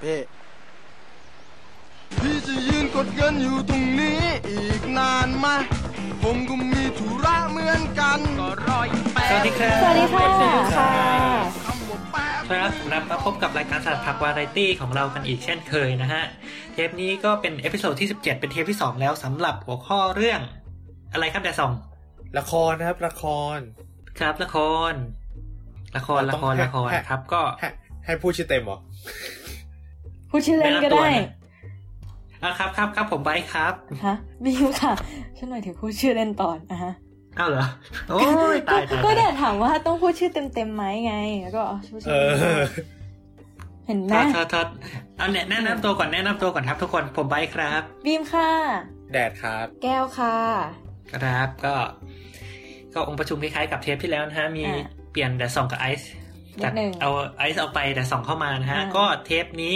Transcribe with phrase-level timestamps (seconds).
[0.00, 0.16] เพ่
[2.20, 5.46] พี่จะยืนกดเงินอยู่ตรงนี้อีกนานไหม
[6.22, 10.26] ผมก็มีธุระเหมือนกันก็รออีกแป๊สวัสดีครับสวัสดีค่ะ
[10.76, 10.92] ค่ะ
[11.64, 16.22] คำว่าแป๊บครับกลับมาพบกับรายการสลัดผักวาไรตี้ของเรากันอีกเช่นเคยนะฮะ
[16.72, 20.40] เทปนี้ก็เป็น episode ที่ 17 เป็นเทปที่ 2 แล้วสำหรับหัวข้อเรื่อง
[21.12, 21.72] อะไรครับแดซอง
[22.38, 23.24] ละครนะครับ ละค
[23.56, 23.58] ร
[24.20, 24.56] ครับละค
[24.90, 24.92] ร
[25.96, 27.68] ละครเราละต้องครให้ละครให้ครับก็ให้
[28.06, 28.78] ให้พูดชื่อเต็มเหรอ
[30.30, 31.08] พูดชื่อเล่นก็ได้
[32.44, 33.72] อะครับครับครับผมไบร์ทครับ
[34.04, 34.92] ฮะบิวค่ะ
[35.36, 36.92] ฉันหน่อยถึงพูดชื่อเล่นตอนอะฮะ
[37.38, 37.66] อ้าวเหรอ
[38.10, 38.20] โอ้
[38.54, 42.62] ยตายตายก็ตายเดี๋ยวถามว่าต้องพูดชื่อเต็มๆไหมไงแล้วก็อ๋อพูดชื่เออเล่นอ
[43.86, 44.66] เห็นไหมโทษโทษโทษ
[45.16, 48.50] เอาเนี่ยแนะนำตัวก่อนแนะนำตัวก่อนครับทุกคนผมไบร์ทครับ บีมค่ะ
[49.12, 50.36] แดดครับ แก้วค่ะ
[51.12, 51.74] ครับก็
[52.94, 56.10] ก็องค์ประชุมคล้ายๆกับเทปที่แล้วนะฮะ มีอะเปลี่ยนแต่สองกับไอซ์
[56.58, 59.74] นิดจากหนึ่งเอาไอซ์เอาไปแต่สองเข้ามานะฮะอ่าก็เทปนี้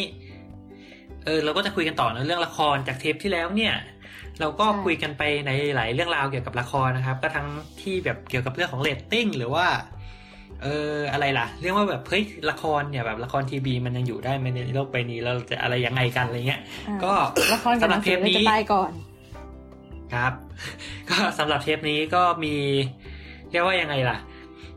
[1.24, 3.74] เออเราก็จะคุยกันต่อในเรื่องละครจากเทปที่แล้วเนี่ย
[4.40, 7.46] เราก็คุยกันไปในหลายเรื่องราวเกี่ยวกับละครนะครับ ก็ทั้ง
[7.82, 9.66] ที่แบบเกี่ยวกับเรื่องของเรตติ้งหรือว่า
[10.62, 17.12] เอออะไรล่ะ เรียกว่าแบบเฮ้ยละครเนี่ยแบบละครทีวีมันยังอยู่ได้ไหมในโลกใบนี้เราจะอะไรยังไงกันอะไรเงี้ยอะก็
[17.54, 18.92] ละครกับหนังสือสำหรับเทปนี้เราจะไปก่อน
[20.14, 20.32] ครับ
[21.10, 22.54] ก็สำหรับเทปนี้ก็มี
[23.50, 24.16] เรียกว่ายังไงล่ะ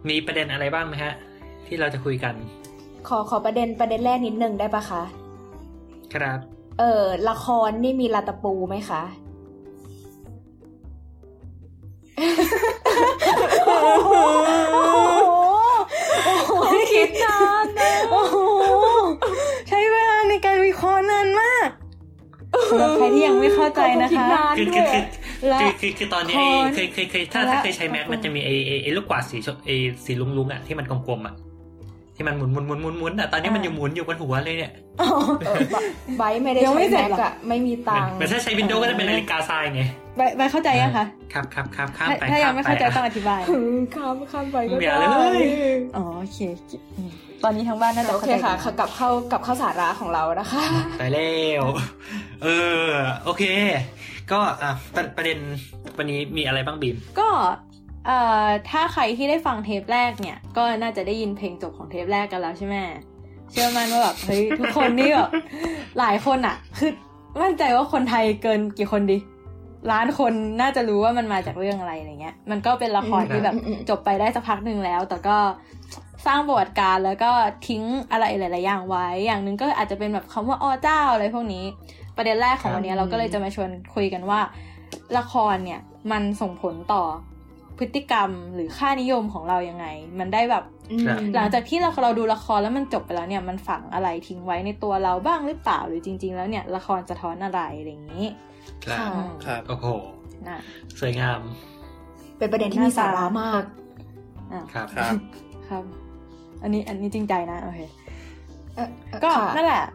[0.10, 1.14] มีประเด็นอะไรบ้างไหมฮะ
[1.68, 2.34] ที่เราจะคุยกัน
[3.08, 5.04] ขอขอประเด็นประเด็นแรกนิดนึงได้ปะคะ
[6.14, 6.40] ครับ
[6.80, 9.04] เออละครนี่มีลาตะปูไหมคะ
[13.66, 14.14] โอ้โห
[16.26, 16.52] โอ้โห
[16.94, 18.36] คิดนานนะโอ้โห
[19.70, 21.70] ใช้เวลาในการวิเคราะห์นานมาก
[22.70, 24.28] สำหรับใครที่ยังไม่เข้าใจนะคะ
[24.58, 25.04] คือคือคือ
[25.50, 31.36] และคือคือคือตอนนี้ไอ้ละครเคยเคยเคยถ้าและถ้าเคยใช้แม็กมันจะมีไอ้ไอ้ไอ้ลูกกวาดสีชมไอ้สีลุงลุงๆอะที่มันกลมๆอะ
[32.18, 35.04] ที่มันหมุนหมุนหมุนหมุนหมุนอะตอนนี้มันอยู่หมุนอยู่บนหัวเลยเนี่ยเอ
[35.58, 35.60] อ
[36.18, 39.82] ไบร์ทไม่ได้ยังไม่ใช้เสร็จแม็กหรออะไม่มีตังค์แต่ถ้าใช้วินโดว์ก็จะเป็นนาฬิกาทรายไง
[40.18, 45.46] ไปไปเข้าใจยังคะครับครับครับข้ามถ้าไปถ้ายังข้ไม่เข้าใจปต้องอธิบายอืมข้ามข้ามไปก็อย่าได้เลย
[45.98, 46.40] อ๋อโอเค
[46.98, 47.12] อืม
[47.44, 50.64] ตอนนี้ทั้งบ้านน่าจะโอเข้าเคใจค่ะกลับเข้ากลับเข้าสาระของเรานะคะ
[51.00, 51.64] ตายแล้ว
[52.44, 52.48] เอ
[52.84, 52.88] อ
[53.24, 53.44] โอเค
[54.32, 55.38] ก็อะประประเด็น
[55.98, 57.30] วันนี้มีอะไรบ้างบีมก็
[58.08, 62.76] เอ่อถ้าใครที่ได้ฟังเทปแรกเนี่ย ก็น่าจะได้ยินเพลงจบของเทปแรกกันแล้วใช่ไหม
[63.52, 65.30] เชื่อมั่นว่าแบบเฮ้ยทุกคนนี่แบบ
[66.00, 66.92] หลายคนอะคือ
[67.42, 69.18] มั่นใจว่าคนไทยเกินกี่คนดี
[69.92, 75.38] ล้านคนน่าจะรู้ว่ามันมาจากเรื่องอะไรอะไรเงี้ย มันก็เป็นละครที่แบบอืมอืมจบไปได้สักพักหนึ่งแล้ว แต่ก็
[76.26, 77.32] สร้างประวัติการณ์แล้วก็
[77.68, 81.64] ทิ้งอะไรหลาย ๆ อย่างไว้ อย่างหนึ่งก็อาจจะเป็นแบบคำว่าอ้อเจ้าอะไรพวกนี้
[82.18, 84.40] ประเด็นแรกของวันนี้เราก็เลยจะมาชวนคุยกันว่า
[85.18, 85.82] ละครเนี่ย
[86.12, 87.04] มันส่งผลต่อ
[87.80, 89.86] พฤติกรรมหรือค่านิยมของเรายังไง
[90.20, 90.64] มันได้แบบ
[91.08, 98.28] ครับหลังจากที่เราเราดูละครแล้วมันจบไปแล้วเนี่ยมันฝังอะไรทิ้งไว้ในตัวเราบ้างหรือเปล่าหรือจริง ๆ แล้วเนี่ยละครสะท้อนอะไรอะไรอย่างนี้
[98.84, 99.08] ครับค่ะ
[99.46, 99.88] ครับโอ้โห
[100.48, 100.60] นะ
[101.00, 101.40] สวยงาม
[102.38, 103.64] เป็นประเด็นที่มีสาระมาก
[104.54, 105.14] อะครับครับ
[105.70, 105.84] ครับ
[106.64, 107.80] อันนี้อันนี้จริงใจนะโอเค
[108.76, 109.86] เอ่อเอ่อก็ค่ะนั่นแหละ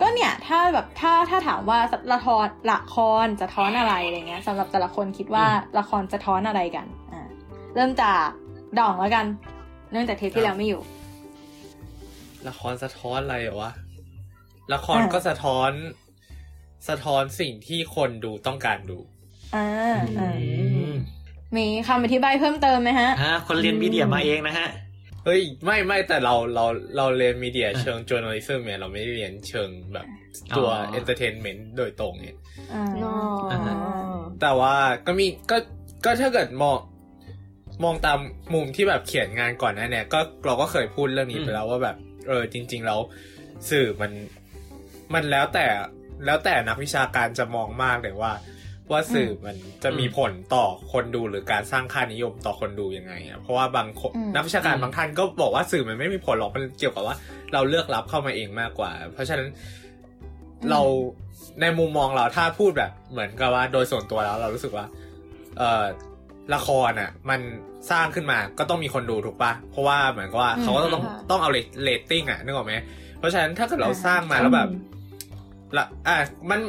[0.00, 1.78] ก็เนี่ยถ้าแบบถ้าถ้าถามว่า
[2.14, 5.46] ละครละครสะท้อนอะไรอะไรเงี้ยสำหรับแต่ละคนคิดว่า
[5.78, 7.07] ละครสะท้อนอะไรกันอ่า
[7.74, 8.18] เริ่มจาก
[8.78, 9.26] ด่องแล้วกัน
[9.92, 10.80] เนื่องจากเทปที่แล้วไม่อยู่
[12.48, 13.72] ละครสะท้อนอะไรเหรอวะ
[14.74, 15.70] ละครอ่าก็สะท้อน
[16.88, 18.98] สะท้อนสิ่งที่คนดูต้องการดู
[19.54, 19.66] อ่า
[20.18, 20.94] อ่าอืม
[21.56, 24.68] มีคำอธิบายเพิ่มเติมไหมฮะฮะคนเรียนมีเดียมาเองนะฮะ
[25.24, 26.64] เฮ้ย ไม่ไม่แต่เราเรา
[26.96, 30.06] เราเรียนมีเดียเชิง journalism เนี่ยเราไม่ได้เรียนเชิงแบบ
[30.56, 32.36] ตัวอ๋อ entertainment โดยตรงเนี่ย
[32.74, 33.14] อ่าอ๋อ
[33.50, 33.74] อ่าฮะ
[34.40, 34.74] แต่ว่า
[35.06, 35.56] ก็มีก็
[36.04, 36.78] ก็ถ้าเกิดมอง
[37.84, 38.18] มองตาม
[38.54, 41.96] มุมที่แบบเขียนงานก่อนหนะเนี่ย ก็เราก็เคยพูดเรื่องนี้ไปแล้วว่าแบบ
[42.28, 43.00] เออจริง ๆ แล้ว
[43.70, 44.12] สื่อมัน
[45.14, 45.66] มันแล้วแต่
[46.26, 48.32] แล้วแต่นักวิชาการจะมองมากเลยว่า
[48.90, 57.16] ว่าสื่อมันจะมีผลต่อคนดูหรือการสร้างค่านิยมต่อคนดูยังไงอะเพราะว่าบางคนอืมนักวิชาการอืมบางท่านก็บอกว่าสื่อมันไม่มีผลหรอกมันเกี่ยวกับว่า
[57.52, 59.48] เราเลือกรับเข้ามาเองมากกว่า เพราะฉะนั้น
[60.70, 60.80] เรา
[61.60, 64.86] ในมุมมองเราถ้าพูดแบบ เหมือนกับว่าโดยส่วนตัวแล้วเรารู้สึกว่า
[65.58, 65.84] เออ
[66.54, 67.40] ละครอะ มัน
[67.90, 71.50] สร้างขึ้นมาก็ต้องมีคนดูถูกปะเพราะว่าเหมือนกับว่าอืมเขาก็ต้องค่ะต้องเอา
[71.82, 72.74] เรตติ้งอะนึกออกไหม
[73.18, 74.68] เพราะฉะนั้นถ้าเกิดเราสร้างมาแล้วแบบ
[75.76, 76.16] ละอะ
[76.50, 76.60] มัน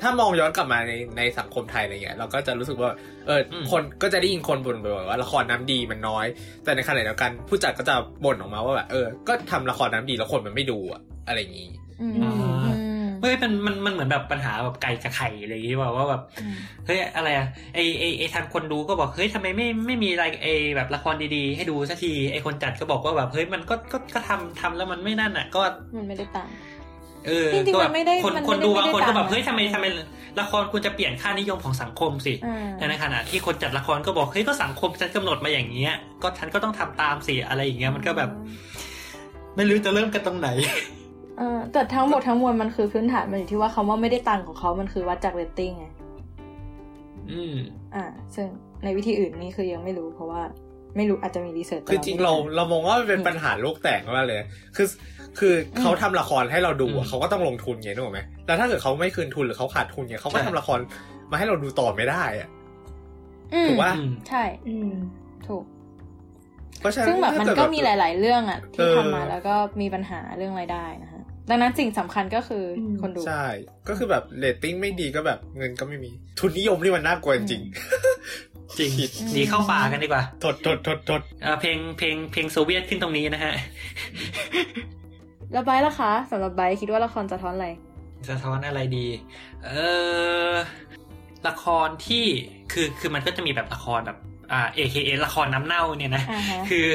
[0.00, 2.90] ถ้ามองย้อนกลับมาในในสังคมไทยอะไรเงี้ยเราก็จะรู้สึกว่า
[3.26, 6.26] เอออมคนก็จะได้ยินคนบ่นบ่อยๆว่าละครน้ำดีมันน้อย
[6.64, 7.94] แต่ในขณะเดียวกัน ผู้จัดก็จะ
[8.24, 11.70] บ่นออกมาว่าแบบเออ ก็ทำละครน้ำดีแล้วคนมันไม่ดูอะอะไรอย่างนี้
[12.02, 12.32] อืมอ๋อ
[12.64, 12.81] อืม
[13.22, 25.62] เฮ้ยมันมันมันเหมือนแบบปัญหาแบบไก่กับไข่อะไรอย่างงี้ว่าว่าแบบอืมเฮ้ยอะไรอะไอไอไอทางคนดูก็บอกเฮ้ยทำไมไม่ไม่มีอะไรไอแบบละครดีๆ ให้ดูสักทีไอคนจัดก็บอกว่าแบบเฮ้ยมันก็ก็ก็ทำทำแล้วมันไม่นั่นอะ ก็
[25.96, 26.48] มันไม่ได้ต่าง
[27.26, 29.86] เออจริงๆก็แบมับนไม่ได้คนมันคนไม่ได้ดูบางคนก็แบบไม่ได้เฮ้ยทำไมตามทำไม
[30.40, 35.92] ละครควรจะเปลี่ยนค่านิยมของสังคมสิอ่าแต่ในขณะที่คนจัดละครก็บอกเฮ้ยก็สังคมฉันกำหนดมาอย่างเงี้ย
[36.22, 38.30] ก็ฉันก็ต้องทำตามสิอะไรอย่างเงี้ยมันก็แบบ
[39.56, 41.01] ไม่รู้จะเริ่มกันตรงไหนเออ
[41.72, 45.86] แต่ทั้งหมดทั้งมวลมันคือพื้นฐานมันอยู่ที่ว่าคำว่าไม่ได้ตังค์ของเขามันคือวัดจากเรตติ้งไง
[47.32, 47.56] อืม
[47.94, 48.04] อ่า
[48.34, 48.46] ซึ่ง
[48.84, 50.42] ในวิธีอื่นนี่คือยังไม่รู้เพราะว่า
[50.96, 54.40] ไม่รู้อาจจะมีรีเสิร์ชคือจริงเราเรามองว่ามันเป็นปัญหาโลกแตกมากเลย
[54.76, 54.88] คือ
[55.38, 60.78] คือเขาทำละครให้เราดูอือะมเขาก็ต้องลงทุนไงนึกออกไหมแล้วถ้าเกิดเขาไม่คืนทุนหรือเขาขาดทุนเนี่ยเขาก็ใช่ทำละคร
[61.30, 62.48] มาให้เราดูต่อไม่ได้อะ
[63.54, 64.92] อืมถูกปะอืมใช่ อืม
[65.48, 65.64] ถูก
[66.80, 71.11] เพราะฉะนั้นซึ่งแบบมันถ้าเดก็มีหลาย ๆ เรื่องอะ ที่เออทำมาแล้วก็มีปัญหาเรื่องรายได้นะฮะ
[71.50, 73.46] ดังนั้นสิ่งสำคัญก็คืออมคนดู ใช่
[73.88, 77.48] ก็คือแบบเรตติ้งไม่ดีก็แบบเงินก็ไม่มี ทุนนิยมนี่มันน่ากลัวจริง
[78.78, 83.54] จริงผิดหนีเข้าป่ากันดีกว่าทดทดทดทดเอ่อเพลงเพลงเพลงโซเวียตขึ้นตรงนี้นะฮะ
[85.52, 87.68] แล้วไบร์ทล่ะคะสำหรับไบร์ทคิดว่าละครสะท้อนอะไร
[88.30, 89.06] สะท้อนอะไรดี
[89.64, 89.70] เอ
[90.50, 90.52] อ
[91.48, 92.24] ละครที่
[92.72, 94.18] คือคือมันก็จะมีแบบละครแบบ
[94.52, 96.86] อ่า AKA ละครน้ำเน่าเนี่ยนะอ่าฮะคือ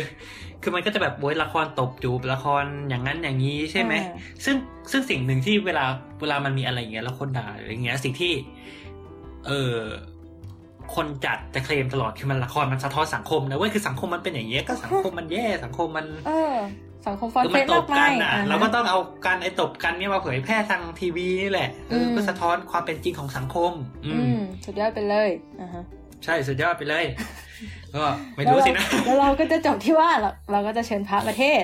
[0.61, 4.15] คือมันก็จะแบบโวยละครตบจูบละครอย่างนั้นอย่างนี้ใช่ไหมอ่า
[4.45, 4.55] ซึ่ง
[4.91, 5.85] ซึ่งสิ่งหนึ่งที่เวลา
[6.21, 8.33] เวลามันมีอะไรอย่างเงี้ยแล้วคนด่าหรืออย่างเงี้ยสิ่งที่
[9.47, 9.75] เออ
[10.95, 16.55] คนจัดจะเคลมตลอดคือมันละครมันสะท้อนสังคมนะเว้ยคือสังคมมันเป็นอย่างเงี้ยก็สังคมมันแย่สังคมมัน เออ
[17.07, 23.71] สังคมฟอนคือเฟมันสตมาบกกัมานยอะอ่าฮะเราก็ต้องเอาการไอ้ตบกันเนี่ยมาเผยแพร่ทางทีวีนี่แหละเอออมเพื่อสะท้อนความเป็นจริงของสังคม
[24.05, 25.29] อือืมมสุดยอดไปเลย
[25.61, 25.83] อ่าฮะ
[26.23, 27.05] ใช่สุดยอดไปเลย
[27.95, 28.03] ก็
[28.35, 31.63] ไม่รู้สินะแล้วเราก็จะจบที่ว่าเราเราก็จะเชิญพระมาเทศน์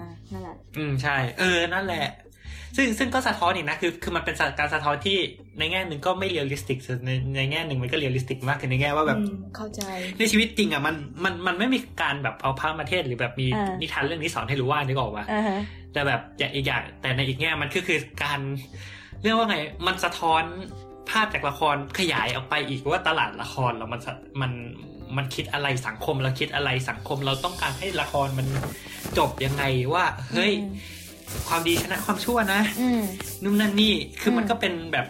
[0.00, 2.06] อ่านั่นแหละอืมใช่ เออนั่นแหละ
[2.76, 5.18] ซึ่งซึ่งก็สะท้อนอีกนะคือคือมันเป็นการสะท้อนที่
[5.58, 9.82] ในแง่หนึ่งก็ไม่ realistic ในในแง่หนึ่งมันก็ realistic มากคือในแง่ว่าแบบอืมเข้าใจ
[10.18, 10.94] ในชีวิตจริงอะมัน
[11.24, 15.58] มันมันไม่มีการแบบเอาพระมาเทศน์หรือแบบมีอ่านินิทานเรื่องนี้สอนให้รู้ว่านึกออกปะอ่าฮะ
[15.92, 18.40] แต่แบบอย่างอีกอย่างแต่ในอีกแง่มันก็คือการ
[19.22, 19.56] เรียกว่าไง
[19.86, 20.42] มันสะท้อน
[21.10, 24.52] ภาพจากละครขยายออกไปอีกว่าตลาดละครเรามันสะมัน
[25.18, 28.46] มันคิดอะไรสังคมเราคิดอะไรสังคมเราต้องการให้ละครมัน
[29.18, 29.64] จบยังไง
[29.94, 30.52] ว่า เฮ้ย
[31.48, 33.02] ความดีชนะความชั่วนะอืม
[33.42, 35.06] นู่นนั่นนี่คืออมมันก็เป็นแบบ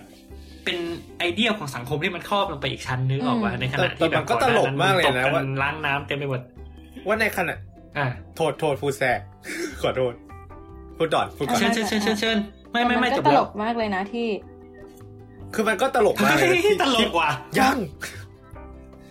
[0.64, 0.78] เป็น
[1.19, 6.40] ไอเดียของสังคมที่มันครอบลงไปอีกชั้นนึกออกว่าอืมในขณะที่แต่แบมับนก็ตลกมากเลยนะตบว่าล้างน้ำเต็มไปหมด
[7.06, 7.55] ว่าในขณะ
[7.96, 8.06] อะ
[8.37, 9.19] โทษโทษพูดแทรก
[9.82, 10.14] ขอโทษ
[10.96, 12.38] พูดดอนพูดก่อนเชิญเชิญเชิญเชิญเชิญ
[12.72, 14.28] ไม่ไม่ไม่แต่จนบก็ตแล้ลวกมากเลยนะที่
[15.55, 17.76] คือมันก็ตลกมากเลยนะที่ตลกว่ะยัง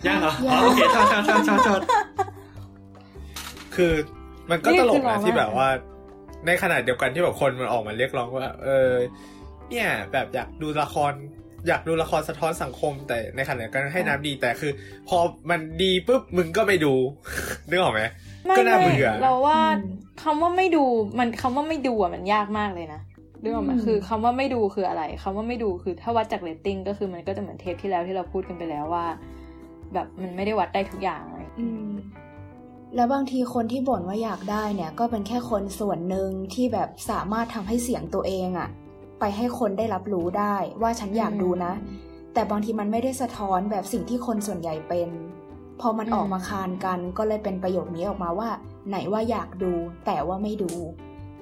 [0.08, 1.82] ยังเหรอยังอ๋อโอเคโทษโทษโทษโทษโทษ
[3.76, 3.94] คือ
[4.50, 5.68] มันก็นี่ตลคืกอเรานะว่าที่แบบว่า
[6.48, 8.92] ในขณะเดียวกันที่แบบคนมันออกมาเรียกร้องว่า เออ
[9.70, 11.14] เนี่ย แบบอยากดูละคร
[11.68, 14.72] อยากดูละครสะท้อนสังคม แต่ในขณะเดียวกันให้น้ำดีแต่คือ
[15.10, 15.18] พอ
[15.50, 16.94] มันดีปุ๊บมึงก็ไม่ดู
[17.70, 18.02] นึกออกไหม
[18.46, 19.94] ไม่ก็น่าไม่เบื่อเราว่าอืม
[20.24, 20.86] คำว่าไม่ดู
[21.20, 23.02] มันคำว่าไม่ดูอะมันยากมากเลยนะ
[23.42, 29.06] เรื่องมันอืมคือคำว่าไม่ดูคืออะไรคำว่าไม่ดูคือถ้าวัดจากเรตติ้งก็คือมันก็จะเหมือนเทปที่แล้วที่เราพูดกันไปแล้วว่า
[29.94, 31.90] แบบมันไม่ได้วัดได้ทุกอย่างเลยอืม
[32.96, 38.70] แล้วบางทีคนที่บ่นว่าอยากได้เนี่ย ก็เป็นแค่คนส่วนหนึ่งที่แบบสามารถทำให้เสียงตัวเองอะ
[39.20, 41.74] ไปให้คนได้รับรู้ได้ว่าฉันอยากดูนะ
[42.34, 45.10] แต่บางทีมันไม่ได้สะท้อนแบบสิ่งที่คนส่วนใหญ่เป็น
[45.82, 48.50] พอมันอืมออกมาคานกันก็เลยเป็นประโยคนี้ออกมาว่า
[48.90, 49.72] ไหนว่าอยากดู
[50.06, 50.72] แต่ว่าไม่ดู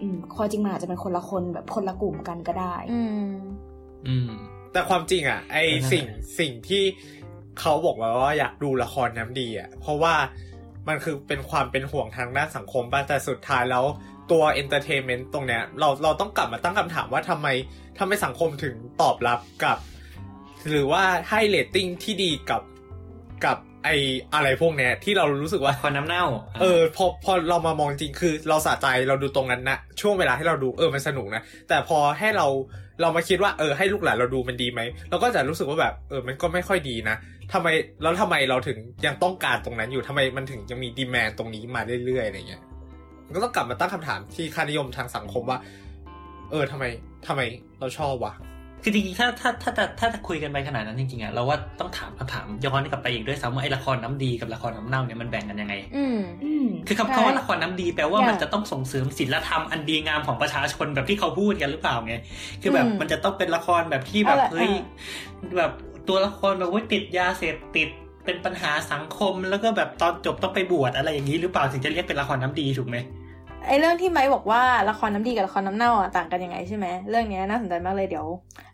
[0.02, 3.30] อืมความจริงมันอาจจะเป็นคนละคนแบบคนละกลุ่มกันก็ได้ อืม
[4.08, 4.30] อืม
[4.74, 6.06] แต่ความจริงอะ ไอเออนั่นแหละสิ่ง
[6.40, 6.84] สิ่งที่
[7.62, 10.14] เขาบอกว่าว่าอยากดูละครน้ำดีอะเพราะว่า
[10.88, 13.86] มันคือเป็นความเป็นห่วงทางด้านสังคมป่ะแต่สุดท้ายแล้ว
[14.32, 17.48] ตัว entertainment ตรงเนี้ยเราเราต้องกลับมาตั้งคำถามว่าทำไม
[18.00, 19.78] ทำไมสังคมถึงตอบรับกับ
[20.70, 22.62] หรือว่าให้เรตติ้งที่ดีกับ
[23.46, 23.90] กับไอ
[24.34, 26.26] อะไรพวกเนี้ยที่เรารู้สึกว่าละครน้ำเน่า
[26.62, 32.48] เออพอพอเรามามองจริงคือ เราสะใจเราดูตรงนั้นนะช่วงเวลาให้เราดูเออมันสนุกนะแต่พอให้เรา
[33.02, 37.16] เรามาคิดว่าเออให้ลูกหลานเราดูมันดีไหมเราก็จะรู้สึกว่าแบบเออมันก็ไม่ค่อยดีนะ
[37.54, 37.68] ทำไม
[38.02, 42.64] แล้วทำไมเราถึงยังต้องการตรงนั้นอยู่ทำไมมันถึงยังมีดีแมนตรงนี้มาเรื่อยๆอะไรเงี้ย
[43.26, 45.60] มันก็ต้องกลับมาตั้งคำถามที่ค่านิยมทางสังคมว่า
[46.52, 46.84] เออทำไม
[47.28, 47.42] ทำไม
[47.80, 48.34] เราชอบวะ
[48.84, 62.16] คือจริงๆถ้าถ้าถ้าถ้าถ้าจะคุยกันไปขนาดนั้นจริงๆอะเราว่าต้องถามคำถามย้อนกลับไปอีกด้วยซ้ำว่าไอ้ละครน้ำดีกับละครน้ำเน่าเนี่ยมันแบ่งกันยังไงอืมอืมคือคำใช่คำว่าละครน้ำดีแปลว่าอย่างมันจะต้องส่งเสริมศีลธรรมอันดีงามของประชาชนแบบที่เขาพูดกันหรือเปล่าไง
[62.62, 64.72] คือแบบอืมมันจะต้องเป็นละครแบบที่แบบเอาล่ะเฮ้ย
[65.42, 65.72] อ่แบบ
[66.10, 67.90] ตัวละครแบบว่าติดยาเสพติด
[68.26, 72.98] เป็นปัญหาสังคมแล้วก็แบบตอนจบต้องไปบวชอะไรอย่างนี้หรือเปล่าถึงจะเรียกเป็นละครน้ำดีถูกไหม
[73.68, 78.28] ไอเรื่องที่ไม้บอกว่าละครน้ำดีกับละครน้ำเน่าอะต่างกันยังไงใช่ไหมเรื่องเนี้ยน่าสนใจมากเลยเดี๋ยว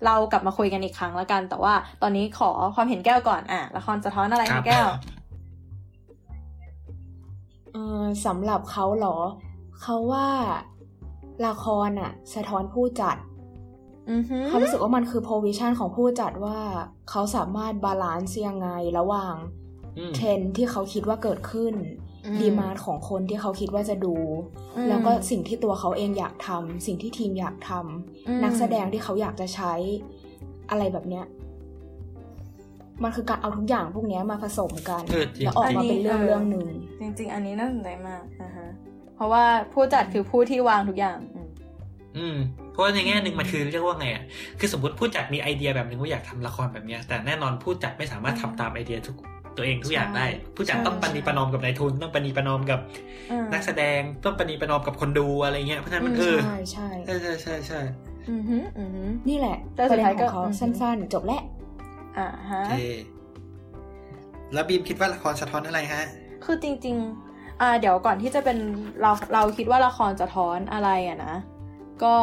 [0.06, 4.88] เรากลับมาคุยกันอีกครั้งแล้วกัน แต่ว่าตอนนี้ขอความเห็นแก้วก่อนอะละครสะท้อนอะไรครัคะบแก้ว
[7.74, 9.18] เออสำหรับเขาเหรอ
[9.82, 10.28] เขาว่า
[11.48, 13.35] ละครอะสะท้อนผู้จัดอือฮึ
[14.48, 16.60] เขารู้สึกว่ามันคือ provision ของผู้จัดว่า
[17.10, 18.70] เขาสามารถ balance ยังไง
[19.00, 19.36] ระหว่าง
[19.98, 21.74] อืมเทรนด์ที่เขาคิดว่าเกิดขึ้น
[22.26, 24.16] อืมดีมาร์ของคนที่เขาคิดว่าจะดู
[24.76, 29.74] อืมแล้วก็สิ่งที่ตัวเขาเองอยากทำสิ่งที่ทีมอยากทำอืมนักแสดงที่เขาอยากจะใช้
[30.70, 31.26] อะไรแบบเนี้ย
[33.04, 36.68] มันคือการเอาทุกอย่างพวกเนี้ยมาผสมกันเออจริงแล้วออกมาเป็นเรื่องเรื่องหนึ่ง
[37.02, 38.68] จริง ๆ อันนี้น่าสนใจมากนะฮะ
[39.16, 39.44] เพราะว่า
[39.74, 41.50] ผู้จัดคือผู้ที่วางทุกอย่าง อืม
[42.18, 42.38] อืม
[42.76, 44.24] เพราะว่าในแง่หนึ่งมันคือเรียกว่าไงอะ
[44.60, 49.16] คือสมมติผู้จัดมีไอเดียแบบหนึ่งว่าอยากทำละครแบบเนี้ยแต่แน่นอนผู้จัดไม่สามารถทำตามไอเดียทุก
[49.58, 52.80] ตัวเองทุกอย่างได้ ผู้จัดต้องปณีประนอมกับนายทุนต้องปณีประนอมกับ
[53.32, 57.80] อืมนักแสดงต้องปณีประนอมกับคนดูอะไรเงี้ยเพราะฉะนั้นมันอืมเออใช่ใช่ใช่ใช่ใช่ใช่
[58.30, 61.42] อือฮึอือฮึนี่แหละแต่ปสุระดเด็นท้ายขก็องเขาอืมสั้นๆ จบแล้ว
[62.18, 62.74] อ่าฮะโอเค
[64.54, 66.04] แล้วบีมคิดว่าละครสะท้อนอะไรฮะ
[66.44, 66.96] คือจริง
[67.30, 68.58] ๆ อ่า เดี๋ยวก่อนที่จะเป็น
[69.02, 71.36] เราเราคิดว่าละครจะท้อนอะไรอะนะ
[72.04, 72.16] ก็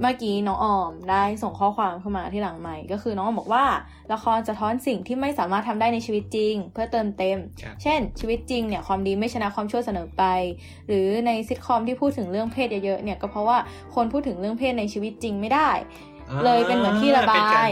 [0.00, 3.64] เมื่อกี้น้องออมได้ส่งข้อความเข้ามาที่หลังใหม่ ก็คือน้องออมบอกว่า
[4.12, 10.24] ละครสะท้อนสิ่งที่ไม่สามารถทำได้ในชีวิตจริง เพื่อเติมเต็มครับเช่น ชีวิตจริงเนี่ยความดีไม่ชนะความชั่วเสนอไป
[10.86, 13.58] หรือในซิทคอมที่พูดถึงเรื่องเพศเยอะๆเนี่ยก็เพราะว่า
[13.94, 15.70] คนพูดถึงเรื่องเพศในชีวิตจริงไม่ได้
[16.44, 17.70] เลยเป็นเหมือนที่ระบายเป็นการ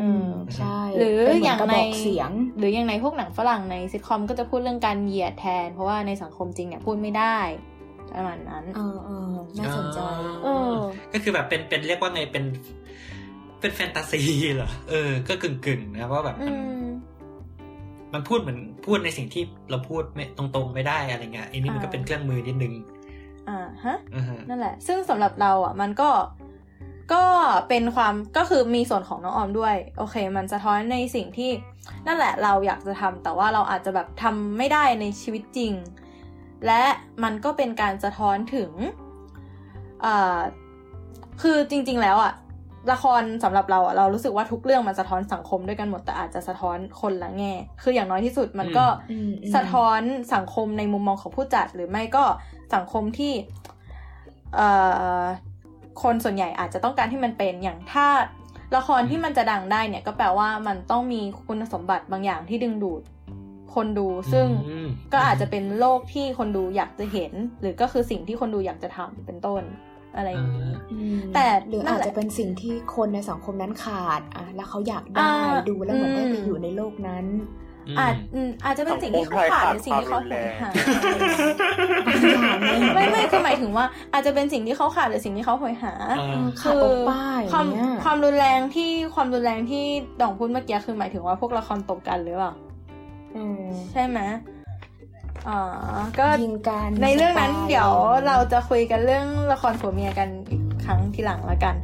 [0.00, 7.38] อืมมใช่หรือเป็นเหมือย่างกระในบอกเสียง หรืออย่างในพวกหนังฝรั่งในซิทคอมก็จะพูดเรื่องการเหยียดแทน เพราะว่าในสังคมจริงเนี่ยพูดไม่ได้
[8.14, 10.00] ประมาณนั้นเออเออน่าสนใจ
[10.44, 10.74] เออ
[11.12, 12.44] ก็คือแบบเป็นเป็นเรียกว่าไงเป็น
[13.60, 14.20] เป็นแฟนตาซี
[14.56, 16.86] เหรอเออ ก็กึ่งกึ่งๆนะว่าแบบอืมันม
[18.14, 22.74] มันพูดเหมือนพูดในสิ่งที่เราพูดไม่ตรงๆไม่ได้อะไรเงี้ยอันนี้มันก็อ่าเป็นเครื่องมือนิดนึง
[23.48, 26.10] อ่าฮะอือฮะนั่นแหละ ซึ่งสำหรับเราอะ มันก็
[27.12, 27.24] ก็
[27.68, 31.50] เป็นความก็คือมีส่วนของน้องออมด้วย โอเค มันสะท้อนในสิ่งที่
[32.06, 35.72] นั่นแหละเราอยากจะทำแต่ว่าเราอาจจะแบบทำไม่ได้ในชีวิตจริง
[36.66, 36.82] และ
[37.22, 38.70] มันก็เป็นการสะท้อนถึง
[40.04, 40.38] อ่า
[41.42, 42.32] คือจริง ๆ แล้วอะ
[42.92, 47.52] ละครสำหรับเราอะเรารู้สึกว่าทุกเรื่องมันสะท้อนสังคมด้วยกันหมดแต่อาจจะสะท้อนคนละแง่
[47.82, 50.00] คืออย่างน้อยที่สุดมันก็อืมอืมสะท้อน
[50.34, 52.24] สังคมในมุมมองของผู้จัด หรือไม่ก็
[52.74, 53.32] สังคมที่
[54.56, 54.68] เอ่
[55.20, 55.22] อ
[56.02, 58.06] คนส่วนใหญ่อาจจะต้องการที่มันเป็นอย่างถ้า
[58.76, 63.02] ละครที่มันจะดังได้เนี่ยก็แปลว่ามันต้องมีคุณสมบัติบางอย่างที่ดึงดูด
[63.74, 69.62] คนดูซึ่งอืมก็อาจจะเป็นโลกที่คนดูอยากจะเห็น หรือก็คือสิ่งที่คนดูอยากจะทำเป็นต้น
[70.16, 77.26] อะไรอย่างนี้อืมแต่หรือนั่อานจแหละจะเป็นสิ่งที่คนในสังคมนั้นขาดอะแล้วเขาอยากได้อ่าดูแล้วเหมือนได้ไปอืมอยู่ในโลกนั้น
[77.98, 80.70] อาจอืมอาจจะเป็นสิ่งที่เขาขาดหรือสิ่งที่เขาหหา
[82.94, 89.84] ไม่ไม่คือหมายถึงว่า อาจจะเป็นสิ่งที่เขาขาดหรือสิ่งที่เขาหอยหาอ่าขาดโอป้าอความย่างเงี้ยความรุนแรงที่ความรุนแรงที่
[90.20, 92.69] ดองพูดเมื่อกี้คือหมายถึงว่าพวกละครตบกันหรือเปล่าอืม
[93.92, 94.20] ใช่ไหม
[95.48, 95.60] อ๋อ
[96.18, 97.90] ก็ยิงกันในเรื่องนั้นสไตล์เดี๋ยว
[98.26, 101.74] เราจะคุยกันเรื่องละครผัวเมียกันอีกครั้งทีหลังละกัน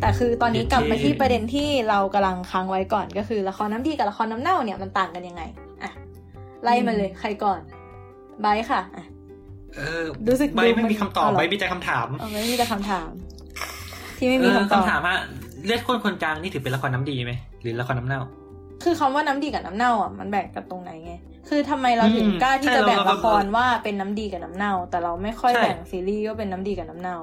[0.00, 5.42] แต่คือตอนนี้กลับมาที่ประเด็นที่เรากำลังค้างไว้ก่อนก็คือละครน้ำดีกับละครน้ำเน่าเนี่ยมันต่างกันยังไง
[5.82, 5.90] อะ
[6.62, 7.60] ไล่มาเลยใครก่อน
[8.40, 9.04] ไบร์ทค่ะอะ
[9.76, 13.10] เออรู้สึกใบดูไม่มันมีคำตอบเอาเหรอใบมีแต่คำถามเอาไม่มีแต่คำถาม
[14.18, 15.14] ที่ไม่มีเออคำตอบคำถามว่า
[15.64, 18.20] เลือดข้นคนจางนี่ถือเป็นละครน้ำดีไหมหรือละครน้ำเน่า
[18.84, 21.12] คือคำว่าน้ำดีกับน้ำเน่าอะมันแบ่งกันตรงไหนไง
[21.48, 27.16] คือทำไมเราถึงอืมกล้าที่ใช่จะแบ่งเราเราละครว่าเป็นน้ำดีกับน้ำเน่า แต่เราไม่ค่อยใช่แบ่งซีรีส์ว่าเป็นน้ำดีกับน้ำเน่า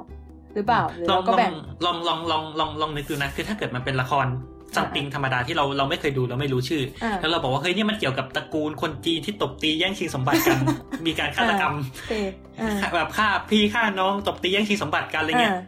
[0.56, 1.53] หรือเปล่าหรือลอเรางก็ลอแบ่งง
[1.86, 4.27] ลองลองลองลองลองนึกดูนะคือถ้าเกิดมันเป็นละคร
[4.75, 10.57] something ธรรมดาที่เราเราไม่เคยดูเราไม่รู้ชื่ออาแล้วเราบอกว่าเฮ้ยเนี่ยมันเกี่ยวกับตระกูลคนจีนที่ตบตีแย่งชิงสมบัติกัน
[11.05, 12.13] มีการฆาตกรรมโอเค
[12.61, 15.61] อ่าแบบฆ่าพี่ฆ่าน้องตบตีแย่งชิงสมบัติกันอะไรเงี้ยอ่า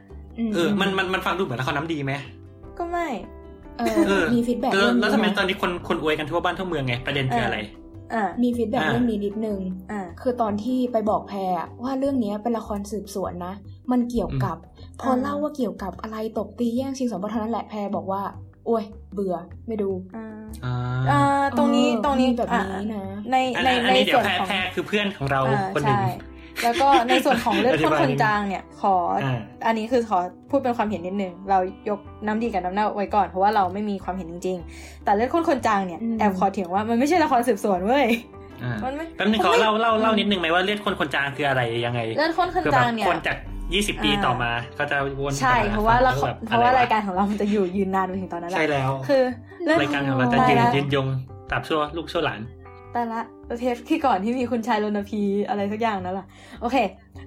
[0.53, 2.13] เออมันมันมันฟังดูเหมือนละครน้ำดีไหม
[2.77, 3.07] ก็ไม่
[3.77, 7.57] เอเอออมี feedback แล้วเรื่องแล้วนี้ทำไมตอนะนนี้คนคนอวยกันทั่วบ้านทั่วเมืองไงประเด็นคืออะไร
[8.13, 9.59] อ่ามี feedback อ่าเรื่องนี้นิดนึง
[9.91, 13.53] อ่าคือตอนที่ไปบอกแพรอะว่าเรื่องเนี้ยเป็นละครสืบสวนนะ
[13.91, 14.57] มันเกี่ยวกับ
[15.01, 18.21] พออ่าเล่าว่าเกี่ยวกับอะไรตบตีแย่งชิงสมบัติเท่านั้นแหละแพรบอกว่า
[18.65, 19.35] โอ้ย เบื่อ
[19.67, 20.25] ไม่ดูอ่า
[20.65, 20.75] อ่า
[21.11, 21.21] อ่า
[21.57, 26.05] ตรงนี้เออตรงนี้มีแบบนี้อ่านะ ในอันในนั้นอันในนี้เดี๋ยส่ววนแพ้ของแพ้คือเพื่อนของเราอ่าคนหนึ่งใช่
[26.63, 29.33] แล้วก็ในส่วนของเลือดข้นอธิบายคนนิดนึงจางเนี่ยขออา
[29.67, 38.05] อันนี้คือขอพูดเป็นความเห็นนิดนึง เรายกน้ำดีกับน้ำเน่าไว้ก่อนเพราะว่าเราไม่มีความเห็นจริง ๆ แต่เลือดข้นคนจางเนี่ยอืมแอบขอเถียงว่ามันไม่ใช่ละครสืบสวนเว้ย
[38.63, 43.37] อ่ามันไม่แป๊บนึงขอเล่าเล่าเล่านิดนึงไหมว่าเลือดคนคนจางคืออะไรยังไง เลือดข้นคนคือแบจาบงเนี่ยคนจาก
[43.73, 49.23] ยี่สิบปีอ่าต่อมาเขาจะวนใช่กลับมเพราะว่าเราฟังแบบเพราะว่าอไรายการของเรามันจะอยู่ยืนนานไปถึงตอนนั้นแหละใช่แล้วคือ
[49.63, 51.07] เลือดรายการของเราจะยืนตายละยืนยง
[51.49, 52.41] ตราบชั่วลูกชั่วหลาน
[52.93, 53.19] แต่ละ
[53.59, 56.27] เทปที่ก่อนที่มีคุณชายรณพีอะไรสักอย่างนั่นแหละ
[56.61, 56.77] โอเค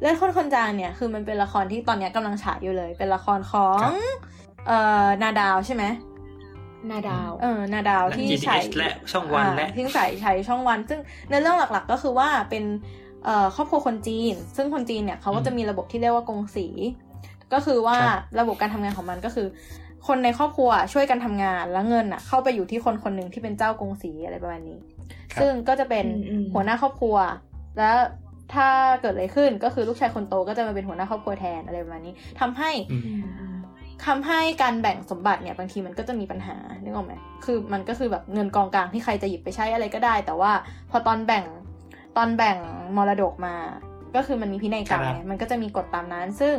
[0.00, 3.92] เลือดข้นคนจางเนี่ยคือมันเป็นละครที่ตอนเนี้ยกำลังฉายอยู่เลย เป็นละครของครับ
[4.66, 5.84] เอ่อนาดาวใช่ไหม
[6.90, 11.00] นาดาว เออ นาดาวและที่ GDH ฉายและช่องวันอ่าและที่ฉายฉายช่องวัน ซึ่ง
[11.30, 13.05] ในเรื่องหลักๆ ก็คือว่าเป็นเอ่อ
[13.56, 16.66] ครอบครัวคนจีน ซึ่งคนจีนเนี่ยเขาก็จะมีระบบที่เรียกว่ากงสี
[17.52, 19.46] ก็คือว่าครับระบบการทำงานของมันก็คือ
[20.06, 24.78] คนในครอบครัวช่วยกันทำงานแล้วเงินอะ เข้าไปอยู่ที่คนคนหนึ่งที่เป็นเจ้ากงสีอะไรประมาณนี้
[25.40, 27.16] ซึ่งก็จะเป็นอืมอืมหัวหน้าครอบครัว
[27.78, 27.96] แล้ว
[28.54, 28.68] ถ้า
[29.00, 33.24] เกิดอะไรขึ้นก็คือลูกชายคนโตก็จะมาเป็นหัวหน้าครอบครัวแทนอะไรประมาณนี้ทำให้อืม
[34.06, 37.14] ทำให้การแบ่งสมบัติเนี่ยบางทีมันก็จะมีปัญหานึกออกไหม
[37.44, 40.52] คือมันก็คือแบบเงินกองกลางที่ใครจะหยิบไปใช้อะไรก็ได้ แต่ว่า
[40.90, 41.44] พอตอนแบ่ง
[42.16, 42.56] ตอนแบ่ง
[42.96, 43.54] มรดกมา
[44.16, 46.54] ก็คือมันมีพินัยกรรมครับไงมันก็จะมีกฎตามนั้น ซึ่ง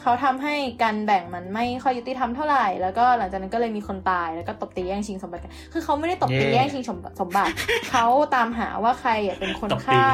[0.00, 7.52] เขาทำให้การแบ่งมันไม่ค่อยยุติธรรมเท่าไหร่ แล้วก็หลังจากนั้นก็เลยมีคนตาย แล้วก็ตบตีแย่งชิงสมบัติกัน คือเขาไม่ได้ตบตีแย่งชิงสมบัติสมบัติ
[7.90, 10.04] เขาตามหาว่าใครอะเป็นคนตบตีฆ่า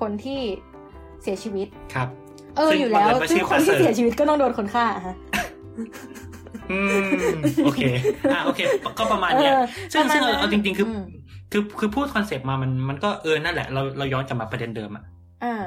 [0.00, 0.40] คนที่
[1.22, 2.08] เสียชีวิต ครับ
[2.56, 5.14] เออซึ่งอยู่แล้วบังเอิญว่าซึ่ชื่งอคนที่ประเสริฐเสียชีวิตก็ต้องโดนคนฆ่าอะฮะ
[6.70, 7.30] อืม
[7.64, 7.80] โอเค
[8.32, 8.60] อะโอเค
[8.98, 11.02] ก็ประมาณเนี้ยเออซึ่งประมาณซึ่งเอานั้นเอาจริง ๆ คืออม
[11.52, 15.04] คือคือพูดคอนเซปต์มามันมันก็เออนั่นแหละเราเราย้อนกลับมาประเด็นเดิมอะ
[15.44, 15.62] อ่า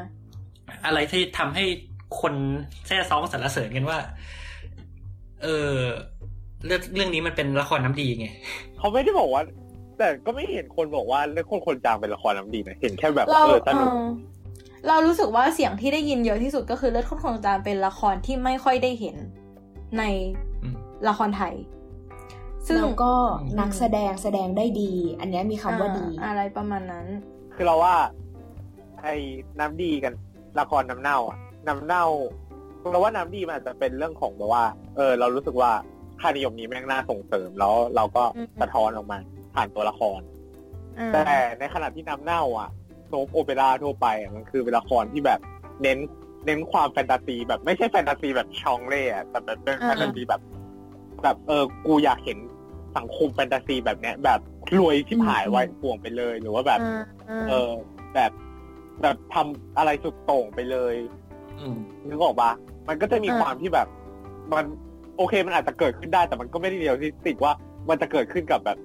[0.86, 1.64] อะไรที่ทำให้
[2.22, 2.34] คน
[2.88, 3.98] แซ่ซ้องสรรเสริญกันว่า
[5.44, 5.76] เออ
[6.66, 8.28] เรื่องเรื่องนี้มันเป็นละครน้ำดีไง
[8.78, 9.44] เขาไม่ได้บอกว่า
[9.98, 14.08] แต่ก็ไม่เห็นคนบอกว่าเรื่องคนคนจางเป็นละครน้ำดีนะเห็นแค่แบบเราเออสนุกเออ
[14.88, 19.16] เรารู้สึกว่าเสียงที่ได้ยินเยอะที่สุดก็คือเลือดข้นของจานเป็นละครที่ไม่ค่อยได้เห็น
[19.98, 20.04] ใน
[20.64, 20.76] อืม
[21.10, 21.54] ละครไทย
[22.68, 23.12] ซึ่งแล้วก็
[23.60, 27.06] นักแสดงแสดงได้ดี อันเนี้ยมีคำว่าดีอ่อะไรประมาณนั้น
[27.56, 27.96] คือเราว่า
[29.02, 29.16] ไอ้
[29.60, 30.14] น้ำดีกัน
[30.60, 31.38] ละครน้ำเน่าอะ
[31.68, 32.06] น้ำเน่า
[32.92, 34.66] เราว่าน้ำดีมันอาจจะเป็นเรื่องของแบบว่า
[34.96, 35.72] เออ เรารู้สึกว่า
[36.20, 39.18] ค่านิยมนี้แม่งน่าส่งเสริมแล้วเราก็อืมสะท้อนออกมา
[39.56, 40.20] ผ่านตัวละคร
[41.00, 42.70] อ่าแต่ในขณะที่น้ำเน่า อะ
[43.08, 45.40] โซฟโอเปร่าทั่วไปอะมันคือเป็นละครที่แบบ
[45.82, 45.98] เน้น
[46.46, 50.42] เน้นความแฟนตาซีแบบไม่ใช่แฟนตาซีแบบชองเล่อะแต่แบบเป็นแฟนตาซีแบบ
[51.24, 52.38] แบบเออกูอยากเห็น
[52.98, 54.40] สังคมแฟนตาซีแบบเนี้ย แบบ
[54.78, 57.72] รวยที่หายอืมไว้ป่วงไปเลย หรือว่าแบบอ่าอ่าเออ
[58.14, 58.32] แบบ
[59.02, 60.96] แบบทำอะไรสุดโต่งไปเลย
[61.60, 62.52] อืมนึกออกปะ
[62.88, 63.88] มันก็จะมีความที่แบบ
[64.52, 64.66] มัน
[65.18, 67.52] โอเคมันอาจจะเกิดขึ้นได้แต่มันก็ไม่ได้เดียวที่ติดว่า
[67.90, 68.78] มันจะเกิดขึ้นกับแบบ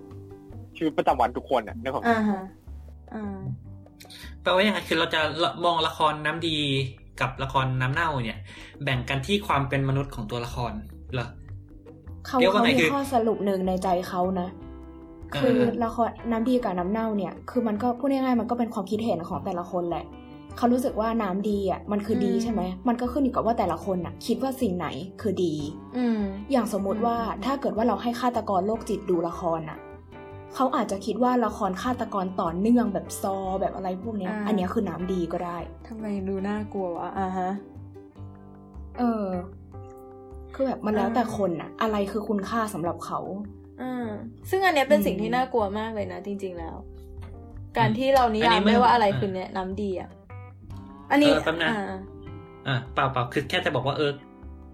[0.76, 2.42] ชีวิตประจำวันทุกคนอะนึกออกปะอ่าฮะ
[3.14, 3.38] อ่า
[4.42, 5.20] แปลว่ายังไงคือเราจะ
[5.64, 6.58] มองละครน้ำดี
[7.20, 8.40] กับละครน้ำเน่าเนี่ย
[8.84, 10.72] แบ่งกันที่ความเป็นมนุษย์ของตัวละคร
[11.14, 11.28] เหรอ
[12.26, 14.48] เขาเรียกว่าเขาไงมีคือข้อสรุปหนึ่งในใจเขานะ
[15.34, 20.04] อ่าคือละครน้ำดีกับน้ำเน่าเนี่ย คือมันก็พูดง่ายๆมันก็เป็นความคิดเห็นของแต่ละคนแหละ
[20.56, 24.86] เขารู้สึกว่าน้ำดีอะมันคือดีใช่ไหม มันก็ขึ้นอยู่กับว่าแต่ละคนอะ คิดว่าสิ่งไหน
[25.20, 25.54] คือดี
[25.96, 29.78] อืมอย่างสมมุติว่าอืมถ้าเกิดว่าเราให้ฆาตกรโรคจิตดูละครอะ
[30.54, 35.58] เขาอาจจะคิดว่าละครฆาตกรต่อเนื่องแบบซอแบบอะไรพวกเนี้ย อันเนี้ยคือน้ำดีก็ได้
[35.88, 37.50] ทำไมดูน่ากลัววะอ่าฮะ
[38.98, 39.24] เออ
[40.56, 43.20] คือแบบมันแล้วแต่คนอะอะไรคือคุณค่าสำหรับเขา
[43.82, 44.06] อืม
[44.50, 46.76] ซึ่งอันเนี้ยเป็นอืมสิ่งที่น่ากลัวมากเลยนะ จริง ๆแล้ว
[47.78, 50.10] การที่เรานิอันยานี้มไม่ได้ว่าอะไรอ่าคือเนี่ยน้ำดีอะ
[51.10, 51.94] อันนี้เออแป๊บนะอ่า
[52.66, 54.12] อ่าเปล่าเปล่าคือแค่จะบอกว่าเออ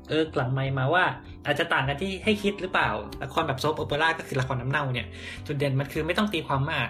[0.08, 1.04] เออหลังไม่มาว่า
[1.44, 2.90] อาจจะต่างกันที่ให้คิดหรือเปล่า
[3.22, 5.06] ละครแบบ soap opera ก็คือละครน้ำเน่าเนี่ย
[5.46, 6.88] จุดเด่นมันคือไม่ต้องตีความมาก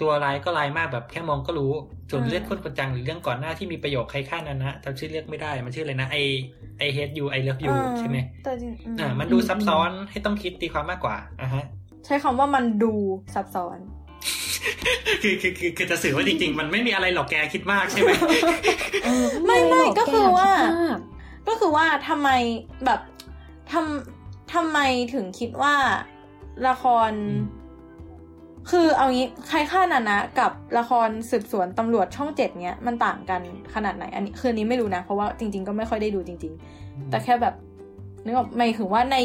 [0.00, 1.72] ตัวร้ายก็ร้ายมากแบบแค่มองก็รู้
[2.10, 6.16] ส่วนอ่าเรื่องข้นคนจางหรือเรื่องก่อนหน้าที่มีประโยคใครฆ่านั้นนะจำชื่อเรื่องไม่ได้ มันชื่ออะไรนะไอ
[6.78, 11.64] I hate you I love you อ่าใช่ไหมแต่จริงอืมอ่ามันดูซับซ้อนให้ต้องคิดตีความมากกว่าอะฮะ
[12.04, 12.92] ใช้คำว่ามันดู
[13.34, 13.78] ซับซ้อน
[15.22, 18.10] คือคือคือคือจะสื่อว่าจริง ๆ มันไม่มีอะไรหรอกแกคิดมากใช่ไหม
[19.46, 20.98] ไม่ไม่หรก็คือว่าแกคิดมาก
[21.48, 22.28] ก็คือว่าทำไม
[22.84, 23.00] แบบ
[23.72, 24.78] ทำทำไม
[25.14, 25.74] ถึงคิดว่า
[26.66, 27.63] ละครอืม
[28.70, 33.40] คือเอางี้ใครฆ่านานะกับละครสืบสวนตำรวจช่องเจ็ดเนี้ยมันต่างกัน
[33.74, 37.54] ขนาดไหนอันนี้คืออนนี้ไม่รู้นะ เพราะว่าจริง ๆ ก็ไม่ค่อยได้ดูจริง ๆ แต่แค่แบบ
[38.24, 39.16] นึกออกหมายถึงว่าใน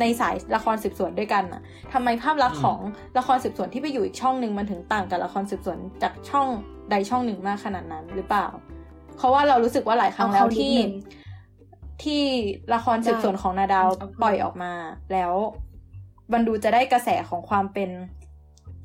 [0.00, 2.78] ในสายละครสืบสวนด้วยกันอะทำไมภาพลักษณ์อืมของ
[3.18, 6.46] ละครสืบสวนที่ไปอยู่อีกช่องหนึ่งมันถึงต่างกับละครสืบสวนจากช่อง
[6.90, 8.46] ใดช่องหนึ่งมากขนาดนั้นหรือเปล่า
[9.16, 10.92] เพราะว่าเรารู้สึกว่าหลายครั้งแล้วเอาเข้าที่นิดนึง
[12.02, 12.22] ที่
[12.74, 14.72] ละครสืบสวนของนาดาวเอาเข้าปล่อยออกมา
[15.12, 15.32] แล้ว
[16.32, 17.90] มันดูจะได้กระแสของความเป็น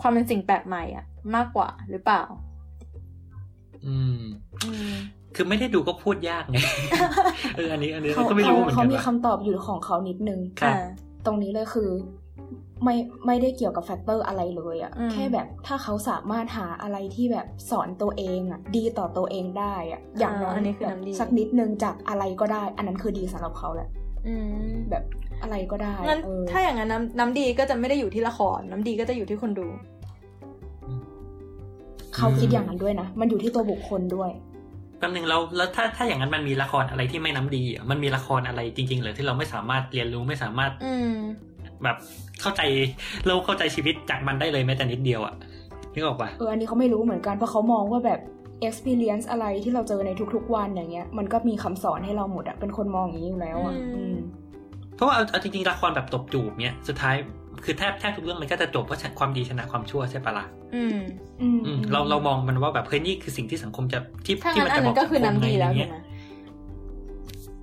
[0.02, 2.24] ความเป็นสิ่งแปลกใหม่อะมากกว่าหรือเปล่า
[3.86, 4.22] อืม
[4.66, 4.94] อืม
[5.36, 6.58] คือไม่ได้ดูก็พูดยากไง
[7.56, 10.86] เอออันนี้ อันนี้เขาเราก็ไม่รู้เหมือนเขากันมีว่าคำตอบอยู่ของเขานิดนึงครับอ่า
[11.26, 11.90] ตรงนี้เลยคือ
[12.84, 23.90] ไม่ไม่ได้เกี่ยวกับ factor อะไรเลยอะอืมแค่แบบถ้าเขาสามารถหาอะไรที่แบบสอนตัวเองอะดีต่อตัวเองได้อะอย่างน้อยอันนี้คือแบบน้ำดีสักนิดนึงจากอะไรก็ได้ อันนั้นคือดีสำหรับเขาแหละ
[24.28, 24.36] อื
[24.72, 25.04] มแบบ
[25.42, 29.68] อะไรก็ได้งั้นเออถ้าอย่างนั้นน้ำน้ำดีก็จะไม่ได้อยู่ที่ละคร น้ำดีก็จะอยู่ที่คนดู
[32.16, 34.32] เขาคิดอย่างนั้นด้วยนะ มันอยู่ที่ตัวบุคคลด้วย
[35.00, 41.14] แป๊บนึงแล้วแล้วถ้าถ้าอย่างนั้นมันมีละครอะไรที่ไม่น้ำดีอะมันมีละครอะไรจริงๆเหรือที่เราไม่สามารถเรียนรู้ไม่สามารถ อืม
[41.84, 41.98] แบบ
[42.42, 42.62] เข้าใจ
[43.26, 45.36] โลกเข้าใจชีวิตจากมันได้เลยแม้แต่นิดเดียวอะ
[45.94, 48.20] นึกออกปะเอออันนี้เขาไม่รู้เหมือนกันเพราะเขามองว่าแบบ
[48.68, 54.41] experience อะไรที่เราเจอในทุกๆวันอย่างเงี้ย มันก็มีคำสอนให้เราหมดอะเป็นคนมองอย่างนี้อยู่แล้วอะอืมอืมเพ
[55.02, 57.16] ราะว่าเอาเอาจริงๆละครแบบตบจูบเนี่ยสุดท้าย
[57.64, 61.00] คือแทบแทบทุกเรื่องมันก็จะจบเพราะความดีชนะความชั่วใช่ปะล่ะอืม
[61.42, 65.98] อืม อืมเราเรามองมันว่าแบบเฮ้ยนี่คือสิ่งที่สังคมจะที่ถ้าที่งั้มันนอันจะบนั้อกนก็คือน้ำดีแล้วสังคมถูกไหม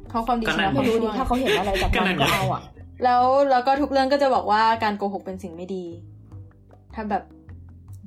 [0.08, 2.62] เพราะความดีก็ชนั่นะนความไม่รู้ชั่ดิวถ้าเขาเห็นอะไรจากก็มันั่นนก็ไงเอาอะ
[3.04, 5.84] แล้วแล้วก็ทุกเรื่องก็จะบอกว่าการโกหกเป็นสิ่งไม่ดี
[6.94, 7.22] ถ้าแบบ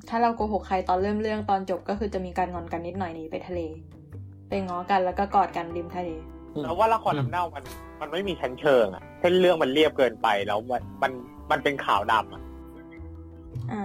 [0.10, 3.60] ถ้าเราโกหกใครตอนเริ่มเรื่องตอนจบก็คือจะมีการงอนกันนิดหน่อยหนีไปทะเล
[4.50, 6.10] ไปง้อกันแล้วก็กอดกันริมทะเล
[6.64, 7.64] แล้วว่าละครน้ำเน่ามัน
[8.02, 11.12] มันไม่มีชั้นเชิงอะ เส้นเรื่องมันเรียบเกินไปแล้วมันมัน
[11.52, 12.42] มันเป็นขาวดำอะ
[13.72, 13.84] อ่า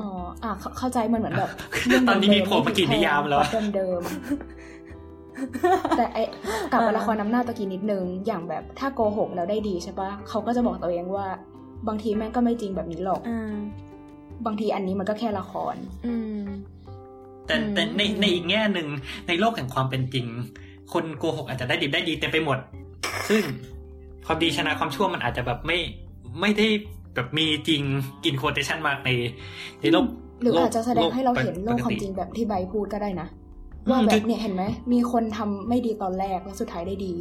[0.00, 0.08] อ๋อ
[0.42, 1.50] อะเข้าเข้าใจมันเหมือนแบบ
[2.08, 6.22] ตอนนี้มีโผล่มากี่นิยามแล้วเดิมเดิมๆแต่ไอ้
[6.72, 11.26] กลับมาละครน้ำหน้าตะกี้นิดนึง อย่างแบบถ้าโกหกแล้วได้ดีใช่ปะเขาก็จะบอกตัวเองว่า
[11.88, 13.54] บางทีแม่งก็ไม่จริงแบบนี้หรอกอ่า
[14.46, 15.74] บางทีอันนี้มันก็แค่ละคร
[16.06, 16.42] อืม
[17.46, 18.88] แต่อืมแต่ในในอีกแง่หนึ่ง
[19.28, 20.26] ในโลกแห่งความเป็นจริง
[20.92, 22.58] คนโกหกอาจจะได้ดีได้ดีเต็มไปหมด
[23.28, 23.42] ซึ่ง
[24.28, 25.78] ความดีชนะความชั่วมันอาจจะแบบไม่
[26.40, 26.66] ไม่ได้
[27.14, 27.82] แบบมีจริง
[28.26, 29.10] อินโคเทชันมากใน
[29.80, 30.04] ในโลก
[30.42, 33.28] หรือโลกอาจจะแสดงให้เราเห็นโลกปกติความจริงแบบที่ใบพูดก็ได้นะ
[33.86, 34.62] อืมว่าแบบคือเนี่ยเห็นไหม
[34.92, 37.12] มีคนทำไม่ดีตอนแรกแล้วสุดท้ายได้ดี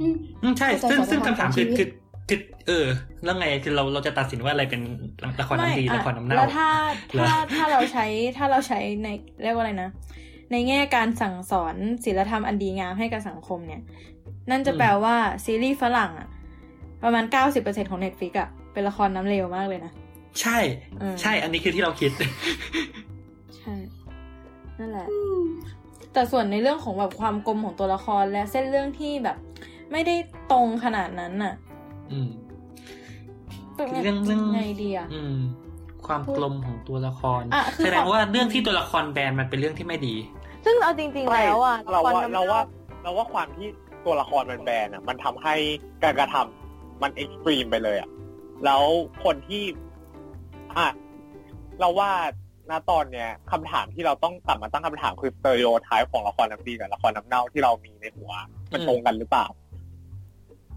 [0.00, 1.88] อืมอืมใช่เข้าใจซึ่งซึ่งสถานการณ์คำถามคือชีวิตคือ
[2.28, 2.86] คือเออ
[3.24, 4.82] แล้วไงคือเราเราจะตัดสินว่าอะไรเป็น
[5.40, 6.68] ละครน้ำดีไม่ละครน้ำเน่าแล้วถ้า
[7.14, 9.08] เหรอถ้าถ้าเราใช้ถ้าเราใช้ใน
[9.42, 9.90] เรียกว่าอะไรนะ
[10.52, 13.80] ในแง่การสั่งสอนศีลธรรมอันดีงามให้กับสังคมเนี่ย
[14.50, 16.28] นั่นจะแปลว่าซีรีส์ฝรั่งอะ
[17.02, 19.92] ประมาณเก้าสิบเปอร์เซ็นต์ของ Netflix อะเป็นละครน้ำเลวมากเลยนะ
[20.40, 20.58] ใช่
[21.00, 22.10] อืมใช่ อันนี้คือที่เราคิด
[23.58, 23.74] ใช่
[24.78, 25.08] นั่นแหละ
[26.12, 29.36] แต่ส่วนในเรื่องของแบบความกลมของตัวละครและเส้นเรื่องที่แบบ
[29.92, 30.14] ไม่ได้
[30.52, 31.54] ตรงขนาดนั้นน่ะ
[32.12, 32.28] อืม
[33.76, 35.36] เป็นเรื่องเรื่องไงดีอะอืม
[36.06, 40.14] ความกลมของตัวละครอะคือแสดงว่าเรื่องที่ตัวละครแบนมันเป็นเรื่องที่ไม่ดี
[40.64, 42.60] ซึ่งเอาจริง ๆ แล้วอะเราว่าละคน้ำเราว่า
[43.02, 43.68] เราว่าความที่
[44.06, 45.54] ตัวละครมันแบนอะ มันทำให้
[46.02, 48.08] การกระทำมัน extreme ไปเลยอะ
[48.64, 48.82] แล้ว
[49.24, 49.62] คนที่
[50.76, 50.88] อะ
[51.80, 52.10] เราว่า
[52.70, 58.32] ณตอนเนี้ยคำถามที่เราต้องกลับมาตั้งคำถามคือ stereotype ของละครน้ำดีกับละครน้ำเน่าที่เรามีในหัว
[58.72, 59.46] มันอืมตรงกันหรือเปล่า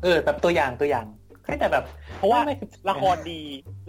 [0.03, 1.05] เออ แบบตัวอย่างตัวอย่าง
[1.59, 1.85] แต่แบบ
[2.17, 2.55] เพราะว่าไม่
[2.89, 3.41] ละครดี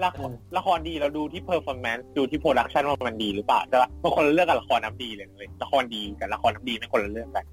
[0.04, 7.44] ละครละครดีเราดูที่ performance ดูที่ production ว่ามันดีหรือเปล่าใช่ปะมันคนละเรื่องกับละครน้ำดีเลยเลยละครดีกับละครน้ำดีไม่คนละเรื่องกัน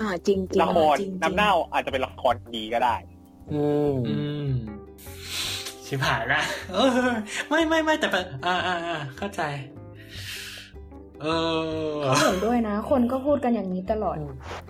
[0.00, 2.94] อ่าจริงจริงละครจริงๆน้ำเน่าอาจจะเป็นละครดีก็ได้
[3.52, 4.16] อืมอื
[4.48, 4.50] ม
[5.86, 7.10] ชิบหายละเออ
[7.48, 9.42] ไม่ไม่ไม่แต่แบบอ่าอ่าอ่าเข้าใจ
[11.22, 11.26] เอ
[11.96, 14.16] อเขาเห็นด้วยนะ คนก็พูดกันอย่างนี้ตลอด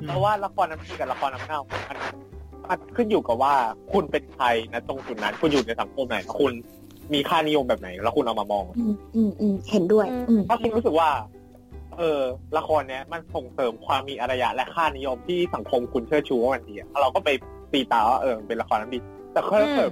[0.07, 1.99] เพราะว่าละครน้ำดีกับละครน้ำเน่ามัน
[2.69, 3.55] มันขึ้นอยู่กับว่า
[3.93, 6.53] คุณเป็นใครนะตรงจุดนั้น คุณอยู่ในสังคมไหนคุณ
[7.13, 11.09] มีค่านิยมแบบไหน แล้วคุณเอามามอง อืมอืมอืมเห็นด้วย อืมถ้าคุณรู้สึกว่า
[12.01, 12.23] เออ
[12.59, 17.29] ละครเนี้ยมันส่งเสริมความมีอารยะและค่านิยมที่สังคมคุณเชื่อชูว่ามันดีเราก็ไป
[17.73, 18.99] ตีตาว่าเออเป็นละครน้ำดี
[19.33, 19.91] แต่ถ้าเกิด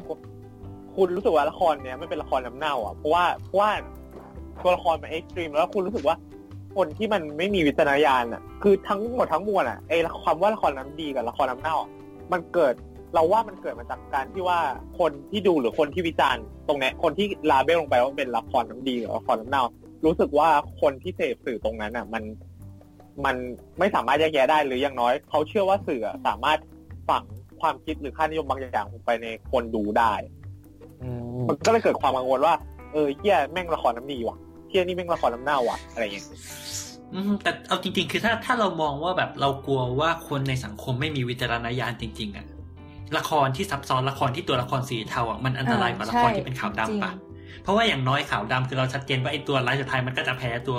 [0.97, 3.71] คุณรู้สึกว่าละครเนี้ยไม่เป็นละครน้ำเน่าอะเพราะว่าเพราะว่า
[4.63, 6.17] ตัวละครมันเอ็กซ์ตรีมแล้วคุณรู้สึกว่า
[6.77, 11.77] คนที่มันไม่มีวิจารณญาณอะ คือทั้งหมดทั้งมวลอะไอ้ความว่าละครน้ำดีกับละครน้ำเน่า
[12.33, 12.75] มันเกิด
[13.15, 14.59] เราว่ามันเกิดมาจากการที่ว่า
[14.99, 19.65] คนที่ดูหรือคนที่วิจารณ์ตรงเนี้ยคนที่ลาเบลลงไปว่าเป็นละครน้ำดีหรือละครน้ำเน่า
[20.05, 20.49] รู้สึกว่า
[20.81, 22.23] คนที่เสพสื่อตรงนั้นอะ มัน
[23.25, 23.37] มัน
[23.79, 26.59] ไม่สามารถแยกแยะได้หรืออย่างน้อย เขาเชื่อว่าสื่อสามารถ
[27.09, 27.25] ฝัง
[27.61, 30.13] ความคิดหรือค่านิยมบางอย่างลงไปในคนดูได้
[31.49, 32.55] มันก็เลยเกิดความกังวลว่า
[32.93, 34.37] เออเฮียแม่งละครน้ำดีว่ะ
[34.69, 36.27] เฮียนี่แม่งละครน้ำเน่าว่ะอะไรอย่างเงี้ย
[37.15, 42.47] อืมแต่เอาจริง ๆ คือถ้าถ้าเรามองว่าแบบเรากลัวว่าคนในสังคมไม่มีวิจารณญาณจริง ๆอะ
[43.19, 47.13] ละครที่ซับซ้อนละครที่ตัวละครสีเทาอะมันอันตรายกว่าละครที่เป็นขาวดำปะ
[47.69, 50.79] ราะว่าอย่างน้อยขาวดำคือเราชัดเจนว่าไอ้ตัวร้ายสุดท้ายมันก็จะแพ้ตัว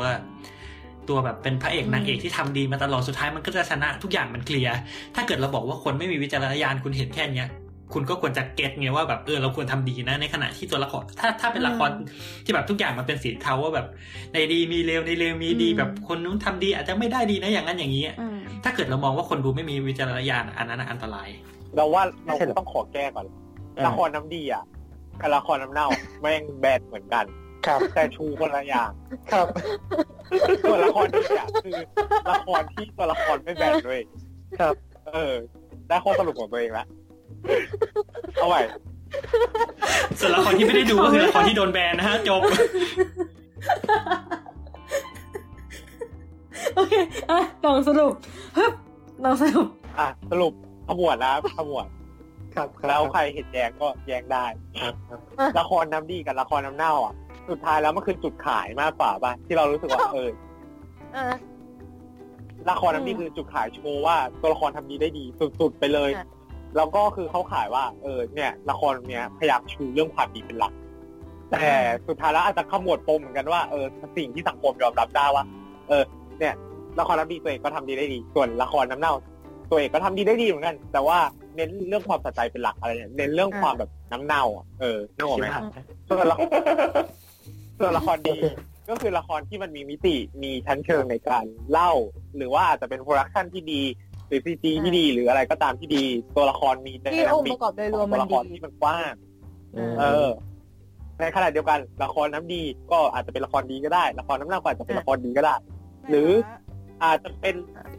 [1.10, 4.78] ตัวแบบเป็นพระเอกนางเอกที่ทำดีมาตลอดสุดท้ายมันก็จะชนะทุกอย่างมันเคลียร์
[5.16, 7.50] ถ้าเกิดเราบอกว่าคนไม่มีวิจารณญาณคุณเห็นแค่เนี้ย
[7.94, 11.90] คุณก็ควรจะเก็ตไงว่าแบบเออเราควรทำดีนะในขณะที่ตัวละครถ้าถ้าเป็นละคร
[12.46, 13.88] ที่แบบทุกอย่างมันเป็นสีเทาว่าแบบ
[14.34, 21.28] ในดีมีเลวในเลวมีดีอืมแบบคนนู้นทำดีอาจจะไม่ได้ดีนะอย่างนั้นอย่างนี้อืมถ้าเกิดเรามองว่าคนดูไม่มีวิจารณญาณอันนั้นนะอันตราย
[21.76, 23.26] เราว่าเราไม่ใช่หรอต้องขอแก้ก่อน
[23.86, 24.64] ละครน้ำดีอะ
[25.22, 25.88] กับละครน้ำเน่า
[26.22, 27.26] แม่งแบนเหมือนกัน
[27.68, 28.92] ครับ แต่ชูคนละอย่าง
[29.32, 29.48] ครับ
[30.64, 31.78] ส่วนละครดีอะคือ
[32.32, 34.02] ละครที่ตัวละครไม่แบนด้วย
[34.60, 34.74] ครับ
[35.08, 35.34] เออ
[35.88, 36.86] ได้ข้อสรุปของตัวเองละ
[38.40, 38.62] เอาไว้
[40.20, 42.42] ส่วนละครที่ไม่ได้ดูก็คือละครที่โดนแบนนะฮะจบ
[46.76, 46.94] โอเค
[47.32, 48.14] อะลองสรุป
[48.58, 48.74] ฮึบ
[49.24, 49.68] ลองสรุป
[50.00, 50.54] อะ สรุป
[50.88, 51.99] ขมวดนะขมวดครับ
[52.60, 54.46] ครับแล้วใครเห็นแย้งก็แย้งได้
[54.82, 55.20] ครับครับ
[55.60, 57.14] ละครน้ำดีกับละครน้ำเน่าอะ
[57.50, 60.30] สุดท้ายแล้วมันคือจุดขายมากกว่าป่ะที่เรารู้สึกว่าเออ
[61.14, 61.34] เออ
[62.70, 65.26] ละครน้ำดีคือจุดขายโชว์ว่าตัวละครทำดีได้ดี
[65.60, 66.28] สุดๆไปเลยค่ะ
[66.78, 70.74] แล้วก็คือเขาขายว่า เออ เนี่ย ละครเนี้ยพยายามชูเรื่องความดีเป็นหลัก
[71.52, 71.66] แต่
[72.08, 73.86] สุดท้ายแล้วอาจจะขมวดปมเหมือนกันว่าเออ
[74.18, 75.44] สิ่งที่สังคมยอมรับได้ว่า
[75.90, 76.04] เออ
[76.40, 76.54] เนี่ย
[77.00, 79.14] ละครน้ำดีตัวเองก็ทำดีได้ดี ส่วนละครน้ำเน่า
[79.72, 81.20] ตัวเองก็ทำดีได้ดีเหมือนกัน แต่ว่า
[81.56, 85.64] เน้นเรื่องความสะใจเป็นหลักอะไรเนี่ยเน้นเรื่องความแบบน้ำเน่าอะเออนึกออกไหมครับ
[86.08, 86.38] ส่วนละ
[87.80, 88.38] ส่วนละครดี
[88.90, 91.92] ก็คือละครที่มันมีมิติมีชั้นเชิงในการเล่า
[92.38, 93.82] หรือว่าอาจจะเป็น production ที่ดี
[94.28, 99.14] หรือ CG ที่ดีหรืออะไรก็ตามที่ดีตัวละครมีที่องค์ประกอบโดยรวมตัมัวนละครดีที่มันกว้าง
[99.76, 100.30] อืมเออ
[101.20, 105.56] ในขณะเดียวกันละครน้ำดีก็อาจจะเป็นละครดีก็ได้ ละครน้ำเน่าก็อาจจะเป็นละครดีก็ได้
[106.10, 106.30] หรือ
[107.04, 107.56] อาจจะเป็น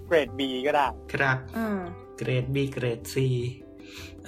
[0.07, 1.79] เกรด B ก็ได้ ครับอืม
[2.21, 3.17] เกรด B เกรด C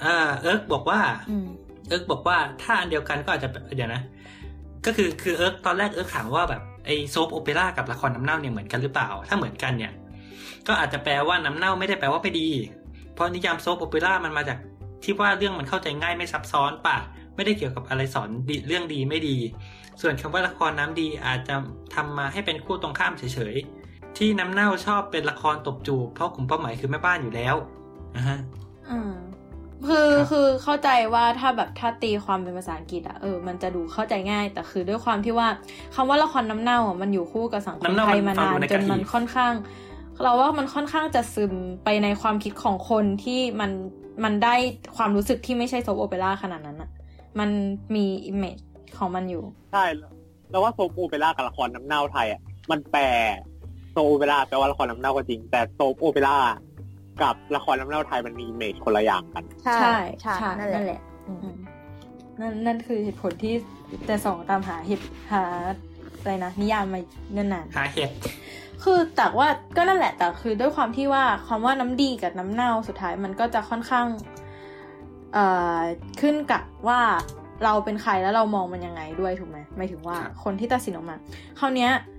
[0.03, 1.47] อ่าเอิร์กบอกว่าอืม
[1.87, 4.01] เอิร์กบอกว่าถ้าอันเดียวกันก็อาจจะแบบเดี๋ยวนะ
[4.85, 9.93] ก็คือคือเอิร์กตอนแรกเอิร์กถามว่าแบบไอ้ soap opera กับละครน้ำเน่าเนี่ยเหมือนกันหรือเปล่า ถ้าเหมือนกันเนี่ย
[10.67, 12.49] ก็อาจจะแปลว่าน้ำเน่าไม่ได้แปลว่าไม่ดี
[13.13, 14.57] เพราะนิยาม soap opera มันมาจาก
[15.03, 16.97] ที่ว่าเรื่องมันเข้าใจง่ายไม่ซับซ้อนป่ะ
[17.35, 19.37] ไม่ได้เกี่ยวกับอะไรสอนดีเรื่องดีไม่ดี
[20.01, 21.55] ส่วนคำว่าละครน้ำดีอาจจะ
[21.95, 27.55] ทำมาให้เป็นคู่ตรงข้ามเฉยๆ ที่น้ำเน่าชอบเป็นละครตบจูบเพราะกลุ่มเป้าหมายคือแม่บ้านอยู่แล้ว
[28.15, 28.39] นะฮะ
[28.89, 29.13] อืม
[29.87, 35.47] คือครับคือเข้าใจว่าถ้าแบบถ้าตีความเป็นภาษาอังกฤษอะเออมันจะดูเข้าใจง่าย แต่คือด้วยความที่ว่า
[35.95, 39.53] คำว่าละครน้ำเน่าอะมันอยู่คู่กับสังคมน้ำเน่าไทยมันมาฟังนานดูในจกะนทิมันค่อนข้าง
[40.23, 43.71] เราว่ามันค่อนข้างจะซึมไปในความคิดของคนที่มัน
[44.23, 44.55] มันได้
[44.97, 46.89] ความรู้สึกที่ไม่ใช่ soap opera ขนาดนั้นอะ
[47.39, 47.49] มัน
[47.95, 48.57] มี image
[48.97, 50.11] ของมันอยู่ใช่แล้ว
[50.51, 53.03] แล้วว่า soap opera กับละครน้ำเน่าไทยอะมันแปล
[53.91, 56.37] soap opera แปลว่าละครน้ำเน่าก็จริง แต่ soap opera
[57.21, 61.55] กับละครน้ำเน่าไทยมันมี image คนละอย่างกัน ใช่ใช่ใช่ใช่นั่นั่นนแหแหละละอืม
[62.39, 63.53] นั่นนั่นคือเหตุผลที่
[64.05, 65.43] แต่สองตามหาเหตุหา
[66.19, 66.99] อะไรนะนิยามมา
[67.33, 68.09] เนิ่นนานหาเห็ด
[68.83, 69.47] คือแต่ว่า
[69.77, 74.07] ก็นั่นแหละแต่คือด้วยความที่ว่าคำว่าน้ำดีกับน้ำเน่าสุดท้ายมันก็จะค่อนข้าง
[75.33, 75.45] เอ่
[75.77, 75.79] อ
[76.21, 77.01] ขึ้นกับว่า
[77.63, 81.15] เราเป็นใครแล้วเรามองมันยังไงด้วยถูกไหมหมายถึงว่าครับคนที่ตัดสินออกมา
[81.59, 82.12] คราวเนี้ยเอ่อ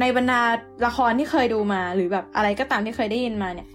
[0.00, 0.40] ในบรรดา
[0.86, 3.68] ละครที่เคยดูมาหรือแบบอะไรก็ตามที่เคยได้ยินมาเนี่ย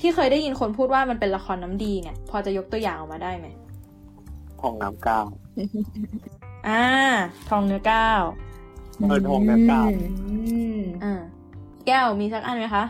[0.00, 3.46] ที่เคยได้ยินคนพูดว่ามันเป็นละครน้ำดีเนี่ย พอจะยกตัวอย่างออกมาได้ไหม
[4.60, 5.26] ของน้ำก้าว
[6.68, 6.84] อ่า
[7.48, 8.22] ทองเนื้อก้าว
[9.06, 10.36] เออทองน้ำก้าวอื
[10.78, 11.12] มอ่า
[11.86, 12.84] แก้วมีสักอันไหมคะ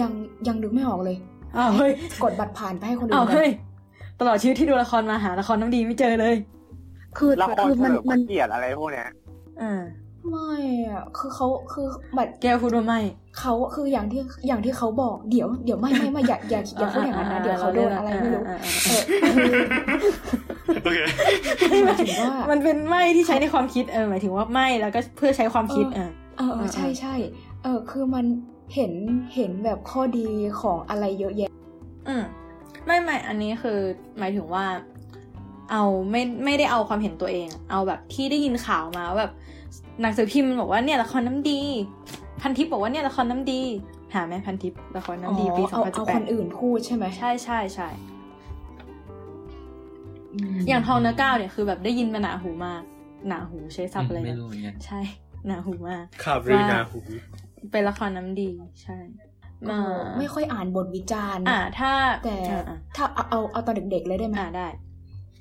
[0.00, 0.12] ยัง
[0.46, 1.16] ยังนึกไม่ออกเลย
[1.56, 3.48] อ้าวเฮ้ยกดบัตรผ่านไปให้คนอื่อ้าวนกัเฮ้ยน
[4.20, 6.36] ตลอดชีวิตที่ดูละครมาหาละครน้ำดีไม่เจอเลย
[7.18, 9.08] คือละครคือเฉมันลิมพมัระนเกียรติอะไรพวกเนี้ย
[9.62, 9.82] อ่า
[10.30, 10.54] ไม่
[10.88, 13.00] อะคือเขาคือแบบแก้วพูดว่าไม่
[13.38, 19.52] เขาคืออย่างที่อย่างที่เขาบอกเดี๋ยวเดี๋ยวไม่ไม่ไม่อย่าอย่าอย่าพูดอย่างนั้นนะเดี๋ยวเขาโดนอะไรไม่รู้อ่าเออคือ
[20.82, 20.98] โอเค
[21.60, 27.14] คือหมายถึงว่ามันเป็นไม่ที่ใช้ในความคิดเออหมายถึงว่าไม่แล้วก็เพื่อใช้ความคิดอ่าเออเออใช่ใช่
[27.62, 28.24] เออคือมัน
[28.74, 28.92] เห็น
[29.34, 30.28] เห็นแบบข้อดี
[30.60, 31.50] ของอะไรเยอะแยะ
[32.08, 32.22] อืม
[32.86, 33.78] ไม่ไม่อันนี้คือ
[34.18, 34.64] หมายถึงว่า
[35.70, 39.32] เอาไม่ไม่ได้เอาความเห็นตัวเอง เอาแบบที่ได้ยินข่าวมาว่าแบบ
[40.00, 41.60] หนังสือพิมพ์มันบอกว่าเนี่ยละครน้ำดี
[42.40, 43.60] พันทิปบอกว่าเนี่ยละครน้ำดี
[44.14, 47.88] หาไหมพันทิปละครน้ำดีปีสองเอาพันสิเอาบแปคดนอื่นพูดใช่ไหมใช่ใช่ใช่
[50.54, 52.82] มอย่างทองเนื้อก้าวเนี่ยคือแบบได้ยินมาหนาหูมาก
[53.28, 55.00] หนาหูใช้ศัพท์อะไรไม่นะรู้เหมือนกันใช่
[55.46, 56.98] หนาหูมากขับรีนาหู
[57.70, 58.50] เป็นละครน้ำดี
[58.82, 58.98] ใช่
[59.68, 61.92] เออไม่ค่อยอ่านบทวิจารณ์อ่าถ้า
[62.24, 64.68] แต่อ่าอ่าถ้าเอาเอาเอาตอนเด็กๆเลยได้ไหมอ่าได้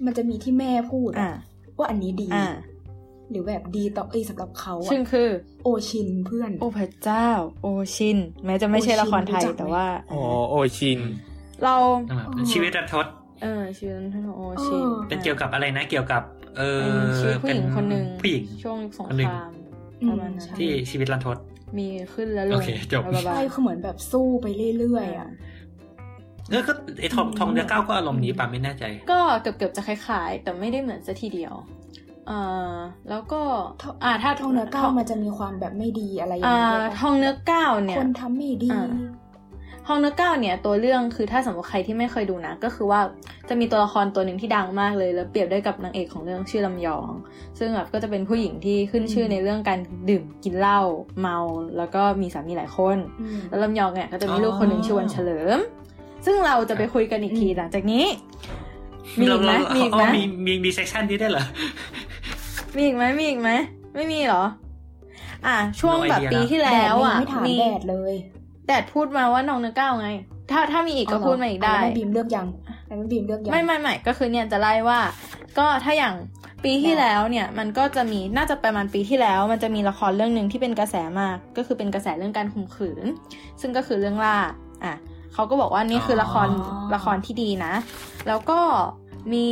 [0.06, 2.48] มันจะมีที่แม่พูดอ่าอะว่าอันนี้ดีอ่า
[3.30, 5.30] หรือแบบดีต่อเอยสำหรับเขาอะซึ่งคือ
[5.64, 7.28] โอชินเพื่อน โอ้พระเจ้า
[7.62, 11.00] โอชิน แม้จะไม่ใช่ละครไทยโอชินรู้จักไหมแต่ว่าอ๋อโอชิน
[11.64, 11.76] เรา
[12.10, 13.06] นั่นแหละชีวิตรันทด
[13.44, 16.22] เออชื่อท่านโอชินเออเป็นเกี่ยวกับอะไรนะเกี่ยวกับ
[16.58, 19.52] เออเป็นชีวิตผู้หญิงเป็คนหนึ่งผู้หญิงช่วงยุคสงคนหนึ่คงราม
[20.02, 21.38] อืมประมาณนั้นใช่ที่ชีวิตรันทด
[21.78, 25.30] มีขึ้นแล้วลงโอเคจบบ๊ายบาใช่ยคือเหมือนแบบสู้ไปเรื่อยๆอะ
[26.50, 31.54] เออก็ไอทองทองเนื้อก้าวก็อารมณ์นี้ป่ะไม่แน่ใจ ก็เกือบเกือบๆจะคล้ายๆ แต่ไม่ได้เหมือนซะทีเดียว
[32.28, 32.40] เอ่
[32.72, 32.74] อ
[33.10, 33.42] แล้วก็
[34.04, 38.88] อ่าถ้าทองเนื้อก้าวมันจะมีความแบบไม่ดีอะไรอย่างอ่าเงี้ยด้วยปะทองเนื้อก้าวเนี่ยคนทำไม่ดีอ่า
[39.88, 43.02] ทองเนื้อก้าวเนี่ยตัวเรื่องคือถ้าสมมติใครที่ไม่เคยดูนะ ก็คือว่า
[43.50, 47.10] จะมีตัวละครตัวหนึ่งที่ดังมากเลย แล้วเปรียบได้กับนางเอกของเรื่องชื่อลำยอง
[47.60, 49.80] ซึ่งแบบก็จะเป็นผู้หญิงที่ขึ้นชื่อในเรื่องการ
[50.10, 50.82] ดื่มกินเหล้า
[51.20, 51.38] เมา
[51.78, 55.60] แล้วก็มีสามีหลายคนอืมแล้วลำยองเนี่ยก็จะมีลูกอ๋อคนหนึ่งชื่อวันเฉลิม
[56.26, 58.06] ซึ่งเราจะไปคุยกันอีกทีหลังจากนี้
[59.20, 61.46] มีอีกไหมเราเรามีอีกไหมอ๋อมีมีมีเซสชันนี้ได้วยเหรอ
[62.76, 63.50] มีอีกไหมมีอีกไหม
[63.96, 64.44] ไม่มีเหรอ
[65.48, 68.14] อะ ช่วง No แบบ idea ปีที่แล้วอะแดดนี่ไม่ถามมีแดดเลย
[68.68, 70.10] แดดพูดมาว่าน้องเนื้อก้าวไง
[70.52, 72.48] ถ้าถ้ามีอีกก็พูดมาอีกได้ะแล้วแม่บีมเลือกยัง
[72.88, 75.00] แล้วแม่บีมเลือกยังไม่ไม่ไม่ก็คือเนี่ยจะไล่ว่า
[75.58, 76.14] ก็ถ้าอย่าง
[76.64, 83.06] ปีที่แล้วเนี่ยมันก็จะมีน่าจะประมาณปีที่แล้ว มันจะมีละครเรื่องหนึ่งที่เป็นกระแสมาก ก็คือเป็นกระแสเรื่องการข่มขืน
[83.62, 84.36] ซึ่งก็คือเรื่องล่า
[84.84, 84.94] อะ
[85.34, 86.50] เขาก็บอกว่านี่คือละคร
[86.96, 87.74] ละครที่ดีนะ
[88.28, 88.60] แล้วก็
[89.34, 89.48] มี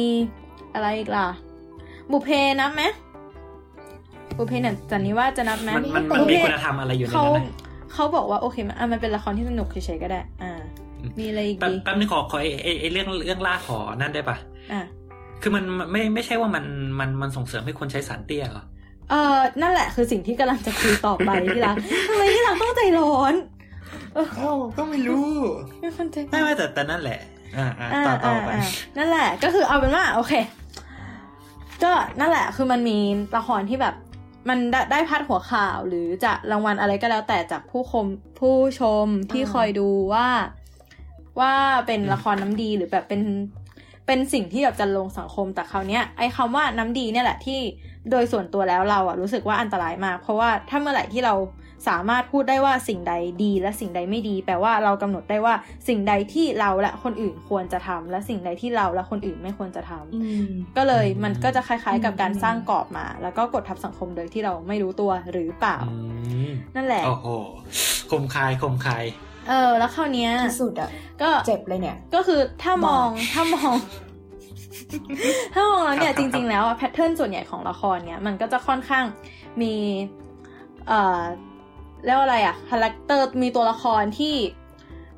[0.73, 1.27] อะไรอีกล่ะ
[2.11, 2.29] บุพเพ
[2.61, 2.83] นับไหม
[4.37, 7.55] บุพเพเนี่ยจันนี้ว่าจะนับไหมมันมันมันบุพมีเพคุณธรรมอะไรอยู่ในเขานั้นนะ
[7.93, 10.51] เขาบอกว่าโอเคมันอะมันเป็นละครที่สนุกเฉยๆก็ได้ อ่า
[11.01, 14.37] อืมมีอะไรอีกแป๊บดีแป๊บนึงขอขอไอ้ไอ้ไอ้เรื่องเรื่องล่าขอนั่นได้ปะ
[14.71, 14.81] อะ
[15.41, 16.65] คือมันไม่ไม่ใช่ว่ามัน
[16.99, 18.65] มันมันส่งเสริมให้คนใช้สารเตี้ยเหรอ
[19.09, 21.75] เออนั่นแหละคือสิ่งที่กำลังจะคุยต่อไปที่รัก
[22.07, 23.33] ทำไมที่รักต้องใจร้อน
[24.13, 25.25] เออเอ้าก็ไม่รู้
[25.79, 27.19] เป็นคนใจไม่ไม่แต่แต่นั่นแหละ
[27.57, 27.67] อ่า
[28.07, 28.49] ต่อต่อไป
[28.97, 30.33] นั่นแหละ ก็คือเอาเป็นว่า โอเค
[31.83, 32.97] ก็นั่นแหละ คือมันมี
[33.37, 33.95] ละครที่แบบ
[34.49, 34.59] มัน
[34.91, 38.05] ได้พัดหัวข่าวหรือจะรางวัลอะไรก็แล้วแต่จากผู้ชม
[38.39, 40.27] ผู้ชมที่คอยดูว่า
[41.39, 41.53] ว่า
[41.87, 43.21] เป็นละครน้ำดีหรือแบบเป็น
[44.07, 47.59] เป็นสิ่งที่แบบจะลงสังคมแต่คราวเนี้ยไอ้คำว่าน้ำดีเนี่ยแหละที่
[48.11, 51.33] โดยส่วนตัวแล้วเราอะรู้สึกว่าอันตรายมาก เพราะว่าถ้าเมื่อไหร่ที่เรา
[51.87, 53.13] สามารถพูดได้ว่าสิ่งใด
[53.43, 55.53] ดีและสิ่งใดไม่ดี แปลว่าเรากำหนดได้ว่า
[55.87, 65.95] สิ่งใดที่เราและคนอื่นควรจะทำและสิ่งใดที่เราและคนอื่นไม่ควรจะทำอืมก็เลยอืมมันก็จะคล้ายๆ กับการอืมสร้างกรอบมา แล้วก็กดทับสังคมโดยที่เราไม่รู้ตัวหรือเปล่าอื
[66.49, 67.27] มนั่นแหละโอ้โห
[68.11, 69.05] คมคายคมคาย
[69.49, 70.89] เออ แล้วคราวเนี้ยที่สุดอะ
[71.21, 73.75] ก็เจ็บเลยเนี่ย ก็คือถ้ามองบ้าถ้ามอง
[75.53, 79.05] ถ้ามองแล้วเนี่ยครับจครับจริง ๆ แล้วอะ pattern ส่วนใหญ่ของละครเนี่ยมันก็จะค่อนข้าง
[79.61, 79.73] มี
[80.87, 81.21] เอ่อ
[82.05, 84.35] เรียกว่าอะไรอะ character มีตัวละครที่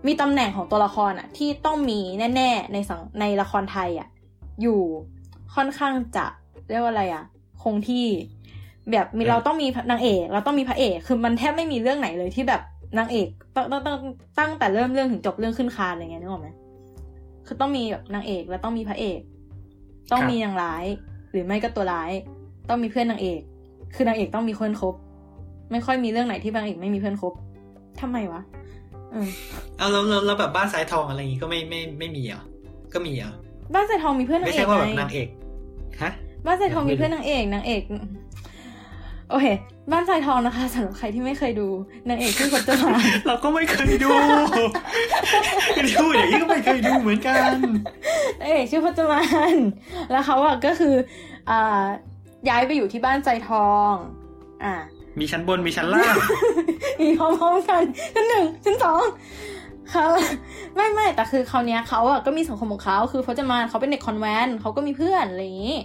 [0.07, 1.99] มีตำแหน่งของตัวละครอะที่ต้องมี
[2.35, 4.07] แน่ๆในสังในละครไทยอะ
[4.61, 4.79] อยู่
[5.55, 6.25] ค่อนข้างจะ
[6.69, 7.23] เรียกว่าอะไรอะ
[7.63, 8.05] คงที่
[8.91, 12.61] แบบมีเราต้องมีนางเอก เราต้องมีพระเอก คือมันแทบไม่มีเรื่องไหนเลยที่แบบ
[12.97, 13.97] นางเอกตั้งตั้งตั้ง
[14.37, 16.49] ตั้งแต่เริ่มเรื่องถึงจบเรื่องขึ้นคานอะไรเงี้ยนึกออกไหม
[17.45, 19.19] คือต้องมีแบบนางเอกแล้วต้องมีพระเอก
[20.11, 20.85] ต้องมีนางร้าย
[21.31, 22.11] หรือไม่ก็ตัวร้าย
[22.69, 23.41] ต้องมีเพื่อนนางเอก
[23.95, 24.95] คือนางเอกต้องมีเพื่อนครบ
[25.71, 27.33] ไม่ค่อยมีเรื่องไหนที่นางเอกไม่มีเพื่อนครบ
[28.01, 28.41] ทำไมวะ
[29.11, 29.29] เออ
[29.77, 32.41] เอาแล้วแล้วแล้วแบบบ้านสายทองอะไรอย่างงี้ก็ไม่ไม่ไม่มีเหรอ
[32.93, 33.31] ก็มีเหรอ
[33.75, 35.27] บ้านสายทองมีเพื่อนนางไม่เอใช่กว่าแบบไงนางเอก
[36.01, 36.11] ฮะ
[36.45, 37.81] บ้านสายทองไม่มีรู้เพื่อนนางเอกนางเอก
[39.29, 39.47] โอเค
[39.91, 41.67] บ้านสายทองนะคะสำหรับใครที่ไม่เคยดู
[42.09, 44.09] นางเอกชื่อพจมานเราก็ไม่เคยดู
[45.97, 47.51] ดูอย่างนี้ก็ไม่เคยดูเหมือนกัน
[48.39, 49.21] นางเอกชื่อพจมา
[49.53, 49.55] น
[50.11, 50.95] แล้วเขาอะก็คือ
[51.49, 51.85] อ่า
[52.49, 53.93] ย้ายไปอยู่ที่บ้านใจทอง
[54.63, 54.73] อ่า
[55.19, 56.15] มีชั้นบนมีชั้นล่าง
[57.01, 57.83] มีพร้อมๆกัน
[58.15, 59.03] ชั้นหนึ่งชั้นสอง
[59.91, 60.05] เขา
[60.75, 65.77] ไม่ไม่แต่คือคราวเนี้ยเขาอะก็มีสังคมของเขาคือพจมานเขาเป็นเด็กคอนแวนต์เขาก็มีเพื่อนอะไรอย่างนี้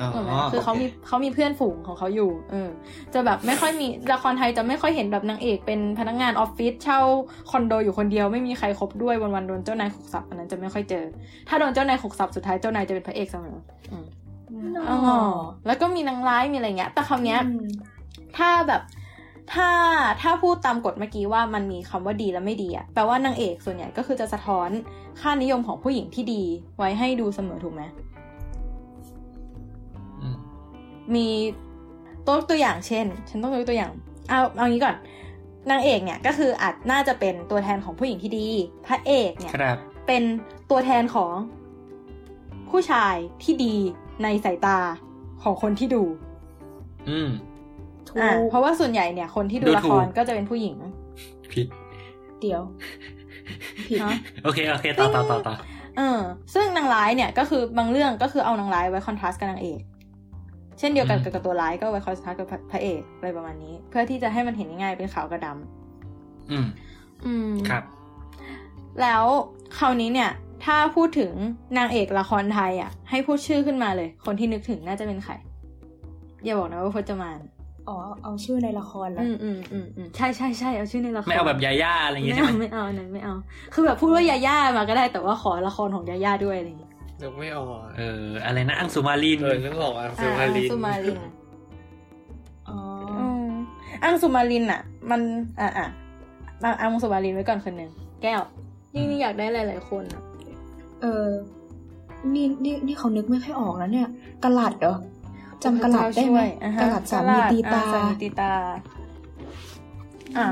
[0.00, 2.68] อ๋อถูกไหมคือเขามีเขามีเพื่อนฝูงของเขาอยู่ เออ
[3.14, 7.00] จะแบบไม่ค่อยมีละครไทยจะไม่ค่อยเห็นแบบนางเอกเป็นพนักงานออฟฟิศเช่า
[7.50, 11.04] คอนโดอยู่คนเดียวไม่มีใครคบด้วยวันๆโดนเจ้านายขกสับอันนั้นจะไม่ค่อยเจอ
[11.48, 13.58] ถ้าโดนเจ้านายขกสับสุดท้ายเจ้านายจะเป็นพระเอกเสมอ
[13.92, 14.06] อืม
[14.88, 15.18] อ๋ออ๋อ
[15.66, 17.66] แล้วก็มีนางร้ายมีอะไรเงี้ย แต่คราวเนี้ยอืม
[18.38, 18.82] ถ้าแบบ
[19.52, 19.70] ถ้า
[20.22, 24.70] ถ้าพูดตามกฎเมื่อกี้ว่ามันมีคำว่าดีและไม่ดีอะแปลว่านางเอกส่วนใหญ่ก็คือจะสะท้อน
[25.20, 26.42] ค่านิยมของผู้หญิงที่ดี
[26.78, 27.82] ไว้ให้ดูเสมอถูกไหม
[30.20, 30.36] อืม
[31.14, 31.26] มี
[32.26, 33.92] ตัวตัวอย่างเช่น ฉันต้องยกตัวอย่าง
[34.28, 34.96] เอาเอางี้ก่อน
[35.70, 38.46] นางเอกเนี่ยก็คืออาจน่าจะเป็นตัวแทนของผู้หญิงที่ดี
[38.86, 40.22] พระเอกเนี่ยครับเป็น
[40.70, 41.32] ตัวแทนของ
[42.70, 43.76] ผู้ชายที่ดี
[44.22, 44.78] ในสายตา
[45.42, 46.02] ของคนที่ดู
[47.10, 47.30] อืม
[48.10, 50.76] ถูอะกเพราะว่าส่วนใหญ่เนี่ยคนที่ดูดูละถูคกรก็จะเป็นผู้หญิง
[51.52, 51.66] ผิด
[52.40, 52.62] เดี๋ยว
[53.88, 55.54] ผิดฮะโอเคโอเคต่อต่อต่อต่อ
[55.96, 56.20] เออ
[56.54, 59.80] ซึ่งนางร้ายเนี่ยก็คือบางเรื่องก็คือเอานางร้ายไว้คอนทราสต์กับนางเอก
[60.78, 66.66] เช่นเดียวกันอืมกับตัวร้ายก็ไว้คอนทราสต์กับพระพระเอกอะไรประมาณนี้ เพื่อที่จะให้มันเห็นง่ายๆเป็นขาวกับดำอืม
[67.26, 67.84] อืมครับ
[69.02, 69.24] แล้ว
[69.78, 70.30] คราวนี้เนี่ย
[70.64, 71.32] ถ้าพูดถึง
[71.78, 75.32] นางเอกละครไทยอะ ให้พูดชื่อขึ้นมาเลย คนที่นึกถึงน่าจะเป็นใคร
[76.44, 77.38] อย่าบอกนะว่าพจมาน
[77.88, 83.34] อ๋อเอาชื่อในละครแล้วอืมอืมอืมอืมใช่ใช่ใช่เอาชื่อในละครไม่เอาแบบยาย่าอะไรอย่างงี้ไม่ใช่ไหเอามไม่เอาอันนั้นไม่เอา
[83.74, 86.90] คือแบบพูดว่ายาย่ามาก็ได้แต่ว่าขอละครของยาย่าด้วยอะไรอย่างงี้
[87.22, 91.18] นึกไม่ออกเอออะไรนะอังสุมาลินเออนึกออกอะซูอ่ามาลินสุมาลิน
[92.68, 92.76] อ๋อ
[93.18, 93.50] อืม
[94.02, 94.80] อังสุมาลินอะ
[95.10, 95.20] มัน
[95.60, 95.88] อะอะ
[96.62, 97.90] มาอังสุมาลินไว้ก่อนคนหนึ่ง
[98.22, 98.40] แก้ว
[98.94, 100.22] นี่นี่อยากได้หลาย ๆ คนอะ
[101.00, 101.26] เออ
[102.34, 104.08] นี่นี่นี่เขานึกไม่ค่อยออกแล้วเนี่ย
[104.44, 104.96] กระหลัดเหรอ
[105.64, 108.52] จำกระหลัดได้ไหมช่วยอะฮะกระหลัดสามีตีตาอะสามีตีตา
[110.38, 110.48] อะ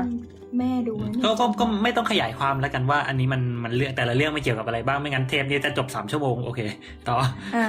[0.57, 6.61] แม่ดูนะเนี่ยก็ก็ก็ไม่ต้องขยายความแล้วกันว่า อันนี้มันมันเรื่องแต่ละเรื่องไม่เกี่ยวกับอะไรบ้างไม่งั้นเทปนี้จะจบสามชั่วโมงโอเค
[7.07, 7.15] ต่อ
[7.55, 7.65] อะ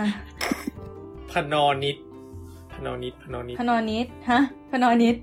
[1.31, 1.97] พนอนิด
[2.73, 5.17] พนอนิดพนอนิดพนอนิดฮะพนอนิด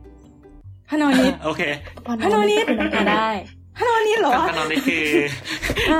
[0.89, 1.61] พนอนิดโอเค
[2.23, 3.29] พนอนิดคือนางเออะกได้
[3.77, 5.05] พนอนิดเหรอกับวะพนอนนี่คือ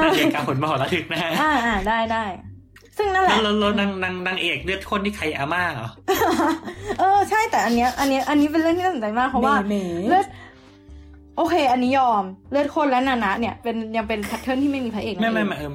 [0.03, 2.25] นางเอกกับผลมหรทึกนะฮะอ่าอ่าได้ได้
[2.97, 5.89] ซึ่งนั่นแหแล้ละวแล้วแล้วนางนางนางเอกเลือดข้นที่ใครอาม่าเหรอ
[6.99, 9.75] เออใช่แต่อันเนี้ยอันเนี้ยอันนี้เป็นเรื่องที่น่าสนใจมากเพราะว่าเม
[10.09, 10.25] เลือด
[11.37, 15.73] โอเค อันนี้ยอมเลือดข้นและนานะเนี่ยเป็นยังเป็นแพทเทิร์นที่ไม่มีพระเอกไม่ไม่นั่นไม่เอง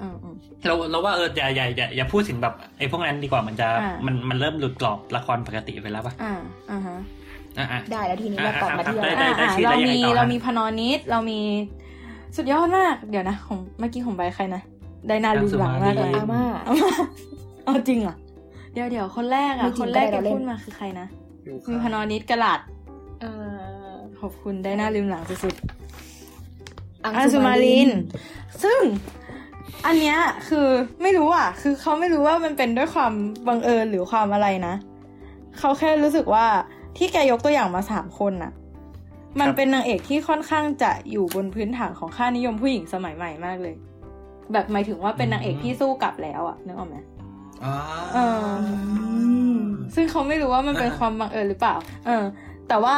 [0.00, 0.34] เอออืมอืม
[0.66, 6.32] เราเราว่าเอออย่าอย่าอย่าอย่าพูดถึงแบบไอ้พวกนั้นดีกว่ามันจะอ่ามัมันมันเริ่มหลุดกรอบละครปกติไปแล้วป่ะอ่า
[6.70, 6.96] อ่าฮะ
[7.58, 11.40] อะอะได้แล้วทีนี้เรากลับมาที่ได้เราได้อ่าได้อ่าชื่อเราได้ยังมีไงต่อฮะเรามีพนอนิดเรามี
[12.36, 14.62] สุดยอดมาก เดี๋ยวนะของเมื่อกี้ของใบใครนะ
[15.08, 16.92] ไดนาลูหลังมากเลยอาม่าเอามา
[17.64, 18.16] เอาจริงเหรอ
[18.72, 21.06] เดี๋ยวเดี๋ยวคนแรกไม่อะจริงคนแรกก็ที่ได้เราเล่นพูดมาคือใครนะ
[21.44, 22.60] อยู่มีพค่ะนอนิดกระหลัด
[23.20, 23.30] เอ่
[23.86, 27.90] อขอบคุณไดนาลืมหลังสุดๆอังอังสุมาลิน
[28.62, 28.80] ซึ่ง
[29.86, 30.66] อันเนี้ยคือ
[31.02, 33.12] ไม่รู้อะ คือเขาไม่รู้ว่ามันเป็นด้วยความ
[33.48, 34.74] บังเอิญหรือความอะไรนะ
[35.58, 36.46] เขาแค่รู้สึกว่า
[36.96, 38.52] ที่แกยกตัวอย่างมาสามคนน่ะ
[39.40, 43.74] มันเป็นนางเอกที่ค่อนข้างจะอยู่บนพื้นฐานของค่านิยมผู้หญิงสมัยใหม่มากเลย
[44.52, 46.96] แบบหมายถึงว่าเป็นนางเอกที่สู้กลับแล้วอะนึกออกไหม
[47.64, 47.74] อ๋อ
[48.14, 48.48] เออ
[49.94, 51.76] ซึ่งเขาไม่รู้ว่ามันเป็นอ่าความบังเอิญหรือเปล่า
[52.06, 52.24] เออ
[52.68, 52.94] แต่ว่า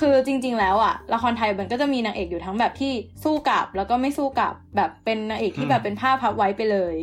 [0.00, 2.92] คือจริง ๆ แล้วอะละครไทยมันก็จะมีนางเอกอยู่ทั้งแบบที่
[3.24, 6.94] สู้กลับแล้วก็ไม่สู้กลับแบบเป็นนางเอกที่แบบเป็นผ้าพับไว้ไปเลย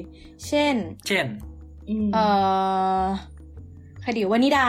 [0.48, 0.76] เช่น
[1.08, 1.26] เช่น
[2.06, 2.26] มเอ่
[3.02, 3.04] อ
[4.02, 4.68] ใครดีวานิดา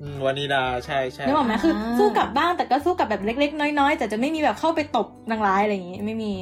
[0.00, 6.32] อืมวานิดาใช่ใช่นึกออกไหมคืออาสู้กลับบ้างแต่ก็สู้กลับแบบเล็ก ๆ น้อยๆแต่จะไม่มีแบบเข้าไปตบนางร้ายอะไรอย่างงี้ไม่มี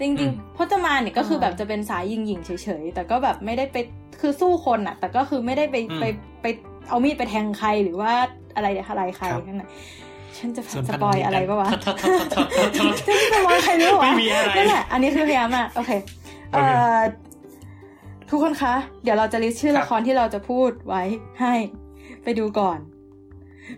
[0.00, 2.50] จอืริงมๆพจมานเนี่ยก็คือแบบจะเป็นสายยิงหญิงๆเฉ
[2.82, 3.76] ยๆ แต่ก็แบบไม่ได้ไป
[4.20, 6.04] คือสู้คนอะแต่ก็คือไม่ได้ไปไป
[6.42, 6.46] ไป
[6.88, 8.12] เอามีดไปแทงใครหรือว่า
[8.56, 9.70] อะไรอะไรใครทั้งนั้น
[10.38, 15.90] ฉันจะส่วนสปอยอะไรปะวะโทษโทษโทษโทษโทษจะไม่สปอยใครหรือเปล่าวะไม่มีอะไรนั่นแหละอันนี้คือพยายามอะโอเค
[16.52, 16.98] เอ่โอเคอ
[18.30, 21.02] ทุกคนคะ เดี๋ยวเราจะลิสต์ชื่อครับละครที่เราจะพูดไว้
[21.40, 21.54] ให้
[22.24, 22.78] ไปดูก่อน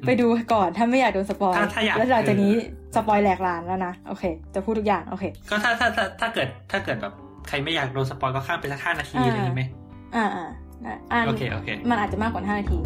[0.07, 2.53] ไปดูก่อนถ้าไม่อยากโดนสปอยถ้าถ้าอยากแล้วหลังจากนี้
[2.97, 4.25] spoil แหลกลาญแล้วนะโอเค
[4.55, 7.13] จะพูดทุกอย่างโอเค ก็ถ้าถ้าถ้าถ้าเกิดถ้าเกิดแบบ
[7.49, 9.63] ใครไม่อยากโดน spoil ก็ข้ามไปสักห้านาทีอ่าอะไรอย่างงี้ไหม
[10.17, 10.47] อ่าอ่า
[10.83, 12.79] ได้อ่าโอเคโอเค มันอาจจะมากกว่าห้านาที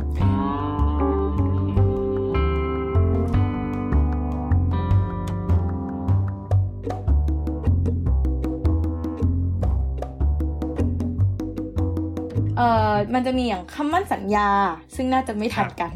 [12.57, 14.48] เอ่อมันจะมีอย่างคำมั่นสัญญา
[14.94, 15.92] ซึ่งน่าจะไม่ทันกัน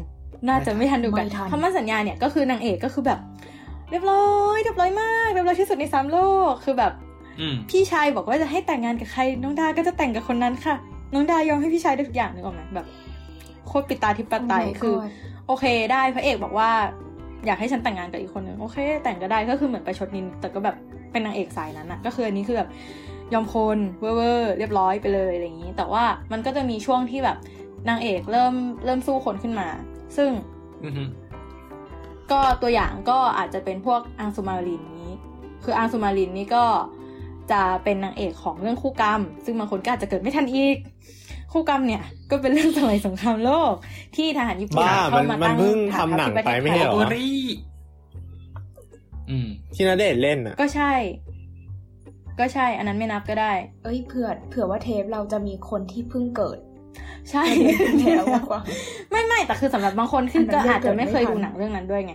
[0.47, 3.19] น่าจะไม่ทันดูกันไม่ทันคำมั่นสัญญาเนี่ยก็คือนางเอกก็คือแบบ
[3.89, 6.17] เรียบร้อยเรียบร้อยมากเรียบร้อยที่สุดในสามโล
[6.49, 6.91] กคือแบบ
[7.39, 10.75] อืมพี่ชายบอกว่าจะให้แต่งงานกับใคร น้องดาก็จะแต่งกับคนนั้นค่ะ
[11.13, 12.87] น้องดายอมให้พี่ชายได้ทุกอย่างนึกออกไหมแบบ
[13.67, 15.09] โคตรปิดตาทิปปไตย Oh my คือ God
[15.47, 16.69] โอเคได้พระเอกบอกว่า
[17.45, 20.75] อยากให้ฉันแต่งงานกับอีกคนนึงโอเค แต่งก็ได้ก็คือเหมือนไปชดนิน แต่ก็แบบ
[21.11, 22.69] เป็นนางเอกสายนั้นอะก็คืออันนี้คือแบบ
[23.33, 27.37] ยอมคนเวอร์เวอร์เรียบร้อยไปเลยอะไรอย่างนี้ แต่ว่ามันก็จะมีช่วงที่แบบ
[27.89, 28.53] นางเอกเริ่ม
[28.85, 29.67] เริ่มสู้คนขึ้นมา
[30.17, 30.31] ซึ่ง
[30.85, 31.03] อือฮึ
[32.31, 35.11] ก็ตัวอย่างก็อาจจะเป็นพวกอังสุมารินนี้
[35.63, 36.65] คืออังสุมารินนี่ก็
[37.51, 40.77] จะเป็นนางเอกของเรื่องคู่กรรม ซึ่งบางคนก็อาจจะเกิดไม่ทันอีก
[41.51, 43.73] คู่กรรมเนี่ย ก็เป็นเรื่องสมัยสงครามโลก
[44.15, 47.29] ที่ทหารญี่ปุ่นบ้าเข้ามันมามันตั้งเพิ่งฐานทำหนังทัพที่ประไปเทศไม่ไทใช่ยเหรโออรี
[49.29, 50.93] อืมที่นาเดชน์เล่นอะ ก็ใช่
[52.39, 53.53] ก็ใช่ อันนั้นไม่นับก็ได้
[53.83, 56.59] เอ้ยเผื่อเผื่อว่าเทปเราจะมีคนที่เพิ่งเกิด
[57.31, 57.43] ใช่
[58.17, 58.59] แล้วมากกว่า
[59.11, 62.13] ไม่ไม่แต่คือสำหรับบางคนคืออันนั้ก็นอาจจะไม่เคยเกิดูดไม่ทันหนังเรื่องนั้นด้วยไง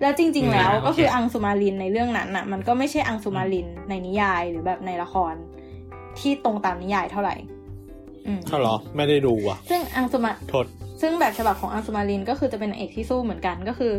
[0.00, 5.34] แล้วจริง ๆ แล้วอ่าโอเคก็คืออังสุมารินในเรื่องนั้นน่ะ มันก็ไม่ใช่อังสุมารินในนิยายหรือแบบในละคร
[6.18, 7.34] ที่ตรงตามนิยายเท่าไหร่
[8.26, 10.66] อืมเขาเหรอไม่ได้ดูอะ ซึ่งอังสุมาโทษ
[11.00, 13.92] ซึ่งแบบฉบับของอังสุมารินก็คือจะเป็นนางเอกที่สู้เหมือนกันก็คือ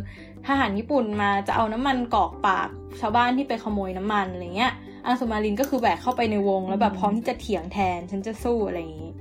[0.47, 2.69] ทหารญี่ปุ่นมาจะเอาน้ำมันกรอกปาก
[3.01, 4.71] ชาวบ้านที่ไปขโมยน้ำมันอะไรเงี้ย
[5.05, 9.11] อังสุมารินก็คือแบกเข้าไปในวงแล้วแบบพร้อมที่จะเถียงแทนฉันจะสู้อะไรอย่างนี้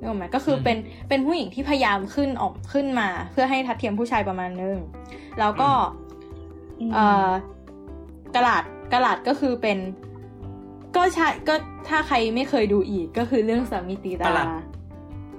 [0.00, 0.76] นึกออกไหมก็คือเป็น
[1.08, 4.76] เป็นผู้หญิงที่พยายามขึ้นออกขึ้นมา เพื่อให้ทัดเทียมผู้ชายประมาณนึง
[5.38, 5.70] แล้วก็
[6.80, 7.30] อืมเอ่อ
[8.34, 9.78] กระลาดกระลาดก็คือเป็น
[10.96, 11.54] ก็ใช่ก็
[11.88, 14.46] ถ้าใครไม่เคยดูอีกก็คือเรื่องสามีตีตากระหลัด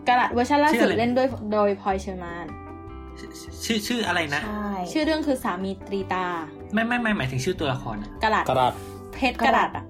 [0.07, 2.45] กระลาดเวอร์ชันล่าชื่อสุดอะไรเล่นด้วยโดยพลอยเชอร์มาน
[3.63, 6.25] ชื่อชื่ออะไรนะใช่ชื่อเรื่องคือสามีตรีตา
[6.73, 8.73] ไม่ไม่ไม่หมายถึงชื่อตัวละครอะกระลาดกระดาษ
[9.13, 9.85] เพชรกระลาดอะ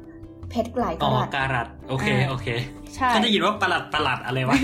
[0.51, 2.47] เพชรหลายกอ๋อระดาษการัดโอเคอ่าโอเค
[2.95, 4.57] ใช่ถ้าได้ยินว่าประหลัดประหลัดอะไรวะ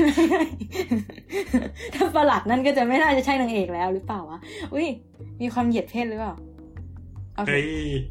[1.95, 4.39] ถ้าประหลัดนั่นก็จะไม่น่าจะใช่นางเอกแล้วหรือเปล่าวะ
[4.73, 4.88] อุ้ย
[5.41, 6.33] มีความเหยียดเพศหรือเปล่า
[7.35, 7.65] เอาเถเฮ้อะย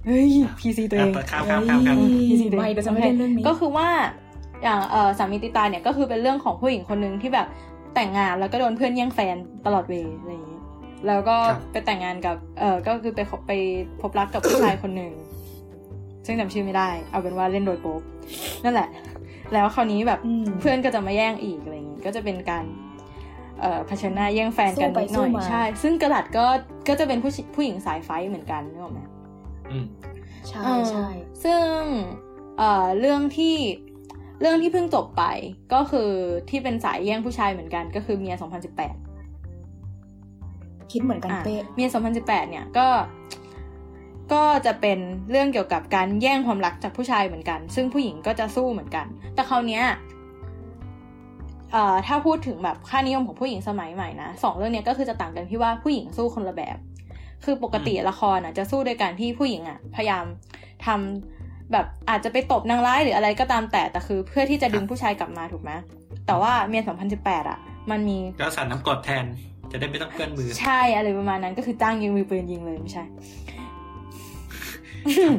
[0.06, 1.96] เฮ้ยพีซีตัวเองอะข้ามข้ามข้ามข้าม
[2.28, 3.88] พีซีตัวเองไม่เราจะไม่เล่นเรื่องนี้ก็คือว่า
[4.62, 7.46] อย่างเออสามีติตาเนี่ยก็คือเป็นเรื่องของผู้หญิงคนหนึ่งที่แบบ
[7.94, 10.60] แต่งงานแล้วก็โดนเพื่อนแย่งแฟนตลอดเวลอะไรอย่างนี้
[11.06, 13.52] แล้วก็ครับไปแต่งงานกับเออก็คือไปคบไป
[14.00, 15.12] พบรักกับผู้ชายคนหนึ่ง
[16.26, 18.02] ซึ่งจำชื่อไม่ได้ เอาเป็นว่าเล่นโดยโป๊ป
[18.64, 18.88] นั่นแหละ
[19.52, 22.64] แล้วคราวนี้แบบอืมเพื่อนก็จะมาแย่งอีกอะไรอย่างนี้ก็จะเป็นการ
[23.60, 26.46] เอ่อเผชิญหน้าแย่งแฟนกันสู้ไปนิดหน่อยสู้มาใช่ ซึ่งกระดัดก็
[26.88, 29.00] ก็จะเป็นผู้ชิผู้หญิงสายไฟท์เหมือนกันนึกออกไหม
[29.70, 29.86] อืม
[30.48, 31.06] ใช่เออใช่
[31.44, 31.64] ซึ่ง
[32.58, 33.56] เอ่อเรื่องที่
[34.40, 35.24] เรื่องที่เพิ่งจบไป
[35.72, 36.10] ก็คือ
[36.50, 38.44] ที่เป็นสายแย่งผู้ชายเหมือนกัน ก็คือเมีย 2018
[40.92, 42.86] คิดเหมือนกันอะเป๊ะเมีย 2018 เนี่ยก็
[44.32, 44.98] ก็จะเป็น
[45.30, 49.84] เรื่องเกี่ยวกับการแย่งความรักจากผู้ชายเหมือนกัน ซึ่งผู้หญิงก็จะสู้เหมือนกัน แต่คราวเนี้ย
[51.72, 56.76] เอ่อถ้าพูดถึงแบบค่านิยมของผู้หญิงสมัยใหม่นะสองเรื่องเนี้ยก็คือจะต่างกันที่ว่าผู้หญิงสู้คนละแบบ
[57.44, 60.24] คือปกติละครอะจะสู้โดยการที่ผู้หญิงอะพยายาม
[60.86, 65.70] ทำแบบอาจจะไปตบนางร้ายหรืออะไรก็ตามแต่แต่คือ เพื่อที่จะดึงผู้ชายกลับมาถูกไหม
[66.26, 66.82] แต่ว่าเมีย
[67.16, 67.58] 2018 อะ
[67.90, 69.24] มันมีก็สาดน้ำกรดแทน
[69.70, 73.04] จะได้ไม่ต้องเปื้อนมือ ใช่อะไรประมาณนั้นก็คือจ้างยิงมือปืนยิงเลยไม่ใช่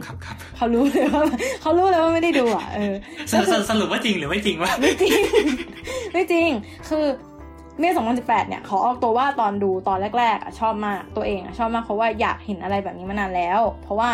[0.05, 1.23] ครับครับเขารู้เลยว่า
[1.61, 2.93] เขารู้เลยว่าไม่ได้ดูอะเออ
[3.31, 5.21] สรุปสรุปว่าจริงหรือไม่จริงวะไม่จริง
[6.13, 6.49] ไม่จริง
[6.89, 7.05] คือ
[7.79, 14.09] เมื่อ2018 เนี่ยขอออกตัวว่าตอนดูตอนแรกๆอะชอบมากตัวเองอะชอบมากเพราะว่าอยากเห็นอะไรแบบนี้มานานแล้ว เพราะว่า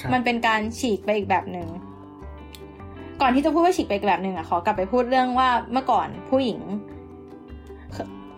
[0.00, 1.68] ครับมันเป็นการฉีกไปอีกแบบหนึ่ง
[3.20, 6.60] ก่อนที่จะพูดว่าฉีกไปอีกแบบหนึ่งอะขอกลับไปพูดเรื่องว่าเมื่อก่อนผู้หญิง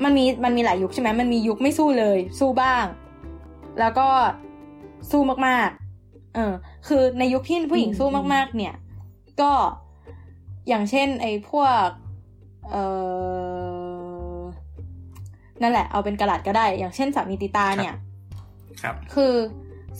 [0.04, 2.84] มันมีมันมีหลายยุคใช่ไหมมันมียุคไม่สู้เลย สู้บ้าง
[3.80, 4.08] แล้วก็
[5.10, 5.89] สู้มากๆ
[6.34, 6.54] เออ
[6.88, 8.74] คือในยุคที่ผู้หญิงสู้มาก ๆ เนี่ย
[9.40, 9.52] ก็
[10.68, 11.86] อย่างเช่น ไอ้พวก
[12.70, 12.76] เอ
[14.38, 14.42] อ
[15.62, 17.94] นั่นแหละ เอาเป็นกระดาษก็ได้ อย่างเช่นสามีติตาเนี่ย
[18.82, 19.34] ครับ คือ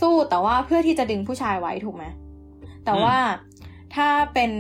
[0.01, 2.05] สู้แต่ว่าเพื่อที่จะดึงผู้ชายไว้ถูกไหม
[2.85, 3.17] แต่ว่า
[3.97, 4.51] ถ้าเป็น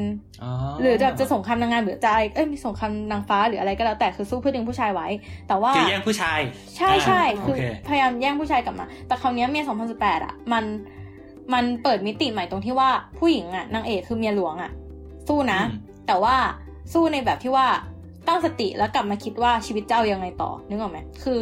[0.43, 0.51] อ๋อ
[0.81, 5.09] หรือจะจะสงครามนางงามหรือจะอะไรเอ้ยมีสงครามนางฟ้าหรืออะไรก็แล้วแต่คือสู้เพื่อดึงผู้ชายไว้
[5.49, 6.41] แต่ว่าคือแย่งผู้ชาย
[6.77, 9.64] ใช่ใช่าคือโเพยายามแย่งผู้ชายกลับมา แต่คราวเนี้ยเมีย
[9.95, 10.64] 2018อะ มัน
[11.55, 14.71] มันเปิดมิติใหม่ตรงที่ว่าผู้หญิงอะนางเอกคือเมียหลวงอะ
[15.29, 16.37] สู้นะอืมแต่ว่า
[16.93, 17.67] สู้ในแบบที่ว่า
[18.29, 21.41] ตั้งสติแล้วกลับมาคิดว่าชีวิตเจ้ายังไงต่อนึกออกไหมคือ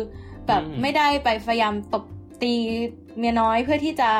[0.49, 2.05] แบบไม่ได้ไปพยายามตบ
[2.43, 2.53] ตี
[3.19, 4.11] เมียน้อยเพื่อที่จะ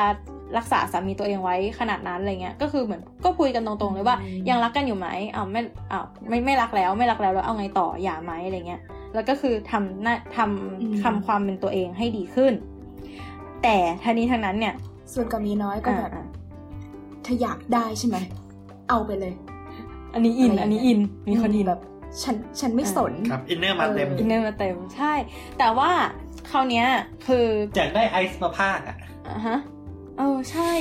[0.57, 4.17] รักษาสามีตัวเองไว้ขนาดนั้นอะไรเงี้ย ก็คือเหมือนก็คุยกันตรงๆเลยว่า
[4.49, 5.61] ยังรักกันอยู่ไหมอ้าวไม่
[5.91, 8.81] อ้าวไม่ไม่รักแล้วไม่รักแล้วแล้วเอาไงต่ออย่าไหมอะไรเงี้ย
[9.13, 12.53] แล้วก็คือทำหน้าทอืมำทำความเป็นตัวเองให้ดีขึ้น
[13.63, 14.73] แต่ทั้งนี้ทั้งนั้นเนี่ย
[15.13, 16.25] ส่วนกับมีน้อยก็แบบอ่า
[17.25, 18.17] ถ้าอยากได้ใช่ไหม
[18.89, 19.33] เอาไปเลย
[20.13, 20.99] อันนี้อินอะไรอย่างเงี้ยอันนี้อิน
[21.29, 21.81] มีคนอินแบบ
[22.23, 25.13] ฉัน ฉันไม่สน ครับ inner มาเต็มเออ innerมาเต็ม ใช่
[25.59, 25.89] แต่ว่า
[26.51, 26.87] คราวเนี้ย
[27.27, 27.45] คือ
[27.77, 28.97] อยากได้ไอซ์มาพากย์อะ
[29.27, 29.57] อะฮะ
[30.17, 30.71] เออ ใช่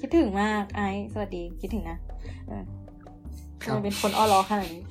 [0.00, 1.98] คิดถึงมากไอซ์ สวัสดี คิดถึงนะ
[2.48, 2.62] เออ
[3.62, 4.84] ครับทำไมเป็นคนอ้อล้อขนาดนี้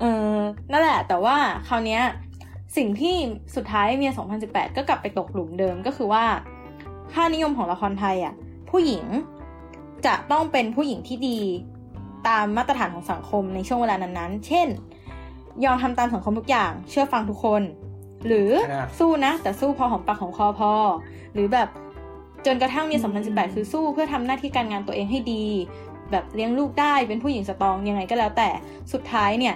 [0.00, 0.36] เออ
[0.72, 1.36] นั่นแหละ แต่ว่า
[1.68, 2.02] คราวเนี้ย
[2.76, 3.14] สิ่งที่
[3.56, 4.12] สุดท้ายเมีย
[4.44, 6.24] 2018 ก็กลับไปตกหลุมเดิมก็คือว่า
[7.12, 8.34] ค่านิยมของละครไทยอะ
[8.70, 9.04] ผู้หญิง
[10.06, 11.38] จะต้องเป็นผู้หญิงที่ดี
[12.28, 14.68] ตามมาตรฐานของสังคมในช่วงเวลานั้นๆ เช่น
[15.64, 17.62] ยอมทำตามสังคมทุกอย่าง เชื่อฟังทุกคน
[18.26, 20.72] หรือครับสู้นะ แต่สู้พอของปากของคอพอ
[21.34, 21.68] หรือแบบ
[22.46, 25.44] จนกระทั่งเมีย2018 คือสู้เพื่อทำหน้าที่การงานตัวเองให้ดี
[26.10, 28.48] แบบเลี้ยงลูกได้เป็นผู้หญิงสตรองยังไงก็แล้วแต่
[28.92, 29.54] สุดท้ายเนี่ย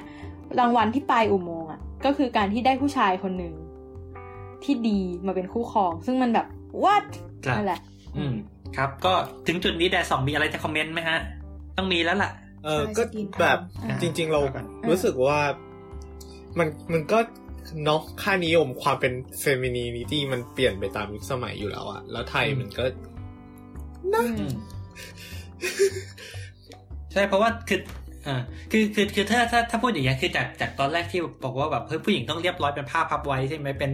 [0.59, 3.55] รางวัลที่ปลายอุโมงค์อะก็คือการที่ได้ผู้ชายคนหนึ่ง
[4.64, 6.46] ที่ดีมาเป็นคู่ครอง ซึ่งมันแบบ
[6.82, 7.80] what ครับ นั่นแหละ
[8.16, 8.34] อืม
[8.76, 9.12] ครับ ก็
[9.47, 11.18] ถึงจุดนี้แดดสองมีอะไรจะคอมเมนต์ไหมฮะ
[11.76, 12.30] ต้องมีแล้วล่ะ
[12.64, 15.38] เออใช่ก็สกินทำแบบอ่าจริง ๆ เราอ่ารู้สึกว่า
[16.59, 17.18] มันมันก็
[17.84, 22.84] เนาะค่านิยมความเป็น femininity มันเปลี่ยนไปตามยุคสมัยอยู่แล้วอะแล้วไทยมันก็
[24.14, 24.53] อืมอืม
[27.12, 27.80] ใช่เพราะว่าคือ
[28.26, 33.93] อ่าคือคือคือถ้าถ้าถ้าพูดอย่างเงี้ยคือจากจากตอนแรกที่บอกว่าแบบเฮ้ยผู้หญิงต้องเรียบร้อยเป็นผ้าพับไว้ใช่ไหมเป็น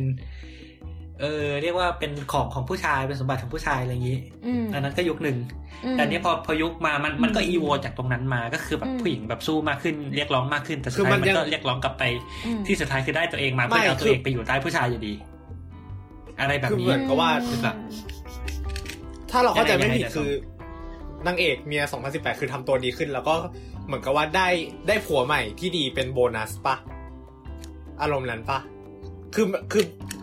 [1.21, 5.37] เออเรียกว่าเป็นของของผู้ชายเป็นสมบัติของผู้ชายอะไรอย่างนี้อืมอันนั้นก็ยุคหนึ่ง
[5.85, 12.03] อืมแต่อันนี้พอพอยุคมามันมันก็อีโวจากตรงนั้นมาก็คือแบบอืมผู้หญิงแบบสู้มากขึ้นเรียกร้องมากขึ้น แต่สุดคือท้ายมันมันยังก็เรียกร้องกลับไป
[12.47, 15.13] อืมที่สุดท้ายคือได้ตัวเองมาไม่เพื่อเอาตัวคือเองไปอยู่ใต้ผู้ชายอยู่ดี
[16.41, 17.77] อะไรแบบคือนี้เหมือนกับว่าคือแบบ
[19.31, 20.31] ถ้าเราเข้าใจไม่ผิดยังไงคือ
[21.27, 23.35] นางเอกเมีย 2018 คือทำตัวดีขึ้น แล้วก็
[23.87, 24.49] เหมือนกับว่าได้
[24.89, 26.77] ได้ผัวใหม่ที่ดีเป็นโบนัสปะ
[28.03, 28.59] อารมณ์นั้นปะ
[29.35, 30.16] คือคือใช่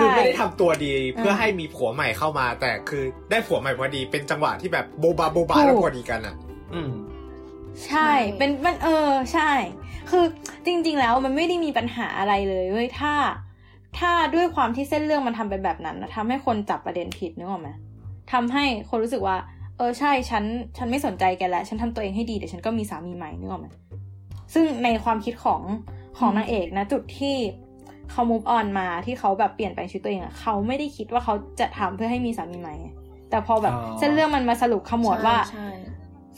[0.00, 6.34] คือไม่ได้ทำตัวดีเพื่อเออให้มีผัวใหม่เข้ามา แต่คือได้ผัวใหม่พอดีเป็นจังหวะที่แบบโบบาโบบาถูกแล้วพอดีกันอะ
[6.74, 6.90] อืม
[7.86, 9.50] ใช่ เป็นมันเออ ใช่
[10.10, 10.24] คือ
[10.66, 13.14] จริง ๆ แล้วมันไม่ได้มีปัญหาอะไรเลยเว้ยถ้า
[13.98, 17.68] ถ้าด้วยความที่เส้นเรื่องมันทำเป็นแบบนั้นนะทำให้คนจับประเด็นผิดนึกออกไหม
[18.32, 19.36] ทำให้คนรู้สึกว่า
[19.76, 20.44] เออใช่ฉัน
[20.76, 23.68] ฉันไม่สนใจแกแล้วฉันทำตัวเองให้ดีเดี๋ยวฉันก็มีสามีใหม่นึกออกไหม
[24.54, 25.62] ซึ่งในความคิดของ
[26.18, 27.36] ของนางเอกนะ จุดที่
[28.10, 32.88] เขา move on มาที่เขาแบบเปลี่ยนแปลงชีวิตตัวเองอะเขาไม่ได้คิดว่าเขาจะทำเพื่อให้มีสามีใหม่ไง
[33.30, 35.68] แต่พอแบบอ๋อเส้นเรื่องมันมาสรุปขมวดว่าใช่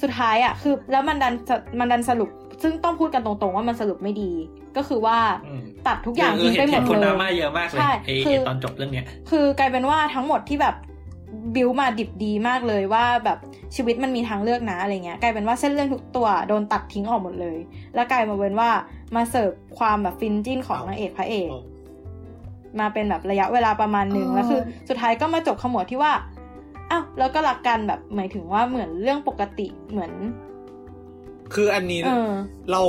[0.02, 1.34] สุดท้ายอะคือ แล้วมันดัน
[1.78, 2.30] มันดันสรุป
[2.62, 4.32] ซึ่งต้องพูดกันตรงๆว่ามันสรุปไม่ดี
[4.76, 10.74] ก็คือว่าอืมตัดทุกอย่างเทิ้งไปหมดเห็นคนเลดรายม่าเยอะมากเลยใช่ไอ้คือไอ้ตอนจบเรื่องเนี้ยคือกลายเป็นว่าทั้งหมดที่แบบ
[11.54, 13.38] บิวมาดิบดีมากเลยว่าแบบ
[13.76, 17.58] ชีวิตมันมีทางเลือกนะอะไรเงี้ยกลายเป็นว่าเส้นเรื่องทุกตัวโดนตัดทิ้งออกหมดเลย
[17.94, 18.70] แล้วกลายมาเป็นว่า
[19.14, 21.50] มาเสิร์ฟความแบบฟินจิ้นของนางเอกพระเอก
[22.80, 26.12] มาเป็นแบบระยะเวลาประมาณหนึ่งเออแล้วคือ สุดท้ายก็มาจบขมวดที่ว่า
[26.90, 30.12] อ้าวแล้วก็รักกันแบบหมายถึงว่าเหมือนเรื่องปกติเหมือน
[31.54, 32.32] คืออันนี้เออ
[32.70, 32.82] เรา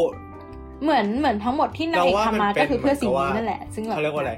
[0.84, 4.34] เหมือนเหมือนทั้งหมดที่นางเอกเราว่าทำมามันเป็นก็คือเพื่อสิ่งเหมืนี้อนกับว่านั่นแหละ ซึ่งแบบเขาเรียกว่าอะไร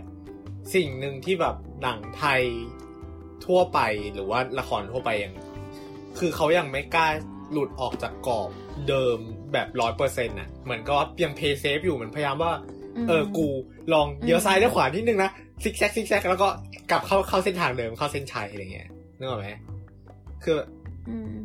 [0.75, 2.41] สิ่งหนึ่งที่แบบหนังไทย
[3.45, 3.79] ทั่วไป
[4.13, 5.33] หรือว่าละครทั่วไปยัง
[6.19, 7.07] คือเขายังไม่กล้า
[7.51, 8.49] หลุดออกจากกรอบ
[8.87, 9.17] เดิม
[9.53, 12.51] แบบร้อยเปอร์เซ็นต์่ะเหมือนก็ยัง play safe อยู่เหมือนพยายามว่า
[13.03, 13.47] มเออกู
[13.93, 15.31] ลองเลี้ยวซ้ายเลี้ยวขวานิดนึงนะ
[15.63, 16.47] ซิกแซกซิกแซกแล้วก็
[16.91, 19.47] กลับเข้าเข้าเส้นทางเดิมเข้าเส้นชัยอะไรเงี้ยนึกออกไหม
[20.43, 20.57] คือ
[21.09, 21.35] อืม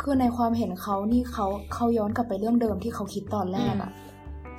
[0.00, 3.92] คือในความเห็นเขานี่เขาเขาย้อนกลับไปเรื่องเดิมที่เขาคิดตอนแรกอะ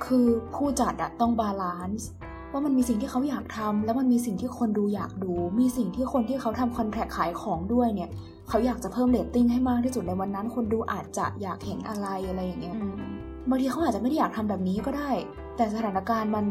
[0.04, 2.08] คือผู้จัดอะต้อง balance
[2.56, 8.10] ว่ามันมีสิ่งที่เขาอยากทำแล้วมันมีสิ่งที่คนดูอยากดู มีสิ่งที่คนที่เขาทำ contract ขายของด้วยเนี่ย
[8.48, 13.00] เขาอยากจะเพิ่มเรตติ้งให้มากที่สุดในวันนั้น คนดูอาจจะอยากเห็นอะไรอะไรอย่างเงี้ยอืม
[13.48, 15.10] บางทีเขาอาจจะไม่ได้อยากทำแบบนี้ก็ได้
[15.56, 16.44] แต่สถานการณ์มัน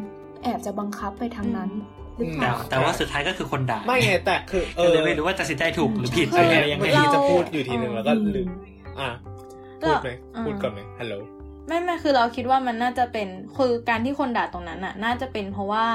[0.43, 1.69] แอบจะบังคับไปทางนั้น
[2.17, 8.49] หรือเปแต่ล่าแต่ว่าสุดท้ายก็คือคนด่าไม่ไงแต่คือเอก็อเลยไม่รู้ว่าตัดสินใจถูกหรือผิดเอออะไรยังไงเมื่อกี้จะพูดอยู่ทีหนึ่งแล้วก็ลืม
[8.99, 9.09] อะ
[9.81, 11.13] ก็พูดไหมอ่าพูดก่อนไหมฮัลโหล
[11.67, 15.85] ไม่ไม่คือเราคิดว่ามันน่าจะเป็นคือการที่คนด่าตรงนั้นน่ะ น่าจะเป็นเพราะว่า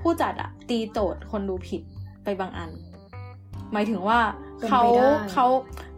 [0.00, 1.82] ผู้จัดอะตีโจทย์คนดูผิด
[2.24, 2.70] ไปบางอัน
[3.72, 4.18] หมายถึงว่า
[4.58, 5.46] เป็นเขาไปได้เขา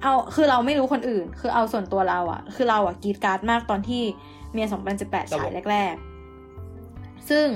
[0.02, 4.02] เอาคือเราไม่รู้คนอื่น คือเอาส่วนตัวเราอะคือเราอะกรีดกราร์ดมากตอนที่
[4.52, 4.66] เมีย
[5.00, 5.94] 2018ฉายแรก
[6.62, 7.46] ๆ ซึ่ง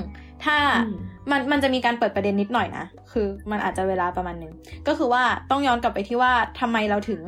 [0.43, 0.97] ถ้าอืม
[1.31, 4.53] มันมันจะมีการเปิดประเด็นนิดหน่อยนะ คือมันอาจจะเวลาประมาณหนึ่ง
[4.87, 7.21] ก็คือว่าต้องย้อนกลับไปที่ว่าทำไมเราถึง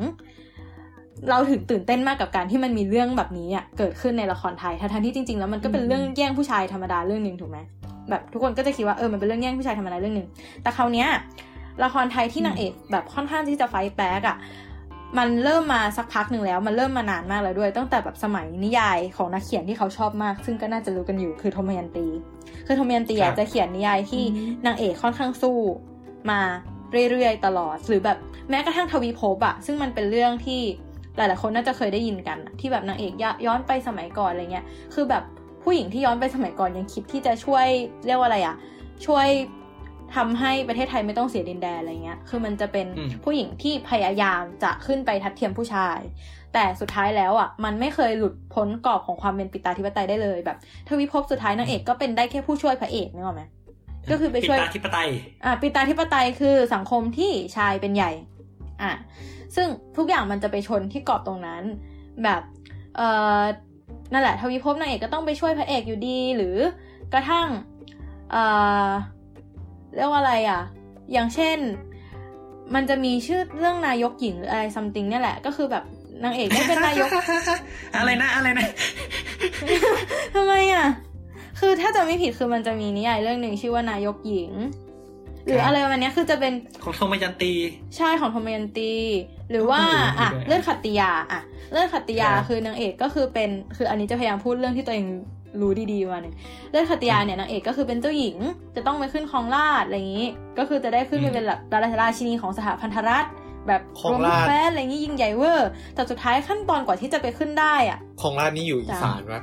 [1.30, 7.58] เราถึงตื่นเต้นมากกับการที่มันมีเรื่องแบบนี้อะเกิดขึ้นในละครไทยทั้งๆที่จริงๆแล้วมันก็เป็นเรื่องแย่งผู้ชายธรรมดาเรื่องหนึ่งถูกไหม
[8.10, 10.28] แบบทุกคนก็จะคิดว่าเออมันเป็นเรื่องแย่งผู้ชายธรรมดาเรื่องหนึ่ง
[10.62, 11.08] แต่คราวเนี้ย
[11.84, 14.36] ละครไทยที่นางเอกแบบค่อนข้างที่จะไฟท์แบ็กอะ
[15.18, 22.06] มันเริ่มมาสักพักหนึ่งแล้ว มันเริ่มมานานมากแล้วด้วย ตั้งแต่แบบสมัยนิยายของนักเขียนที่เขาชอบมาก ซึ่งก็น่าจะรู้กันอยู่คือโทมยันตี
[22.66, 25.58] คือโทมยันตีอะจะเขียนนิยายที่อืมนางเอกค่อนข้างสู้
[26.30, 26.40] มา
[27.10, 28.18] เรื่อยๆตลอด หรือแบบ
[28.50, 30.60] แม้กระทั่งทวีภพอะซึ่งมันเป็นเรื่องที่
[31.16, 35.22] หลายๆคนน่าจะเคยได้ยินกันอะที่แบบนางเอกย้ย้อนไปสมัยก่อนอะไรเงี้ยคือแบบ
[35.62, 37.66] ผู้หญิงที่ย้อนไปสมัยก่อนยังคิดที่จะช่วย
[38.06, 38.56] เรียกว่าอะไรอะ
[39.06, 39.28] ช่วย
[40.16, 45.98] ทำให้ประเทศไทยไม่ต้องเสียดินแดนอะไรเงี้ย คือมันจะเป็นอืมผู้หญิงที่พยายามจะขึ้นไปทัดเทียมผู้ชาย
[46.54, 50.58] แต่สุดท้ายแล้วอะ มันไม่เคยหลุดพ้นกรอบของความเป็นปิตาธิปไตยได้เลยแบบ
[50.88, 53.42] ทวิภพสุดท้ายนางเอกก็เป็นได้แค่ผู้ช่วยพระเอกนึกออกไหม
[54.10, 55.08] ก็คือไปช่วยปิดตาธิปไตย
[55.44, 58.12] อะปิตาธิปไตยคือสังคมที่ชายเป็นใหญ่
[58.82, 58.92] อะ
[59.54, 59.66] ซึ่ง
[59.96, 61.62] ทุกอย่างมันจะไปชนที่กรอบตรงนั้น
[62.24, 62.42] แบบ
[62.96, 63.40] เอ่อ
[64.12, 66.56] นั่นแหละทวีภพนางเอกก็ต้องไปช่วยพระเอกอยู่ดี หรือ
[67.12, 67.48] กระทั่ง
[68.30, 68.42] เอ่
[68.88, 68.90] อ
[69.94, 70.60] เรียกว่าอะไรอะ
[71.12, 71.58] อย่างเช่น
[72.74, 75.84] มันจะมีชื่อเรื่องนายกหญิงหรืออะไรซัมติงเนี่ยแหละก็คือแบบ
[76.24, 77.08] นางเอกได้เป็นนายก
[77.96, 78.68] อะไรนะอะไรนะ
[80.34, 80.86] ทำไมอะ
[81.60, 84.50] คือถ้าจะไม่ผิดคือมันจะมีนิยายเรื่องหนึ่งชื่อว่านายกหญิง
[85.46, 86.52] หรืออะไรประมาณเนี้ยคือจะเป็น
[86.84, 87.52] ของโทมยันตี
[87.96, 88.92] ใช่ของธมยันตี
[89.50, 91.40] หรือว่าอืมอะด้วยเลื่อนขัตติยาอะ
[91.72, 95.06] เลื่อนขัตติยาครับคือนางเอกก็คือเป็นคืออันนี้จะพยายามพูดเรื่องที่ตัวเอง
[95.60, 96.34] รู้ดีๆมาหนึ่ง
[96.70, 98.36] เลื่อนขัตติยาเนี่ยนางเอกก็คือเป็นเจ้าหญิง
[98.76, 100.28] จะต้องไปขึ้นครองราชย์อะไรอย่างนี้
[100.58, 103.26] ก็คือจะได้ขึ้นไปเป็นแบบราชราชินีของสหพันธรัฐ
[103.68, 109.42] แบบครองรวมราชย์แฟนอะไรอย่างนี้ยิ่งใหญ่เวอร์ แต่สุดท้ายขั้นตอนกว่าที่จะไปขึ้นได้อะ ของร้านนี้อยู่อีสานปะ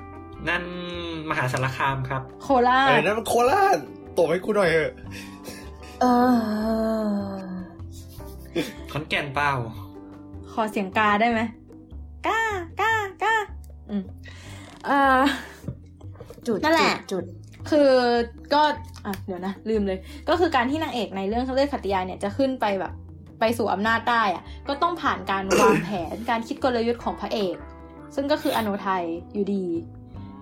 [0.50, 0.64] นั่น
[1.30, 3.78] มหาสารคามครับ โคราชอะไรนั่นมันโคราช
[4.18, 4.92] ตบให้กูหน่อยเถอะ
[6.04, 7.38] เออ
[8.92, 9.52] ขอนแก่นเปล่า
[10.54, 11.42] ขอเสียงกาได้ไหม
[12.28, 12.42] กา
[12.82, 12.94] กา
[13.24, 13.36] กา
[13.90, 14.04] อืม
[14.86, 15.22] เอ่อ
[16.48, 17.24] จุดนั่นแหละจุด
[17.70, 17.92] คือ
[18.54, 18.62] ก็
[19.06, 20.00] อะเดี๋ยวนะลืมเลย
[20.30, 22.94] ก็คือการที่นางเอกในเรื่องเลือดขัตติยาเนี่ยจะขึ้นไปแบบ
[23.40, 27.56] ไปสู่อำนาจได้อะก็ต้องผ่านการวางแผนการคิดกลยุทธ์ของพระเอก
[28.16, 29.66] ซึ่งก็คืออโนไทยอยู่ดี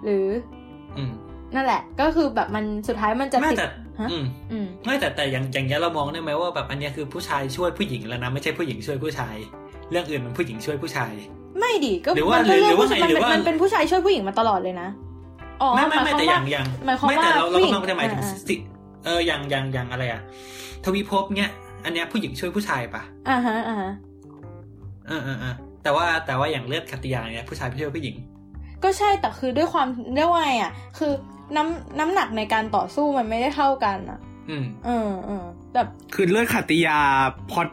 [0.03, 0.27] หรือ
[0.97, 1.11] อืม
[1.55, 3.67] นั่นแหละ ก็คือแบบมันสุดท้ายมันจะไม่ติดแต่
[3.99, 9.35] ฮะอืมอืมไม่แต่แต่อย่างอย่างเงี้ยเรามองได้ไหมว่าแบบอันเนี้ยคือผู้ชายช่วยผู้หญิงแล้วนะไม่ใช่ผู้หญิงช่วยผู้ชาย
[9.91, 11.13] เรื่องอื่นมันผู้หญิงช่วยผู้ชาย
[11.59, 14.89] ไม่ดิก็หรือว่ามันก็หรือเรื่องว่าผู้ไงชายมันหรือเป็นว่ามัมันเป็นผู้ชายช่วยผู้หญิงมาตลอดเลยนะ
[15.61, 18.55] อ๋อไม่ไม่หไม่ยควาแต่อย่างอย่างหมายความไม่ว่าแต่เราเราผู้หญิงกำลังจะหมายถึงอ่าสิ
[19.05, 20.21] เอออย่างอย่างอย่างอะไรอะ
[20.85, 21.51] ทวีภพเนี้ย
[21.85, 23.91] อันเนี้ยผู้หญิงช่วยผู้ชายปะอ่าฮะอ่าฮะ
[25.07, 28.15] เออเออเออแต่ว่าแต่ว่าอย่างเลือดคัตติยาเนี่ยผู้ชายไม่ช่วยผู้หญิง
[28.83, 31.11] ก็ใช่แต่คือด้วยความเรียกว่าไงอะ คือ
[31.55, 36.97] น้ำน้ำหนักในการต่อสู้มันไม่ได้เท่ากันอะอืมเออเออแบบคือเลือดขัตติยา
[37.51, 37.67] พอด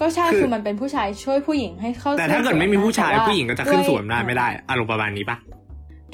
[0.00, 5.38] ก็ใช่คือคือมันเป็นผู้ชายช่วยผู้หญิงให้เข้าแต่ถ้าเกิดไม่มีผู้ชายแต่ว่ผู้หญิงก็จะขึ้นด้วยสวมได้ไม่ได้อารมณ์ประมาณนี้ปะ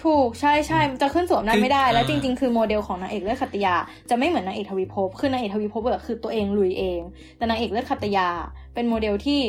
[0.04, 3.74] ถูกใช่ใช่จะขึ้นสวมนั้นคือไม่ได้ แล้วอ่าจริง ๆ คือโมเดลของนางเอกเลือดขัตติยา
[4.10, 7.00] จะไม่เหมือนนางเอกทวีภพคือนางเอกทวีภพอะคือตัวเองลุยเอง
[7.36, 8.28] แต่นางเอกเลือดขัตติยา
[8.74, 9.40] เป็นโมเดลที่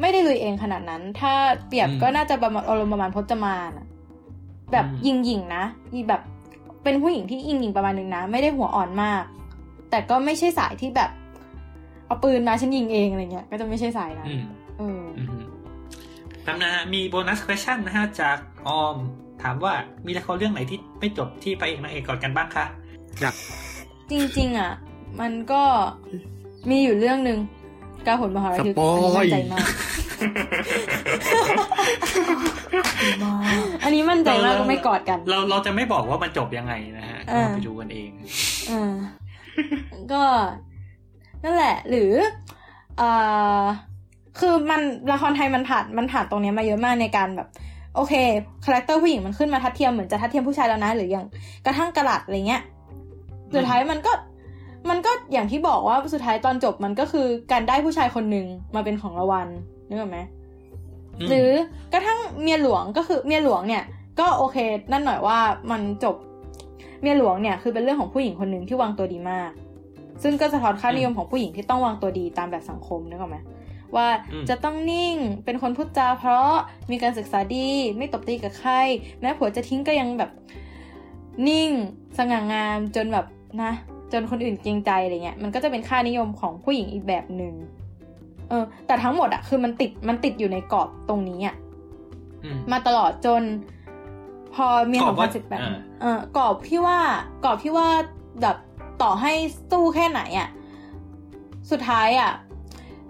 [0.00, 1.32] ไม่ได้ลุยเองขนาดนั้น ถ้า
[1.68, 3.86] เปรียบก็น่าจะประมาณอารมณ์ประมาณพจมานอะ
[4.72, 6.22] แบบยิงยิงๆนะอีแบบ
[6.86, 9.22] เป็นผู้หญิงที่ยิงยิงๆประมาณนึงนะ ไม่ได้หัวอ่อนมาก
[9.90, 11.10] แต่ก็ไม่ใช่สายที่แบบ
[12.06, 14.42] เอาปืนมาฉันยิงเองอะไรเงี้ย ก็จะไม่ใช่สายนั้นอืม
[14.78, 15.40] เอออืม
[16.46, 18.96] ตามนะฮะมีโบนัส question นะฮะจากออม
[19.42, 19.72] ถามว่า
[20.06, 22.66] มีละครเรื่องไหนที่ไม่จบที่พระเอกนางเอกกอดกันบ้างคะ
[23.20, 23.34] อยาก
[24.10, 24.72] จริง ๆ อะ
[25.20, 25.62] มันก็
[26.70, 27.38] มีอยู่เรื่องหนึ่ง
[28.06, 29.66] กาผลมหาราสชิกปอยอันนี้มั่นใจมาก
[33.82, 38.10] อันนี้มั่นใจมากว่าไม่กอดกัน เราเราจะไม่บอกว่ามันจบยังไงนะฮะอ่าเราไปดูกันเอง
[38.70, 38.94] อ่า
[40.12, 40.22] ก็
[41.44, 42.12] นั่นแหละ หรือ
[43.00, 43.64] อ่า
[44.40, 44.80] คือมัน
[45.12, 47.48] ละครไทยมันผ่านมันผ่านตรงเนี้ยมาเยอะมากในการแบบ
[47.94, 48.14] โอเค
[48.64, 51.26] character ผู้หญิงมันขึ้นมาทัดเทียมเหมือนจะทัดเทียมผู้ชายแล้วนะ หรืออย่าง
[51.66, 52.62] กระทั่งกระหลัดอะไรเงี้ย
[53.54, 54.12] สุดท้ายมันก็
[54.90, 59.48] มันก็อย่างที่บอกว่าสุดท้ายตอนจบมันก็คือการได้ผู้ชายคนหนึ่งมาเป็นของรางวัล
[59.88, 60.18] นึกออกไหม
[61.18, 61.50] อืมหรือ
[61.92, 63.84] กระทั่งเมียหลวงก็คือเมียหลวงเนี่ย
[64.20, 64.56] ก็โอเค
[64.92, 65.38] นั่นหน่อยว่า
[65.70, 66.16] มันจบ
[67.02, 69.50] เมียหลวงเนี่ยคือเป็นเรื่องของผู้หญิงคนหนึ่งที่วางตัวดีมาก
[70.22, 73.38] ซึ่งก็สะท้อนค่านิยมของผู้หญิงที่ต้องวางตัวดีตามแบบสังคมนึกออกไหม
[73.96, 76.50] ว่าอืมจะต้องนิ่งเป็นคนพูดจาเพราะ
[76.90, 78.72] มีการศึกษาดีไม่ตบตีกับใคร
[79.20, 80.30] แม้ผัวจะทิ้งก็ยังแบบ
[81.48, 81.70] นิ่ง
[82.18, 83.26] สง่างามจนแบบ
[83.62, 83.72] นะ
[84.12, 87.54] จนคนอื่นเกรงใจอะไรเงี้ยมันก็จะเป็นค่านิยมของผู้หญิงอีกแบบหนึ่ง
[88.48, 91.54] เออ แต่ทั้งหมดอะคือมันติดมันติดอยู่ในกรอบตรงนี้อะ
[92.44, 93.42] อืมมาตลอดจน
[94.54, 96.98] พอเมียกรสออบงว่าพันสิบแปดอ่าเออกรอบที่ว่า
[97.44, 97.88] กรอบที่ว่า
[98.42, 98.56] แบบ
[99.02, 99.32] ต่อให้
[99.70, 100.48] สู้แค่ไหนอะ
[101.70, 102.30] สุดท้ายอะ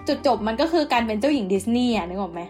[0.07, 2.41] จุดจบมันก็คือการเป็นเจ้าหญิงดิสนีย์อะนึกออกไหม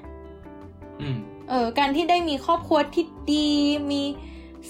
[1.01, 1.17] อืม
[1.49, 3.49] เออ การที่ได้มีครอบครัวที่ดี
[3.91, 4.03] มี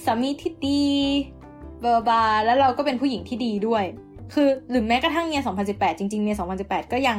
[0.04, 0.84] สามีที่ดี
[1.80, 3.84] เบอร์บาร์แล้วเราก็เป็นผู้หญิงที่ดีด้วย
[4.34, 7.18] คือหรือแม้กระทั่งเมีย2018 จริง ๆ เมีย2018 ก็ยัง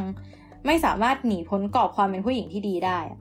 [0.68, 3.20] ไม่สามารถหนีพ้นกรอบความเป็นผู้หญิงที่ดีได้อะ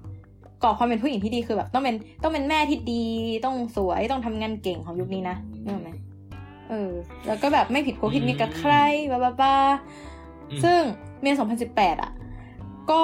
[0.63, 3.05] กรอบความเป็นผู้หญิงที่ดีคือแบบต้องเป็นต้องเป็นแม่ที่ดี
[3.45, 5.91] ต้องสวยต้องทำงานเก่งของยุคนี้นะนึกออกไหม
[6.69, 6.91] เออ
[7.27, 8.73] แล้วก็แบบไม่ผิดโคผิดมีกับใคร
[9.11, 9.57] บ้าบ้าบ้า
[10.51, 10.81] อืมซึ่ง
[11.21, 11.35] เมีย
[11.69, 12.13] 2018 อะ
[12.91, 13.03] ก็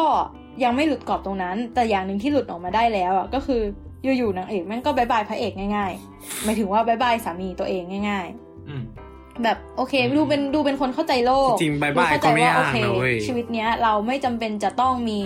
[0.65, 3.63] ยังไม่หลุดกรอบตรงนั้น แต่อย่างหนึ่งที่หลุดออกมาได้แล้วอะก็คือ
[4.03, 8.27] อยู่ๆนางเอกแม่งก็บายบายพระเอกง่ายๆหมายถึงว่าบายบายสามีตัวเองง่าย
[8.69, 9.12] อืมๆ
[9.45, 15.21] แบบโอเคอืมดูเป็นดูเป็นคนเข้าใจโลก จริงๆบ๊ายบายดูเข้ใจก็ไม่ว่ยากโอเคนะเว้ยชีวิตเนี้ยเราไม่จำเป็นจะต้องมี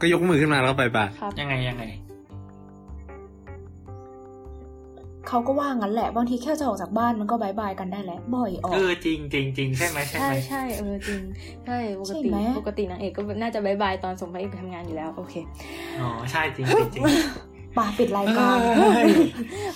[0.00, 1.84] ก็ยกมือขึ้นมาแล้วก็ไปบายครับยังไงยังไง
[5.28, 11.20] เขาก็ว่างั้นแหละบางทีแค่จะออกจากบ้านมันก็บายบายกันได้แหละบ่อยออกเออจริงจริงจริงใช่ไหมใช่ใช่ไหมใช่เออจริง
[11.66, 15.34] ใช่ปกใช่ติไหมปกตินางเอกก็น่าจะบายบายตอนส่งพระเอกไปทำงานอยู่แล้ว โอเค
[16.00, 17.04] อ๋อใช่จริงจริงจริง
[17.78, 18.58] ป่าปิดรายการ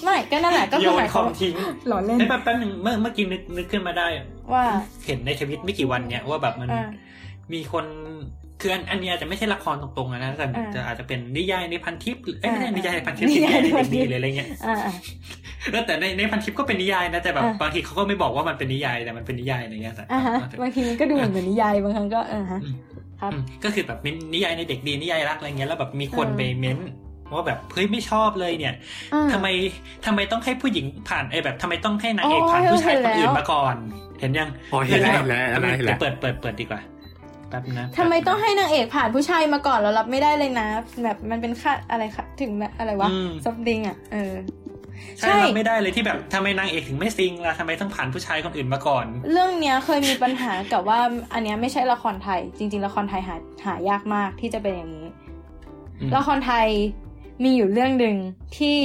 [0.03, 1.55] ไม่ก็นั่นแหละก็โยคือหมานยคความอมทิ้ง
[1.89, 4.07] หล่อเล่นไอ้ยแป๊บแป๊บหนึ่งเมื่อเมื่อกี้นึกนึกขึ้นมาได้
[4.53, 4.65] ว่า
[5.07, 6.89] เห็นในทวิตไม่กี่วันเนี่ยว่าแบบมันอ่า
[7.53, 7.85] มีคน
[8.61, 14.93] คืออันอันนี้อาจจะไม่ใช่ละครตรงๆอะนะแต่อ่าจะอาจจะเป็นนิยายในพันทิปหรือเอ้ยไม่ใช่อ่านิยายในพันทิปนินิยายยายในในพัเด็นกทิปดีหรืออะไรเงี้ยอ่าอ่า
[15.73, 22.75] แล้วแต่ในในพันทิปก็เป็นนิยายนะแต่แบบอ่าบางทีเขาก็ไม่บอกว่ามันเป็นนิยายแต่มันเป็นนิยายอะไรเงี้ยแต่อ่าฮะบางทีมันก็ดูเหมือนนิยายบางครั้งก็อ่าฮะอืม
[23.21, 26.79] ครับอืมก็คือแบบมีนิยายในเด็กดีนิยายรักอะไรเงี้ยแล้วแบบมีคนเออไปเม้น
[27.35, 28.75] ว่าแบบเฮ้ยไม่ชอบเลยเนี่ย
[29.15, 29.47] อ่าทำไม
[30.07, 33.77] ทำไมต้องให้ผู้หญิงผ่านไอ้แบบทำไมต้องให้นางเอกอ๋อผ่านผู้ชายเห็คนนอื่นแล้วมาก่อน
[34.21, 36.81] เห็นยังอ๋อเห็นแล้วเห็นแล้วอันนั้นเห็นแล้วเปิดเปิดเปิดดีกว่า
[37.49, 40.69] แป๊บนะทำไมต้องให้นางเอกผ่านผู้ชายมาก่อนเรารับไม่ได้เลยนะ
[41.05, 44.35] แบบมันเป็นค่าอะไรคะถึงแบบอะไรวะอืมซับดิงอะเออ
[45.21, 51.01] ใช่รับไม่ได้เลยที่แบบทำไมนางเอกถึงไม่ซิงล่ะทำไมต้องผ่านผู้ชายคนอื่นมาก่อน เรื่องเนี้ยเคยมีปัญหากับว่า
[51.33, 55.09] อันเนี้ยไม่ใช่ละครไทย จริง ๆ ละครไทยหาหายากมากที่จะเป็นอย่างนี้
[56.01, 56.69] อืมละครไทย
[57.43, 58.17] มีอยู่เรื่องหนึ่ง
[58.59, 58.79] ที่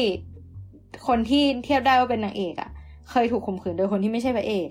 [1.08, 2.70] คนที่เทียบได้ว่าเป็นนางเอกอะ
[3.10, 4.70] เคยถูกข่มขืนโดยคนที่ไม่ใช่พระเอก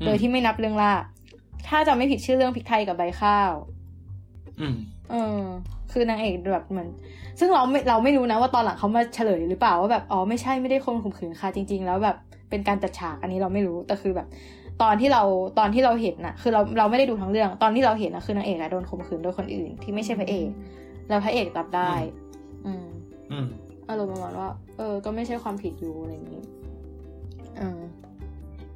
[0.00, 0.92] อืมโดยที่ไม่นับเรื่องล่า
[1.68, 3.52] ถ้าจำไม่ผิดชื่อเรื่องพริกไทยกับใบข้าว
[4.60, 4.76] อืม
[5.10, 5.42] เออ
[5.92, 6.88] คือนางเอกแบบเหมือน
[7.38, 12.16] ซึ่งเราไม่เราไม่รู้นะว่าตอนหลังเขามาเฉลยหรือเปล่าว่าแบบอ๋อไม่ใช่ไม่ได้คนข่มขืนค่ะจริง ๆ แล้วแบบ
[12.50, 14.28] เป็นการจัดฉากอันนี้เราไม่รู้แต่คือแบบ
[14.82, 15.22] ตอนที่เรา
[15.58, 20.48] ตอนที่เราเห็นน่ะคือเราเราไม่ได้ดูทั้งเรื่อง ตอนที่เราเห็นน่ะคือนางเอกอะโดนข่มขืนโดยคนอื่นที่ไม่ใช่พระเอก
[21.08, 21.92] แล้วพระเอกรับได้
[22.66, 22.86] อืม
[23.32, 23.46] อืม
[23.88, 26.42] อารมณ์ประมาณว่า เออ ก็ไม่ใช่ความผิดอยู่อะไรอย่างนี้
[27.58, 27.80] เออ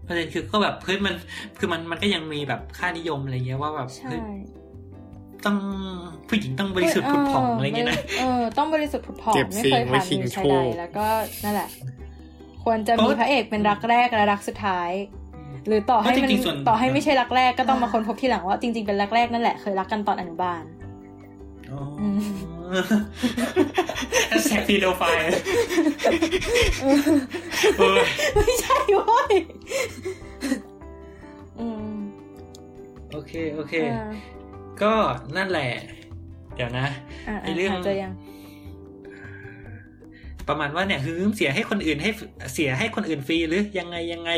[0.07, 1.14] ประเด็นคือก็แบบเฮ้ยมัน
[1.59, 4.41] คือมันมันก็ยังมีแบบค่านิยมอะไรเงี้ยว่าแบบใช่เฮ้ย
[5.45, 5.57] ต้อง
[6.28, 11.07] ผู้หญิงต้องบริสุทธิ์ผุดผ่องอะไรเงี้ยนะเออต้องบริสุทธิ์ผุดผ่องเก็บไม่สิ่เคงยไว้ผ่านชิงมือโชชายใดคแล้วก็
[11.45, 11.68] นั่นแหละ
[12.64, 14.91] ควรจะมีเพราะพระเอกเป็นรักแรกและรักสุดท้าย
[15.66, 20.62] หรือต่อให้เพราะมันจริงๆส่วนต่อให้ไม่ใช่รักแรกก็ต้องมาค้นพบทีหลังว่าจริง ๆเป็นรักแรกนั่นแหละเคยรักกันตอนอนุบาล
[22.72, 22.82] อ๋อ
[24.32, 25.24] อมแซกพีโดไฟล์
[27.78, 28.00] เออ
[28.34, 29.34] ไม่ใช่เว้ย
[31.58, 31.96] อืม
[33.12, 34.10] โอเค โอเคอ่า
[34.82, 34.94] ก็
[35.36, 35.70] นั่นแหละ
[36.54, 36.86] เดี๋ยวนะ
[37.28, 38.12] อ่าไอ้เรื่องหายใจยัง
[40.49, 42.11] ประมาณว่าเนี่ยคือเสียให้คนอื่นให้
[42.55, 44.30] เสียให้คนอื่นฟรีหรือยังไงยังไง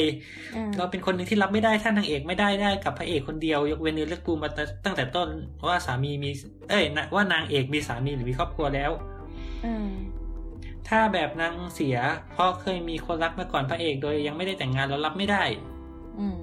[0.57, 4.49] อ่าเราเป็นคนหนึ่งที่รับไม่ได้ถ้านางเอกไม่ได้ได้กับพระเอกคนเดียวยกเว้นเนื้อเลือกปูมา
[4.85, 5.29] ตั้งแต่ต้น
[5.69, 6.31] ว่าสามีมี
[6.71, 8.91] เอ้ยนะว่านางเอกมีสามีหรือมีครอบครัวแล้ว
[9.65, 9.91] อืม
[10.89, 11.97] ถ้าแบบนางเสีย
[12.33, 15.45] เพราะเคยมีคนรักมาก่อนพระเอกโดยยังไม่ได้แต่งงานแล้วรับไม่ได้
[16.19, 16.37] อืม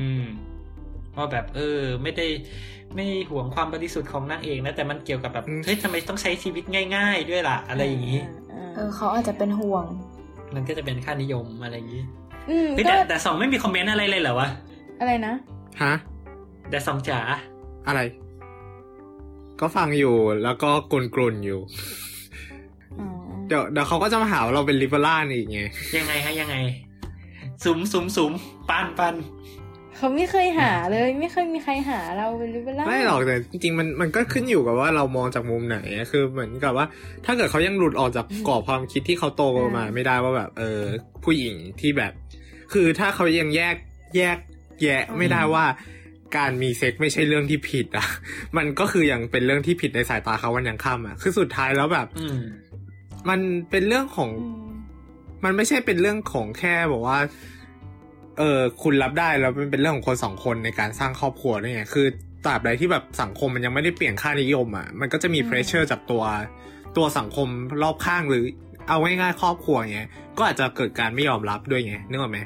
[0.00, 0.24] อืม
[1.16, 2.26] ว่าแบบ เออ ไม่ได้
[2.94, 6.64] ไม่ห่วงความบริสุทธิ์ของนางเอกนะ แต่มันเกี่ยวกับแบบอืมเฮ้ยทำไมต้องใช้ชีวิต
[6.96, 8.20] ง่าย ๆ ด้วยล่ะ อะไรอย่างนี้
[8.52, 9.84] อ่าเออเขาอาจจะเป็นห่วง
[10.54, 12.02] มันก็จะเป็นค่านิยมอะไรอย่างนี้
[12.50, 14.48] อืมเฮ้ยก็แต่แต่สองไม่มีคอมเมนต์อะไรเลยเหรอวะ
[15.00, 15.34] อะไรนะ
[15.82, 15.94] ฮะ
[16.70, 17.18] แต่สองจ๋า
[17.88, 18.00] อะไร
[19.60, 21.60] ก็ฟังอยู่แล้วก็กลุนๆอยู่
[22.98, 23.08] อ๋อ
[23.48, 25.60] เดี๋ยวเดี๋ยวเขาก็จะมาหาว่าเราเป็นลิเบอร่าอีกไง
[25.96, 26.56] ยังไงฮะยังไง
[27.64, 28.32] สุมสุมสุม
[28.68, 29.14] ปันปัน
[30.00, 36.86] เขาไม่เคยหาเลย ไม่เคยมีใครหาเราเป็นลิเบอร่าไม่หรอกแต่จริงๆมันมันก็ขึ้นอยู่กับว่าเรามองจากมุมไหนอะคือเหมือนกับว่า
[37.24, 39.42] ถ้าเกิดเขายังหลุดออกจากกรอบความคิดที่เขาโต
[39.76, 40.80] มาไม่ได้ว่าแบบ เออ
[41.24, 42.12] ผู้หญิงที่แบบ
[42.72, 43.76] คือถ้าเขายังแยก
[44.16, 44.38] แยก
[44.82, 45.64] แยะไม่ได้ว่า
[46.36, 48.06] การมีเซ็กไม่ใช่เรื่องที่ผิดอะ
[48.56, 52.40] มันก็คือยังเป็นเรื่องที่ผิดในสายตาเขาวันยังค่ำอะ คือสุดท้ายแล้วแบบอืม
[53.28, 53.40] มัน
[53.70, 54.70] เป็นเรื่องของอืม
[55.44, 57.18] มันไม่ใช่เป็นเรื่องของแค่บอกว่า
[58.40, 62.06] เออคุณรับได้แล้วมันเป็นเรื่องของคนสองคนในการสร้างครอบครัวด้วยไงคือ
[62.46, 66.22] ตราบใดที่แบบสังคมมันยังไม่ได้เปลี่ยนค่านิยมอะมันก็จะมี pressure จากตัว
[66.96, 67.48] ตัวสังคม
[67.82, 68.44] รอบข้างหรือ
[68.88, 72.38] เอาง่ายๆครอบครัวเงี้ยก็อาจจะเกิดการไม่ยอมรับด้วยไงนึกออกไหม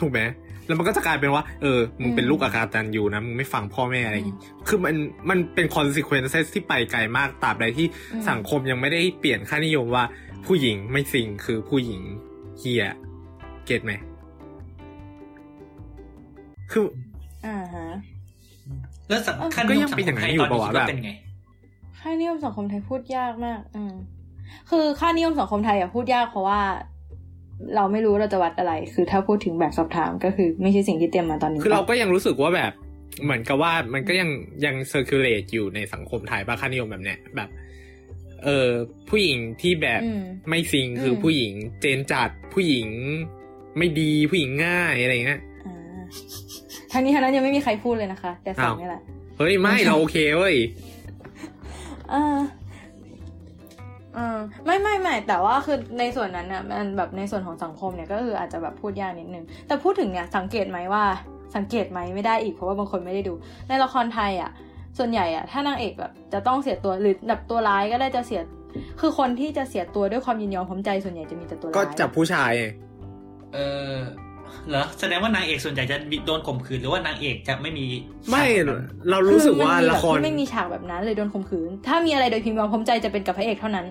[0.00, 0.20] ถูกไหม
[0.66, 4.94] แล้วมันก็จะกลายเป็นว่า เออ มึงเป็นลูกอาการตันอยู่นะ มึงไม่ฟังพ่อแม่อะไรอย่างงี้ คือมัน
[5.30, 7.86] มันเป็น consequences ที่ไปไกลมาก ตราบใดที่
[8.30, 10.04] สังคมยังไม่ได้เปลี่ยนค่านิยมว่า
[10.46, 12.02] ผู้หญิงไม่ซิงคือผู้หญิง
[12.58, 12.84] เฮีย
[13.66, 13.92] เก็ตไหม
[16.72, 16.84] คือ
[17.46, 17.88] อ่าฮะ
[19.08, 21.12] แล้วสังเออขั้นก็นิยัยงมสัเป็นงอคย่ามงไทนั้นยอยู่ตอนนี้ปะวะคิดว่าแบบเป็นไง
[22.00, 23.94] ค่านิยมสังคมไทยพูดยากมากอืม
[24.70, 26.60] คือค่านิยมสังคมไทยอะพูดยากเพราะว่า
[27.76, 32.72] เราไม่รู้เราจะวัดอะไร คือถ้าพูดถึงแบบสอบถามก็คือ ไม่ใช่สิ่งที่เตรียมมาตอนนี้คือเราก็ยังรู้สึกว่าแบบ
[33.24, 34.30] เหมือนกับว่ามันก็ยัง
[34.64, 37.48] ยัง circulate อยู่ในสังคมไทยป่ะค่านิยมแบบเนี้ยแบบ
[38.44, 38.68] เออ
[39.10, 42.88] ผู้หญิงที่แบบอืมไม่ซิงคืออมผู้หญิงเจนจัดผู้หญิง
[43.78, 45.49] ไม่ดีผู้หญิงง่ายอะไรเงี้ยอ่า
[46.92, 49.02] ทางนี้ทางนั้นยังไม่มีใครพูดเลยนะคะ แต่สองอ้าวนี่แหละ
[49.38, 50.56] เฮ้ย ไม่เราโอเคเว้ย
[52.12, 52.40] อ่า
[54.16, 61.04] อ่าไม่ไม่ไม่แต่ว่าคือในส่วนนั้นน่ะมันแบบในส่วนของสังคมเนี่ยก็คืออาจจะแบบพูดยากนิดนึง แต่พูดถึงเนี่ยสังเกตไหมว่า
[61.56, 63.34] สังเกตไหมไม่ได้อีกเพราะว่าบางคนไม่ได้ดู
[63.68, 64.50] ในละครไทยอะ
[64.98, 68.40] ส่วนใหญ่อะถ้านางเอกแบบจะต้องเสียตัวหรือแบบตัวร้ายก็ได้จะเสีย
[69.00, 72.64] คือคนที่จะเสียตัวด้วยความยินยอมพร้อมใจส่วนใหญ่จะมีแต่ตัวร้ายก็จับผู้ชายไง
[73.54, 73.58] เอ
[73.92, 73.94] อ
[74.68, 75.96] เหรอแสดงว่านางเอกส่วนใหญ่จะ
[76.26, 77.86] โดนข่มขืนหรือว่านางเอกจะไม่มี
[78.30, 83.86] ไม่ฉากแบบนั้นเรารู้สึกว่าอมันมีละแบบครที่ไม่มีฉากแบบนั้นเลยโดนข่มขืน ถ้ามีอะไรโดยพิมพ์ยอมพร้อมใจจะเป็นกับพระเอกเท่านั้น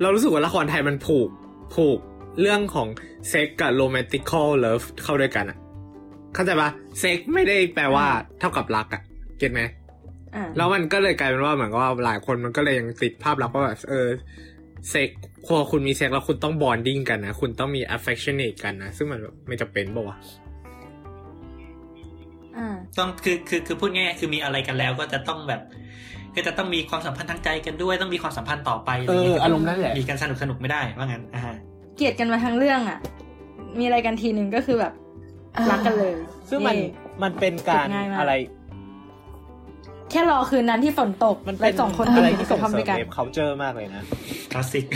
[0.00, 1.28] เรารู้สึกว่าละครไทยมันผูก
[1.74, 1.98] ผูก
[2.40, 2.88] เรื่องของ
[3.28, 5.58] เซ็กกับ romantical love เข้าด้วยกันอะ
[6.34, 8.06] เข้าใจปะเซ็กไม่ได้แปลว่า
[8.40, 9.02] เท่ากับรักอะ
[9.38, 9.62] get ไหม
[10.34, 14.08] อ่าแล้วมันก็เลยกลายเป็นว่าเหมือนกับว่าหลายคนมันก็เลยยังติดภาพลักษณ์ว่าแบบเออ
[14.90, 15.10] เซ็ก
[15.46, 20.16] พอคุณมีเซ็กแล้วคุณต้อง bonding กันนะ คุณต้องมี affectionate กันนะ ซึ่งมันแบบไม่จำเป็นปะวะ
[22.56, 22.68] อ่า
[22.98, 25.60] ต้องคือคือคือพูดง่ายๆคือมีอะไรกันแล้วก็จะต้องแบบ
[26.34, 31.54] ก็จะต้องมีความสัมพันธ์ทางใจกันด้วย ต้องมีความสัมพันธ์ต่อไปอะไรอย่างเงี้ยเอออารมณ์นั้นแหละมีกันสนุกสนุกไม่ได้ว่างั้นอ่าฮะ
[31.96, 32.98] เกลียดกันมาทั้งเรื่องอะ
[33.78, 34.92] มีอะไรกันทีหนึ่งก็คือแบบ
[35.70, 36.12] รักกันเลย
[36.48, 36.88] ซึ่งมันเย่
[37.22, 38.32] มันเป็นการง่ายมากอะไร
[40.10, 44.02] แค่รอคืนนั้นที่ฝนตกมันและเป็นสองคนอะไรดื่มที่กส่ระงท่อมเสริด้มวยกันเ culture มากเลยนะ
[44.52, 44.86] คลาสสิก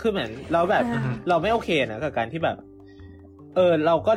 [0.00, 2.56] คือเหมือนเราแบบอ่าเราไม่โอเคนะกับการที่แบบ
[3.54, 4.12] เออ เราก็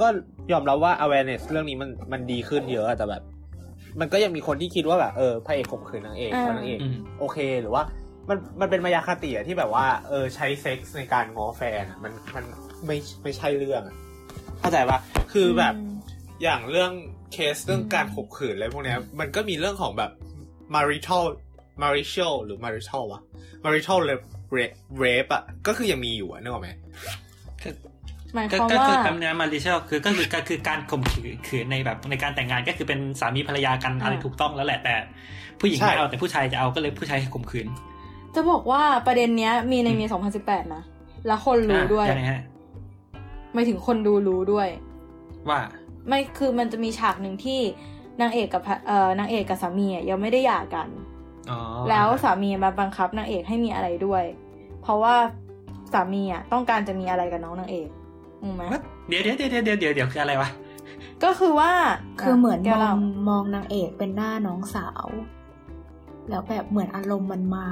[0.00, 0.06] ก็
[0.52, 3.22] ยอมรับว่า awareness เรื่องนี้มันมันดีขึ้นเยอะอะแต่แบบ
[4.00, 7.82] มันก็ยังมีคนที่คิดว่าแบบเออพระเอกข่มขืนนางเอกอ่าเพราะนางเอกอืมโอเคหรือว่า
[8.28, 12.44] มันมันเป็นมายาคติอะที่แบบว่า เออ ใช้เซ็กส์ในการง้อแฟนอะมันมัน
[12.86, 13.96] ไม่ไม่ใช่เรื่องอะ
[14.60, 14.98] เข้าใจปะ
[15.32, 15.92] คือแบบอืม
[16.42, 16.92] อย่างเรื่อง
[17.32, 20.10] เคสเรื่องการข่มขืนอะไรพวกเนี้ยมันก็มีเรื่องของแบบ
[20.74, 21.24] marital
[21.82, 23.20] marital หรือ marital วะ
[23.64, 23.98] marital
[24.56, 26.68] rape rape อะก็คือยังมีอยู่อะนึกออกไหม
[28.34, 31.02] หมายก็ความก็ว่าคือคำนี้มาริเชลคือก็คือก็คือการข่ม
[31.48, 34.94] ขืนในแบบในการแต่งงานก็คือเป็นสามีภรรยากันอะไรอ่าถูกต้องแล้วแหละแต่
[35.60, 37.66] ผู้หญิงใช่ไม่เอาแต่ผู้ชายจะเอาก็เลยผู้ชายข่มขืน
[38.34, 40.08] จะบอกว่าประเด็นเนี้ยมีในเมีย
[40.40, 40.82] 2018 นะ
[41.26, 42.42] แล้วคนรู้ด้วยอะไงฮะ
[43.54, 44.68] หมายถึงคนดูรู้ด้วย
[45.48, 45.60] ว่า
[46.08, 47.60] ไม่คือมันจะมีฉากหนึ่งที่
[48.20, 50.88] นางเอกกับพระเอ่อนางเอกกับสามีอะยังไม่ได้หย่ากัน
[51.50, 51.58] อ๋อ
[51.90, 54.24] แล้วสามีมาบังคับนางเอกให้มีอะไรด้วย
[54.82, 55.14] เพราะว่า
[55.92, 57.88] สามีอะต้องการจะมีอะไรกับน้องนางเอก
[58.42, 58.62] อืมไหม
[59.08, 60.50] เดี๋ยวเดี๋ยวเดี๋ยวเดี๋ยวเดี๋ยวเดี๋ยวคืออะไรวะ
[61.24, 61.72] ก็คือว่า
[62.20, 62.98] คือเหมือนแกมอล่าง
[63.28, 65.06] มองนางเอกเป็นหน้าน้องสาว
[66.28, 67.68] แล้วแบบเหมือนอารมณ์มันมา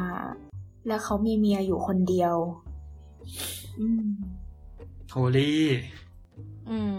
[0.87, 2.35] แล้วเขามีเมียอยู่คนเดียว
[3.81, 4.07] อืม
[5.11, 5.67] โฮลี่
[6.71, 6.97] อืม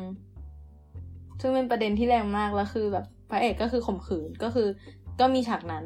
[1.45, 4.67] ซึ่งเป็นประเด็นที่แรงมากแล้วคือแบบพระเอกก็คือข่มขืนก็คือ
[5.19, 5.85] ก็มีฉากนั้น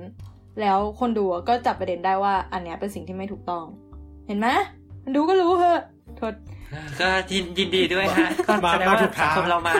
[0.61, 3.63] แล้วคนดูก็จับประเด็นได้ว่าอันเนี้ยเป็นสิ่งที่ไม่ถูกต้อง
[4.27, 4.47] เห็นไหม
[5.03, 5.81] มันดูก็รู้เหอะ
[6.17, 6.33] โทษ
[6.99, 9.75] ก็ยินยินดีด้วยฮะก็มาแสดงมาว่าถูกสัทางงคมเรามา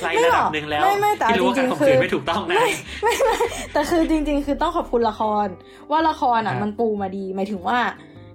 [0.00, 2.68] ไกลไม่ระหรดัอบกหนึ่งแล้วไม่ไม่แต่ที่รู้ว่าจริการงๆข่มขืนคือไม่ถูกต้องนะไม่
[3.02, 3.36] ไม่ไม่
[3.72, 5.46] แต่คือจริง ๆ คือต้องขอบคุณละคร
[5.90, 7.78] ว่าละครอะครับมันปูมาดีหมายถึงว่า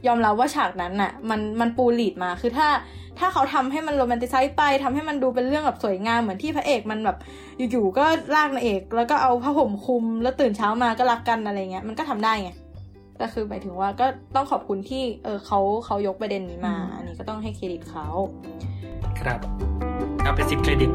[0.07, 2.67] ยอมรับว่าฉากนั้นน่ะ มันมันปูลีดมาคือถ้า
[3.19, 7.17] ถ้าเขาทำให้มันโรแมนติไซส์ไปทำให้มันดูเป็นเรื่องแบบสวยงามเหมือนที่พระเอกมันแบบ
[7.71, 8.05] อยู่ๆก็
[8.35, 12.51] ลากนางเอก แล้วก็เอาผ้าห่มคลุม แล้วตื่นเช้ามาก็รักกันอะไรเงี้ยมันก็ทำได้ไง
[13.17, 14.05] แต่คือหมายถึงว่าก็
[14.35, 18.07] ต้องขอบคุณที่เออเขาเขายกประเด็นนี้มาอืมอันนี้ก็ต้องให้เครดิตเขา
[19.19, 19.39] ครับ
[20.21, 20.91] เอาเป็นสิบเครดิต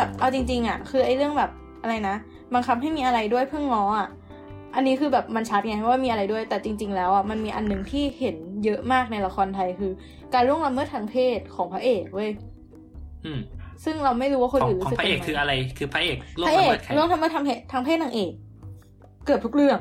[0.00, 1.50] แบบเอาจริง ๆอะคือไอ้เรื่องแบบ
[1.82, 2.16] อะไรนะ
[2.54, 4.08] บังคับให้มีอะไรด้วยเพื่อง้ออะ
[4.74, 9.92] อันนี้คือแบบมันชัดไงว่ามีอะไรด้วย แต่จริง ๆ แล้วอะมันมีอันหนึ่งที่เห็นเยอะมากในละครไทยคือ
[10.34, 12.30] การล่วงละเมิดทางเพศของพระเอกเว้ย
[13.24, 13.40] อืม
[13.84, 18.32] ซึ่งเราไม่รู้ว่าคนของอื่นของรู้สึกพระเอกยังไงคืออะไร คือพระเอกล่วพงระละเอเมิกดใครล่วงละเมิดทางเพศทางเพศนางเอก
[19.24, 19.78] เกือบทุกเรื่อง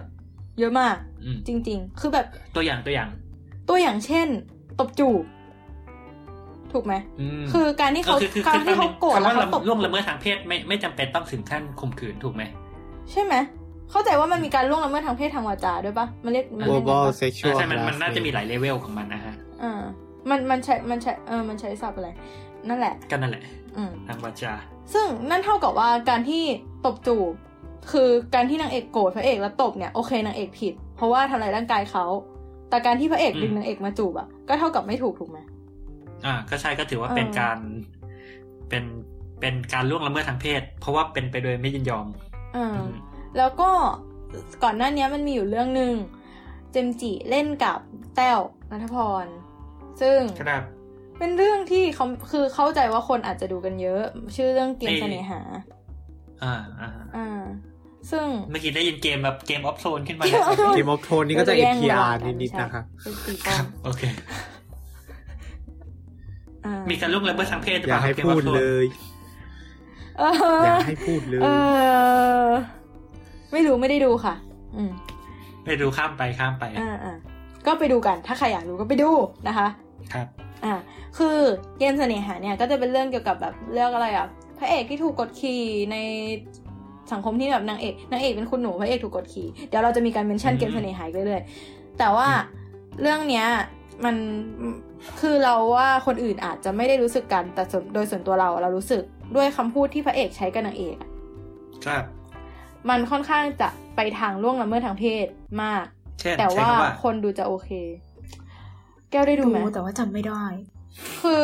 [0.59, 0.95] เยอะมาก
[1.25, 3.09] อืมจริง ๆ คือแบบตัวอย่างตัวอย่าง
[3.69, 4.27] ตัวอย่างเช่น
[4.79, 5.23] ตบจูบ
[6.73, 12.43] ถูกไหมอืมคือการที่เขาคือคือการที่เขาโกรธคำแล้วว่าเขาตบล่วงละเมิดทางเพศไม่ไม่จำเป็นต้องถึงขั้นข่มขืนถูกไหม
[13.11, 13.35] ใช่ไหม
[13.91, 19.81] เข้าใจว่ามันมีการล่วงละเมิดทางเพศทางวาจาด้วยปะมันเรียกมันเรียกไง verbal ปะ sexual ใช่มันมันน่าจะมี harassment หลายเลเวลของมันนะฮะอ่า
[20.29, 22.09] มันมันใช้มันใช้เออมันใช้ศัพท์อะไร
[22.69, 23.43] นั่นแหละก็นั่นแหละ
[23.77, 24.53] อืมทางวาจา
[24.93, 26.43] ซึ่งนั่นเท่ากับว่าการที่
[26.85, 27.33] ตบจูบ
[27.91, 32.05] คือการที่นางเอกโกรธพระเอกแล้วตบเนี่ยโอเคนางเอกผิด เพราะว่าทำลายร่างกายเขา
[32.69, 35.39] แต่การที่พระเอกอืมดึงนางเอกมาจูบอะก็เท่ากับไม่ถูกถูกไหม
[36.25, 37.57] อ่าก็ใช่ก็ถือว่าเป็นเออการ
[38.69, 38.83] เป็น
[39.39, 42.07] เป็นการล่วงละเมิดทางเพศ เพราะว่าเป็นไปโดยไม่ยินยอม
[42.55, 42.91] อ่าอืม
[43.37, 43.69] แล้วก็
[44.63, 45.93] ก่อนหน้านี้มันมีอยู่เรื่องหนึ่ง
[46.71, 47.79] เจมส์จิเล่นกับ
[48.15, 48.39] แต้ว
[48.71, 49.25] นัทพร
[50.01, 50.63] ซึ่งครับ
[51.19, 54.03] เป็นเรื่องที่เขาคือเข้าใจว่าคนอาจจะดูกันเยอะ
[54.35, 55.41] ชื่อเรื่องเกมเอ่เสน่หา
[56.43, 57.41] อ่าอ่าอ่า
[58.11, 64.01] ซึ่งเมื่อกี้ได้ยินเกมแบบเกมออฟโซนขึ้นมา Game of Thrones เกมออฟโทนนี่ก็จะแย่งเวลา NTR กันิดๆใช่นะครับเป็นตีคป้อรัมบโอเค
[64.31, 64.48] อ่า
[66.89, 68.85] มีการล่วงละเมิดทางเพศรืออเปย่าล่ให้ครับ Game พู of ด Thrones เลย
[70.19, 71.47] เอออย่าให้พูดเลยเอ
[72.45, 72.49] อ
[73.51, 74.35] ไม่รู้ไม่ได้ดูค่ะ
[74.75, 74.91] อืม
[75.65, 77.15] ไปดูข้ามไปข้ามไปอ่าอ่า
[77.65, 79.09] ก็ไปดูกัน ถ้าใครอยากดูก็ไปดู
[79.47, 79.67] นะคะ
[80.13, 80.27] ครับ
[80.65, 80.73] อ่า
[81.17, 81.37] คือ
[81.79, 84.27] เกมเสน่หาเนี่ย ก็จะเป็นเรื่องเกี่ยวกับแบบเรื่องอะไรอะ
[84.59, 85.61] พระเอกที่ถูกกดขี่
[85.91, 85.97] ใน
[87.11, 92.27] สังคมที่แบบนางเอกนางเอกเป็นคุณหนูพระเอกถูกกดขี่เดี๋ยวเราจะมีการเมนชั่นอืมเกมเสน่หาอีกเรื่อยๆแต่ว่า
[93.01, 93.47] เรื่องเนี้ย
[94.05, 94.15] มัน
[95.19, 99.03] คือเราว่าคนอื่นอาจจะไม่ได้รู้สึกกัน แต่ส่วนโดยส่วนตัวเราเรารู้สึก
[99.35, 101.09] ด้วยคำพูดที่พระเอกใช้กับนางเอกอะ
[101.85, 102.03] ครับ
[102.89, 105.27] มันค่อนข้างจะไปทางล่วงละเมิดทางเพศ
[105.63, 105.85] มาก
[106.19, 107.69] เช่นแต่ใช้ว่าคำว่าคนดูจะโอเค
[109.11, 110.43] แก้วได้ดูดูไหมแต่ว่าจำไม่ได้
[111.21, 111.41] คือ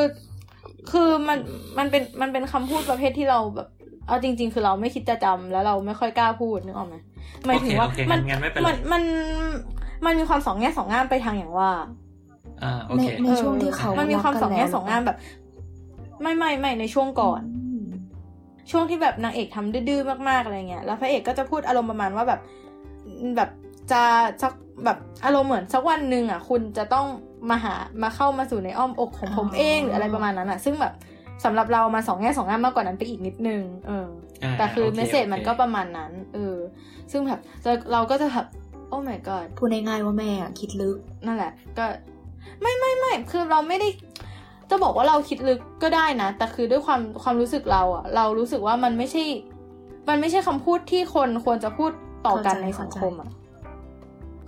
[0.91, 1.38] คือมัน
[1.78, 3.68] มันเป็นมันเป็นคำพูดประเภทที่เราแบบ
[4.08, 6.95] เอาจริง ๆ คือเราไม่คิดจะจำแล้วเราไม่ค่อยกล้าพูดนึกออกไหม
[7.45, 9.03] หมายถึงว่าโอเคโอเคมังั้นงั้นไม่เป็นไรมันมัน
[10.06, 12.05] มันมีความสองแง่สองงามไปทางอย่างว่าอ่าโอ
[12.97, 15.18] ในเคในช่วงที่เขามันมีความรักสกัองแง่ล้วสองงามแบบ
[16.22, 17.84] ไม่ไม่ไม่ในช่วงก่อนอืม
[18.72, 22.39] ช่วงที่แบบนางเอกทำดื้อๆมากๆอะไรเงี้ยแล้วพระเอกก็จะพูดอารมณ์ประมาณว่าแบบ
[23.36, 23.49] แบบ
[23.91, 24.03] จะ
[24.41, 24.53] สัก
[24.86, 27.06] แบบอารมณ์เหมือนสักวันหนึ่งอะ คุณจะต้อง
[27.49, 30.93] มาหามาเข้ามาสู่ในอ้อมอกของผมเองหรืออะไรประมาณนั้นอะ ซึ่งแบบ
[31.43, 34.08] สำหรับเรามาสองแง่สองงามมากกว่านั้นไปอีกนิดนึง เออ
[34.43, 36.58] อ่าแต่คือโอเค message โอเคมันก็ประมาณนั้น เออ
[37.12, 38.47] ซึ่งแบบเราเราก็จะแบบ
[38.89, 41.86] โอ้ my god พูดง่ายๆว่าแม่อะคิดลึกนั่นแหละ ก็
[42.62, 43.88] ไม่ไม่ไม่คือเราไม่ได้
[44.70, 49.24] จะบอกว่าเราคิดลึกก็ได้นะ แต่คือด้วยความความรู้สึกเราอะเรารู้สึกว่ามันไม่ใช่
[50.10, 51.91] มันไม่ใช่คำพูดที่คนควรจะพูด
[52.28, 53.30] ต่อกันเข้าใจในสังคมอะ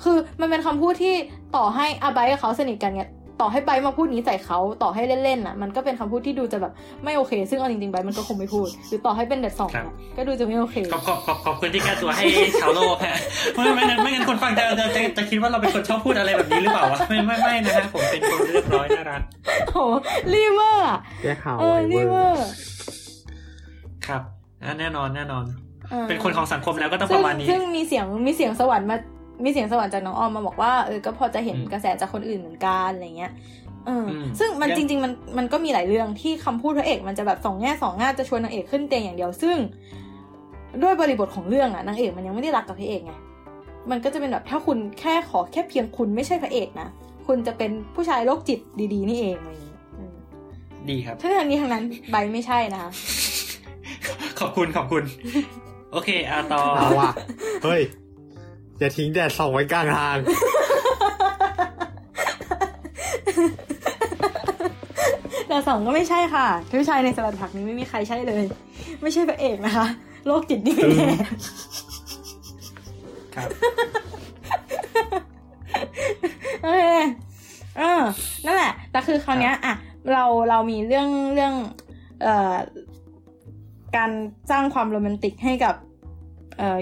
[0.03, 1.15] คือมันเป็นคำพูดที่
[1.55, 3.09] ต่อให้อาไบร์ทกับเขาสนิทกันเนี่ย
[3.41, 6.73] ต่อให้ไบร์ทมาพูดนี้ใส่เขาต่อให้เล่นๆอะมันก็เป็นคำพูดที่ดูจะแบบ
[7.03, 12.23] ไม่โอเค ซึ่งเอาจริงๆไบร์ทมันก็คงไม่พูด หรือต่อให้เป็นเด็ดสองครับอะก็ดูจะไม่โอเคขอบขอบขอบขอบคุณที่แก้ตัวให้
[12.61, 13.17] ชาวโลกฮะ
[13.55, 19.21] ไม่ไม่งั้นไม่งั้นคนฟังจะจะจะจะคิดว่าเราเป็นคนชอบพูดอะไรแบบนี้หรือเปล่าวะไม่ไม่ไม่นะฮะผมเป็นคนเรียบร้อยน่ารัก
[19.69, 19.83] โอ้
[20.33, 22.47] รีเวอร์อะแก้ข่าวเออไว้รีเวเวออร์ร์
[24.07, 24.21] ครับ
[24.63, 25.45] อะแน่นอนแน่นอน
[25.93, 28.97] ออเป็นคนของสังคมแล้วก็ต้องปซึ่งระมาณนี้ซึ่งมีเสียงมีเสียงสวรรค์มา
[29.43, 33.31] มีเสียงสวรรค์จากน้องออมมาบอกว่าเออก็พอจะเห็นอืมกระแสจากคนอื่นเหมือนกันอะไรเงี้ย
[33.85, 39.57] เอออมซึ่งมันยังจริง ๆ มันมันก็มีหลายเรื่องที่คำพูดพระเอก มันจะแบบสองแง่สองง่าจะชวนนางเอกขึ้นเตียงอย่างเดียวซึ่ง
[40.83, 43.13] ด้วยบริบทของเรื่องอะนางเอกมันยังไม่ได้รักกับพระเอกไง
[43.91, 46.87] มันก็จะเป็นแบบถ้าคุณแค่ขอแค่เพียงคุณไม่ใช่พระเอกนะ
[47.27, 48.59] คุณจะเป็นผู้ชายโรคจิต
[48.93, 50.15] ดีๆ นี่เองอะไรอย่างงี้อืม
[50.89, 52.91] ดีครับทั้งนี้ทั้งนั้นใบไม่ใช่นะคะ
[54.39, 55.03] ขอบคุณขอบคุณ
[55.91, 57.11] โอเคอาต่อเอาว่ะ
[57.63, 57.81] เฮ้ย
[58.79, 60.17] อย่าทิ้งแดดส่องไว้กลางทาง
[65.47, 68.43] แต่สองก็ไม่ใช่ค่ะผู้ชายในสลัดผักนี้ไม่มีใครใช่เลย
[69.01, 69.85] ไม่ใช่พระเอกนะคะ
[70.25, 71.09] โรคจิตนี่แน่
[73.35, 73.49] ครับ
[76.61, 76.85] โอเค
[77.77, 78.01] เออ
[78.45, 79.73] นั่นแหละ แต่คือคราวเนี้ย อะ
[80.13, 81.53] เราเรามีเรื่องเรื่อง
[82.21, 82.55] เอ่อ
[83.97, 84.11] การ
[84.51, 85.86] สร้างความโรแมนติกให้กับเอ่อ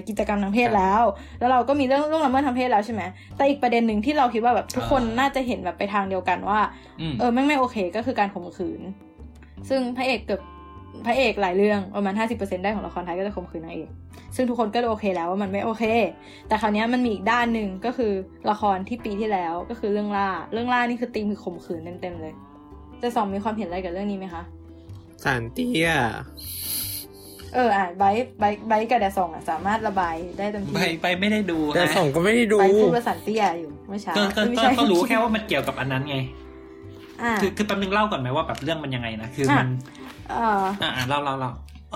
[0.08, 1.02] กิจกรรมทางเพศแล้ว
[1.40, 3.02] แล้วเราก็มีเรื่องเรื่องละเมิดทางเพศแล้วใช่ไหม
[3.38, 6.60] แต่อีกประเด็นหนึ่งที่เราคิดว่าแบบทุกคนอ่าน่าจะเห็นแบบไปทางเดียวกันว่า
[7.02, 8.82] อืมเออแม่งไม่โอเคก็คือการข่มขืน
[9.70, 10.42] ซึ่งพระเอกเกือบ
[11.06, 13.90] พระเอกหลายเรื่องประมาณห้าสิบเปอร์เซ็นได้ของละครไทยก็จะข่มขืนนางเอก
[14.36, 15.84] ซึ่งทุกคนก็โอเคแล้วว่ามันไม่โอเค
[16.48, 18.12] แต่คราวเนี้ยมันมีอีกด้านหนึ่งก็คือ
[18.50, 22.34] ละครที่ปีที่แล้วก็คือเรื่องล่า เรื่องล่านี่คือตีมคือข่มขืนเต็มๆเลย
[23.02, 24.44] แดดสองมีความเห็นอะไรกับเรื่องนี้ไหมคะ
[25.24, 25.90] สารเตี้ย
[27.56, 36.18] เอออะไบร์ทไบร์ทไบร์ทกับแดดสองอะสามารถระบายได้เต็มไปที่ไปไม่ได้ดูแต่นะส่องก็ไม่ได้ดูไบร์ทพูดภาษาเตี้ยอยู่เมื่อเช้าก็ก็ไม่ก็ใช่ก็รู้แค่ว่ามันเกี่ยวกับอันนั้นไง
[37.24, 39.68] อ่าคือคือแป๊บนึงเล่าก่อนไหมว่าแบบเรื่องมันยังไงนะคือมัน
[40.32, 41.52] เอออ่าอ่าเล่าเล่าเล่า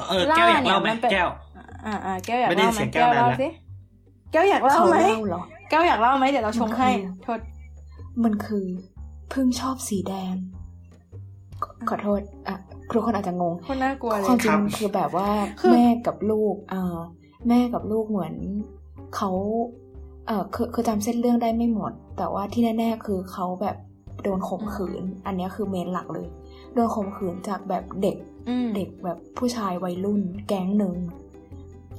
[0.10, 1.30] เออล่าแก้วอยากเล่าไหมเนี่ยมันเป็นแก้ว
[1.86, 3.50] อ่าอ่าแก้วอยากไม่ได้เล่าไหมเสียงแก้แก้ววนานเล่าแล้วสิ
[4.32, 7.40] แก้วอยากเล่าเขาไหมเล่าเหรอแก้วอยากเล่าไหมเดี๋ยวเราชงให้มันคือโทษ
[8.24, 8.66] มันคือ
[9.30, 10.36] เพิ่งชอบสีแดง
[11.64, 12.56] ขอขอโทษอะ
[12.94, 15.30] ทุกคนอาจจะงงโคนน่ากลัวเลความยจริงมันคือแบบว่า
[15.60, 17.00] คือแม่กับลูกอ่า
[17.48, 18.34] แม่กับลูกเหมือน
[19.16, 19.32] เขา
[20.28, 23.78] เออคือคือจำเส้นเรื่องได้ไม่หมด แต่ว่าที่แน่ๆคือเขาแบบ
[24.24, 26.28] โดนข่มขืน อันเนี้ยคือเมนหลักเลย
[26.74, 28.18] โดนข่มขืนจากแบบเด็ก
[28.50, 30.96] อืมเด็กแบบผู้ชายวัยรุ่น แก๊งหนึ่ง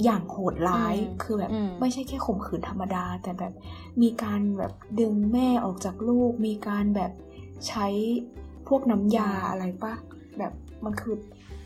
[0.05, 3.53] อย่างโหดร้ายอืมคือแบบอืมไม่ใช่แค่ข่มขืนธรรมดา แต่แบบ
[4.03, 7.13] มีการแบบดึงแม่ออกจากลูก มีการแบบ
[7.69, 7.87] ใช้
[8.69, 9.95] พวกน้ำยาอะไรปะ
[10.39, 10.53] แบบ
[10.85, 11.15] มันคือ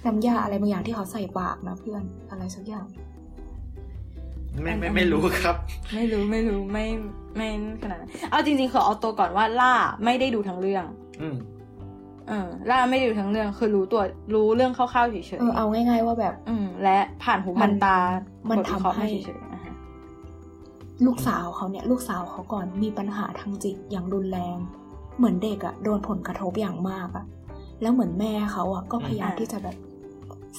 [0.07, 2.87] น้ำยาอะไรบางอย่างที่เขาใส่ปากนะเพื่อนอะไรสักอย่าง
[4.63, 5.57] ไม่ไม่ไม่รู้ครับ
[5.95, 6.87] ไม่รู้ไม่รู้ไม่
[7.37, 7.49] ไม่
[7.83, 10.85] ขนาดนั้นเอาจริงๆขอเอาตัวก่อนว่าล่าไม่ได้ดูทั้งเรื่อง
[11.23, 11.37] อืม
[12.29, 14.03] เออล่าไม่ได้ดูทั้งเรื่องคือรู้ตัว
[14.35, 17.99] รู้เรื่องคร่าวๆเฉยเออเอาง่ายๆว่าแบบๆอืม และผ่านหูมัผ่านนตา
[18.51, 19.75] มันบทวิเคราะห์ทำให้เฉยๆอะฮะ
[21.07, 24.59] ลูกสาวเขาเนี่ย ลูกสาวเขาก่อนมีปัญหาทางจิตอย่างรุนแรง
[25.17, 27.25] เหมือนเด็กอะโดนผลกระทบอย่างมากอะ
[27.83, 29.77] แล้วเหมือนแม่เขาอะก็พยายามที่จะแบบ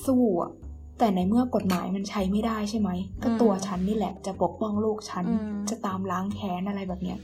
[0.06, 0.52] สู้อะ
[1.00, 2.90] แต่ในเมื่อกฎหมายมันใช้ไม่ได้ใช่ไหม
[3.24, 7.18] ก็ตัวฉันนี่แหละจะปกป้องลูกฉันอืมจะตามล้างแค้นอะไรแบบเนี้ย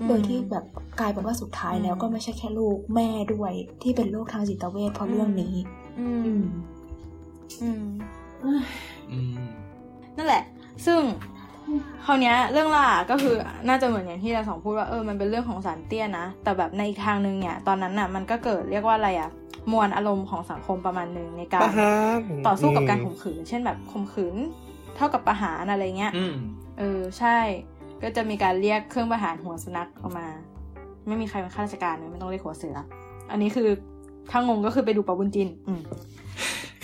[0.00, 0.64] อืมโดยที่แบบ
[1.00, 5.54] กลายเป็นว่าสุดท้ายแล้วอืมก็ไม่ใช่แค่ลูกแม่ด้วย ที่เป็นโรคทางจิตเวชเพราะเรื่องนี้
[5.98, 6.44] อือืมม
[7.62, 7.84] อืม
[9.12, 9.44] อืม
[10.16, 10.42] นั่นแหละ
[10.86, 11.00] ซึ่ง
[12.04, 13.34] คราวเนี้ยเรื่องล่าก็คือ
[13.68, 19.30] น่าจะเหมือนอย่างที่เราสองพูดว่าเออมันเป็นเรื่องของสารเตี้ยนะ แต่แบบในอีกทางหนึ่งเนี่ยตอนนั้นน่ะมันก็เกิดเรียกว่าอะไรอะ
[19.72, 24.36] มวลอารมณ์ของสังคมประมาณหนึ่งในการประหารต่อสู้กับการอืมข่มขืน เช่นแบบข่มขืน
[24.96, 26.34] เท่ากับประหารอะไรเงี้ยอืม
[26.78, 27.38] เออใช่
[28.02, 30.26] ก็จะมีการเรียกเครื่องประหารหัวสุนัขออกมา
[31.06, 32.76] ไม่มีใครเป็นข้าราชการเลยไม่ต้องเรียกหัวเสือ
[33.30, 33.68] อันนี้คือ
[34.30, 35.80] ถ้างงก็คือไปดูปะบุญจินอืม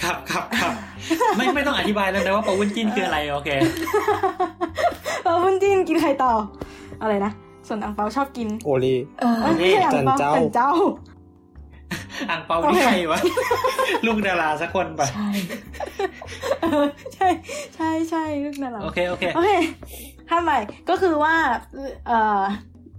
[0.03, 0.73] ครับครับครับ
[1.37, 3.49] ไม่ไม่ต้องอธิบายแล้วนะว่าปะวุ้นจิ้นคืออะไรโอเค
[5.25, 6.33] ปะบุญจินกินไข่ต่อ
[7.03, 7.33] อะไรนะ
[7.69, 10.73] ส่วนอังเปาชอบกิน โอลีเออเอ้ยไม่ใช่อังเปาจันเจ้าจันเจ้า
[12.31, 13.21] อ่างเปานี่ใครวะ
[14.07, 15.29] ลูกดาราสักคนปะใช่
[16.63, 17.29] เออใช่
[17.75, 19.51] ใช่ใช่ลูกนั่นแหละโอเคโอเคโอเค
[20.31, 20.59] ห้ามใหม่
[20.89, 21.35] ก็คือว่า
[22.07, 22.41] เอ่อ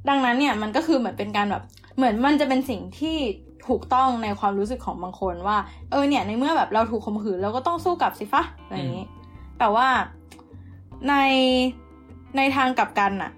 [0.10, 1.64] ดังนั้นเนี่ยมันก็คือเหมือนเป็นการแบบ
[1.98, 3.18] เหมือนมันจะเป็นสิ่งที่
[3.68, 5.58] ถูกต้องในความรู้สึกของบางคนว่า
[5.92, 9.06] เออเนี่ยในเมื่อแบบเราถูกข่มขืนเราก็ต้องสู้กลับสิฟะอะไรอย่างนี้
[9.60, 9.88] แต่ว่า
[11.10, 11.16] ใน
[12.38, 13.32] ในทางกลับกันน่ะ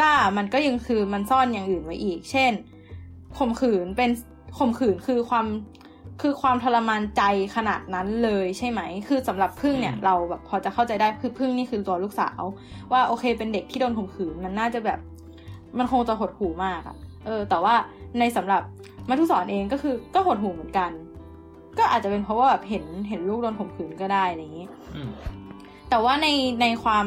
[0.00, 2.52] ล่ามันก็ยังคือมันซ่อนอย่างอื่นไว้อีก เช่น
[3.38, 4.10] ข่มขืนเป็น
[4.58, 5.46] ข่มขืนคือความ
[6.22, 7.22] คือความทรมานใจ
[7.56, 12.42] ขนาดนั้นเลยใช่ไหม คือสำหรับพึ่งเนี่ยอืมเราแบบพอจะเข้าใจได้คือพึ่งนี่คือตัวลูกสาว
[12.92, 14.98] ว่าโอเคเป็นเด็กที่โดนข่มขืนมันน่าจะแบบ
[15.78, 16.96] มันคงจะหดหูมากอะ
[17.26, 17.74] เออ แต่ว่า
[18.18, 18.62] ในสำหรับ
[19.08, 20.90] มัทุสอนเองก็คือก็หดหูเหมือนกัน
[21.78, 24.66] ก็อาจจะเป็นเพราะว่าแบบเห็นเห็นลูกโดนข่มขืนก็ได้อะไรอย่างนี้
[24.96, 25.10] อืม
[25.90, 26.26] แต่ว่าใน
[26.60, 27.06] ในความ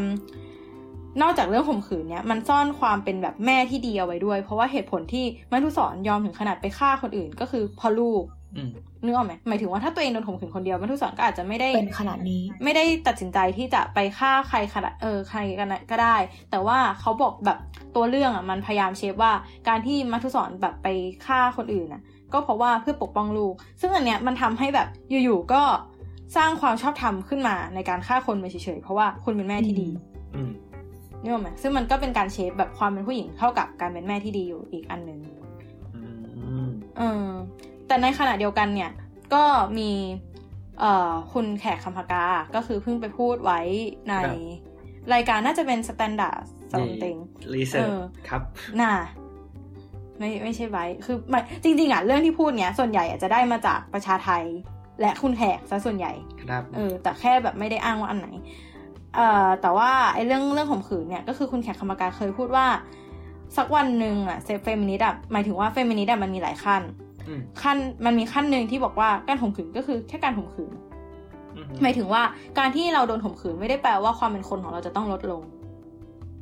[1.21, 8.44] นอกจากเรื่องข่มขืนเนี่ยมันซ่อนความเป็นแบบแม่ที่ดีเอาไว้ด้วย เพราะว่าเหตุผลที่มัทุสอนยอมถึงขนาดไปฆ่าคนอื่น ก็คือเพราะลูกอืม
[9.03, 16.15] นึกออกไหมหมายถึงว่าถ้าตัวเองโดนข่มขืนคนเดียวมัทุสอนก็อาจจะไม่ได้เป็นขนาดนี้ ไม่ได้ตัดสินใจที่จะไปฆ่าใครขนาดเออใครกันนะก็ได้
[16.51, 17.57] แต่ว่าเขาบอกแบบ
[17.95, 19.33] ตัวเรื่องอะมันพยายามเชฟว่า
[19.67, 20.87] การที่มัทุสอนแบบไป
[21.25, 22.01] ฆ่าคนอื่นอะ
[22.33, 25.63] ก็เพราะว่าเพื่อปกป้องลูก ซึ่งอันเนี้ยมันทำให้แบบอยู่ๆก็
[26.37, 29.89] สร้างความชอบธรรมขึ้นมาในการฆ่าคนไปเฉยๆเพราะว่าคุณเป็นแม่ที่ดี
[30.35, 30.51] อืม
[31.21, 35.19] นี่หรอกไหมซึ่งมันก็เป็นการเชฟแบบความเป็นผู้หญิงเท่ากับการเป็นแม่ที่ดีอยู่อีกอันหนึ่ง
[35.95, 37.27] อืมเออ
[37.87, 38.91] แต่ในขณะเดียวกันเนี่ย
[39.33, 39.43] ก็
[39.77, 39.91] มี
[40.79, 42.25] เอ่อคุณแขกคำพากา
[42.55, 43.59] ก็คือเพิ่งไปพูดไว้
[44.09, 44.15] ใน
[45.13, 46.39] รายการน่าจะเป็น Standard
[46.71, 47.17] สมติง
[47.53, 47.99] รีเสิร์เออ
[48.29, 48.41] ครับ
[48.81, 48.91] น่า
[50.19, 54.43] ไม่ไม่ใช่ไว้ คือไม่จริง ๆอะเรื่องที่พูดเนี้ยส่วนใหญ่อาจจะได้มาจากประชาไทย
[55.01, 56.13] และคุณแขกซะส่วนใหญ่
[56.43, 58.29] ครับ เออ แต่แค่แบบไม่ได้อ้างว่าอันไหน
[59.15, 62.65] เอ่อ แต่ว่าไอ้เรื่องเรื่องข่มขืนเนี่ย ก็คือคุณแขกคำปากาเคยพูดว่า
[63.57, 67.04] สักวันหนึ่งอะเซฟเฟมินิสต์อะหมายถึงว่าเฟมินิสต์อะมันมีหลายขั้นอืม
[67.61, 70.73] ขั้นมันมีขั้นหนึ่งที่บอกว่าการข่มขืนก็คือแค่การข่มขืน
[71.55, 72.21] อืมหมายถึงว่า
[72.59, 75.41] การที่เราโดนข่มขืนไม่ได้แปลว่าความเป็นคนของเราจะต้องลดลง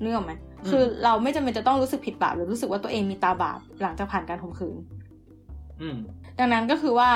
[0.01, 0.33] นึกออกไหม
[0.69, 4.75] คือเราไม่จำเป็นจะต้องรู้สึกผิดบาปหรือรู้สึกว่าตัวเองมีตาบาปหลังจากผ่านการข่มขืน
[5.81, 5.97] อืม
[6.39, 7.09] ดังนั้นก็คือว่า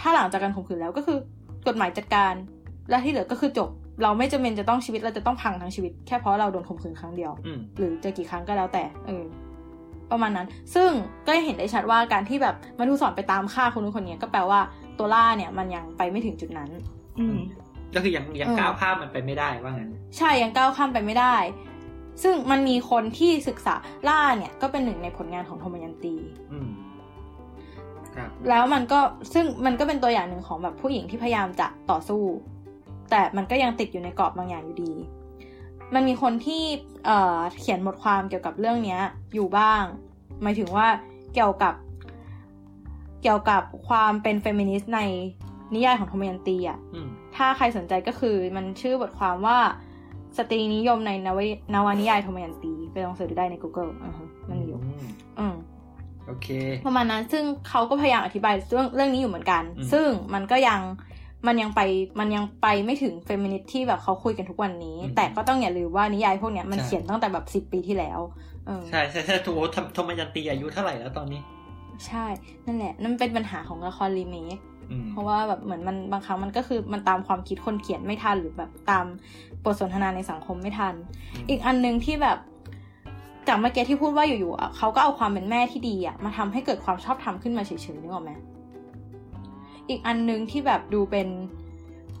[0.00, 1.18] ถ้าหลังจากการข่มขืนแล้วก็คือ
[1.66, 2.34] กฎหมายจัดการ
[2.90, 3.70] และที่เหลือก็คือจบ
[4.02, 9.24] เราไม่จำเป็นจะต้องชีวิตเราจะต้องพังทั้งชีวิต แค่เพราะเราโดนข่มขืนครั้งเดียวอืมหรือจะกี่ครั้งก็แล้วแต่เออ
[10.12, 10.90] ประมาณนั้น ซึ่ง
[11.26, 14.60] ก็เห็นได้ชัดว่าการที่แบบมาดูสอนไปตามฆ่าคนนู้นคนนี้ก็แปลว่า
[14.98, 16.70] ตัวล่าเนี่ยมันยังไปไม่ถึงจุดนั้น
[17.18, 17.38] อืม
[17.94, 21.34] ก็คือยังยังเออก้าวข้ามมันไปไม่ได้ว่างั้น ใช่ยังก้าวข้ามไปไม่ได้
[22.22, 23.74] ซึ่งมันมีคนที่ศึกษา
[24.08, 26.14] ล่าเนี่ยก็เป็นหนึ่งในผลงานของโทมยันตี
[26.52, 26.70] อืม
[28.16, 29.00] ครับแล้วมันก็
[29.34, 32.22] ซึ่งมันก็เป็นตัวอย่างหนึ่งของแบบผู้หญิงที่พยายามจะต่อสู้
[33.10, 34.92] แต่มันก็ยังติดอยู่ในกรอบบางอย่างอยู่ดี
[35.94, 36.62] มันมีคนที่
[37.04, 39.00] เอ่อเขียนบทความเกี่ยวกับเรื่องเนี้ย
[39.34, 39.82] อยู่บ้าง
[40.42, 40.86] หมายถึงว่า
[41.34, 41.74] เกี่ยวกับ
[43.22, 45.00] เกี่ยวกับความเป็นเฟมินิสต์ใน
[45.74, 49.58] นิยายของโทมยันตีอะอืมถ้าใครสนใจก็คือมันชื่อบทความว่า
[50.38, 51.40] สตรีนิยมในนว
[51.74, 55.06] นวนิยายโทมยันตีไปลอง search ดูได้ใน Google อ่าฮะมันมีอยู่ม
[55.38, 55.54] อืม
[56.26, 56.48] โอเค
[56.86, 60.80] ประมาณนั้นซึ่งเขาก็พยายามอธิบายเรื่องเรื่องนี้อยู่เหมือนกันอืมซึ่งมันก็ยัง
[61.46, 61.80] มันยังไป
[62.20, 68.20] มันยังไปไม่ถึงเฟมินิสต์ที่แบบเขาคุยกันทุกวันนี้ แต่ก็ต้องอย่าลืมว่านิยายพวกเนี้ยมันเขียนตั้งแต่แบบสิบ10ปีที่แล้ว
[68.66, 71.40] เออใช่ใช่ใช่ถูกทำทมยันตีอายุเท่าไหร่แล้วตอนนี้
[72.06, 72.26] ใช่
[72.66, 74.58] นั่นแหละ นั่นเป็นปัญหาของละครรีเมค
[74.90, 79.04] อืมเพราะว่าแบบเหมือนมันบางครั้งมันก็คือมันตามความคิดคนเขียนไม่ทันหรือแบบตาม
[79.64, 80.94] บทสนทนาในสังคมไม่ทัน
[81.48, 82.38] อีกอันหนึ่งที่แบบ
[83.48, 88.32] จากเมื่อกี้ที่พูดว่าอยู่ๆอะเขาก็เอาความเป็นแม่ที่ดีอะมาทำให้เกิดความชอบธรรมขึ้นมาเฉยๆนึกออกไหม
[89.88, 91.28] อีกอันหนึ่งที่แบบดูเป็น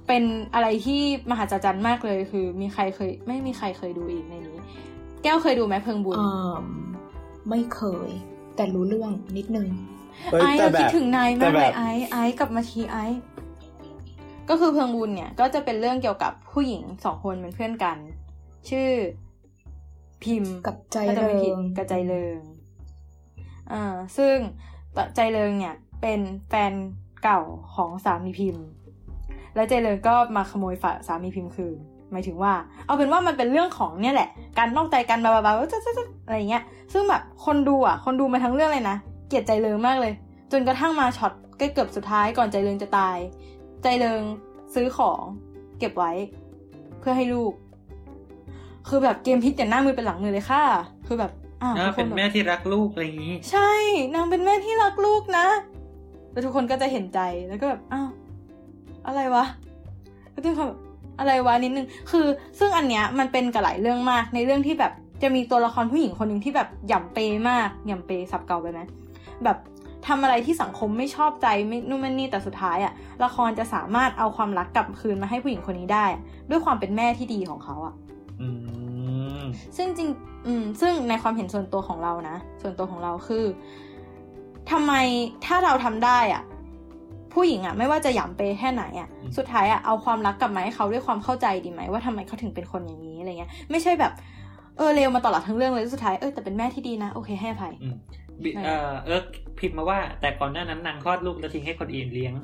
[0.08, 0.24] เป็น
[0.54, 4.58] อะไรที่มหัศจรรย์มากเลยคือ มีใครเคย ไม่มีใครเคยดูอีกในนี้
[5.22, 6.60] แก้วเคยดูไหมเพิงบุญอ่า
[7.50, 8.10] ไม่เคย
[8.56, 9.68] แต่รู้เรื่องนิดนึง
[10.30, 13.04] เฮ้ยไอ้แต่เราแบคิดบถึงนายแต่มากแบเลยบไอ้ไอ้กับมาทีไอ้
[14.48, 17.98] ก็คือเพิงบุญเนี่ย ก็จะเป็นเรื่องเกี่ยวกับผู้หญิงสองคนเป็นเพื่อนกัน
[18.68, 18.88] ชื่อ
[20.22, 22.40] พิมพ์กับใจถ้าจะไม่ผิดเริงกับใจเริง
[23.72, 23.84] อ่า
[24.16, 24.36] ซึ่ง
[25.16, 26.72] ใจเริงเนี่ย เป็นแฟน
[27.24, 27.40] เก่า
[27.74, 28.64] ของสามีพิมพ์
[29.54, 31.78] แล้วใจเริงก็มาขโมยฝาสามีพิมพ์คืน
[32.12, 32.52] หมายถึงว่า
[32.86, 34.28] เอาเป็นว่ามันเป็นเรื่องของเนี่ยแหละ
[34.58, 35.52] การนอกใจกันบาบาบา
[36.26, 36.62] อะไรเงี้ย
[36.92, 38.96] ซึ่งแบบคนดูอะ คนดูมาทั้งเรื่องเลยนะ
[39.28, 40.12] เกลียดใจเริงมากเลย
[40.52, 43.18] จนกระทั่งมาช็อตใกล้เกือบสุดท้ายก่อนใจเริงจะตาย
[43.82, 44.22] ใจเริง
[44.74, 45.22] ซื้อของ
[45.78, 46.12] เก็บไว้
[47.00, 47.52] เพื่อให้ลูก
[48.88, 50.62] คือแบบเกมพลิกจากหน้ามือเป็นหลังมือเลยค่ะ
[51.06, 51.32] คือแบบ
[51.62, 53.70] อ้าวอ่าเป็นแบบแม่ที่รักลูกอะไรอย่างนี้ ใช่
[54.14, 55.46] นางเป็นแม่ที่รักลูกนะ
[56.32, 58.08] แล้วทุกคนก็จะเห็นใจแล้วก็แบบอ้าว
[59.06, 59.44] อะไรวะ
[60.34, 60.72] ก็จะแบบ
[61.18, 62.26] อะไรวะนิดนึงคือ
[62.58, 64.92] ซึ่งอันเนี้ยมันเป็นกับหลายเรื่องมากในเรื่องที่แบบ
[65.22, 67.18] จะมีตัวละครผู้หญิงคนหนึ่งที่แบบหย่ำเป
[67.48, 68.80] มากหย่ำเปสับเก่าไปไหม
[69.44, 69.58] แบบ
[70.06, 72.92] ทำอะไรที่สังคมไม่ชอบใจไม่นู่นไม่นี่แต่สุดท้ายอะ
[73.24, 77.94] ละครจะสามารถเอาความรักกลับคืนมาให้ผู้หญิงคนนี้ได้อะด้วยความเป็นแม่ที่ดีของเขาอะ
[78.40, 78.48] อื
[79.40, 79.42] ม
[79.76, 80.10] ซึ่งจริง
[80.46, 83.44] อืม ซึ่งในความเห็นส่วนตัวของเรานะ ส่วนตัวของเราคือ
[84.70, 84.92] ทำไม
[85.46, 86.42] ถ้าเราทำได้อะ
[87.34, 94.12] ผู้หญิงอะ ไม่ว่าจะหยำเปแค่ไหนอะอืมสุดท้ายอะเอาความรักกลับมาให้เขาด้วยความเข้าใจดีไหมว่าทำไมเขาถึงเป็นคนอย่างนี้อะไรเงี้ย ไม่ใช่แบบ
[94.76, 97.96] เออเลวมาตลอดทั้งเรื่องเลยสุดท้ายเออแต่เป็นแม่ที่ดีนะโอเคให้อภัยอืม
[98.42, 99.26] บิเออเอิร์ก
[99.58, 102.34] พิมพ์มาว่าแต่ก่อนหน้านั้นนางคลอดลูกแล้วทิ้งให้คนอื่นเลี้ยง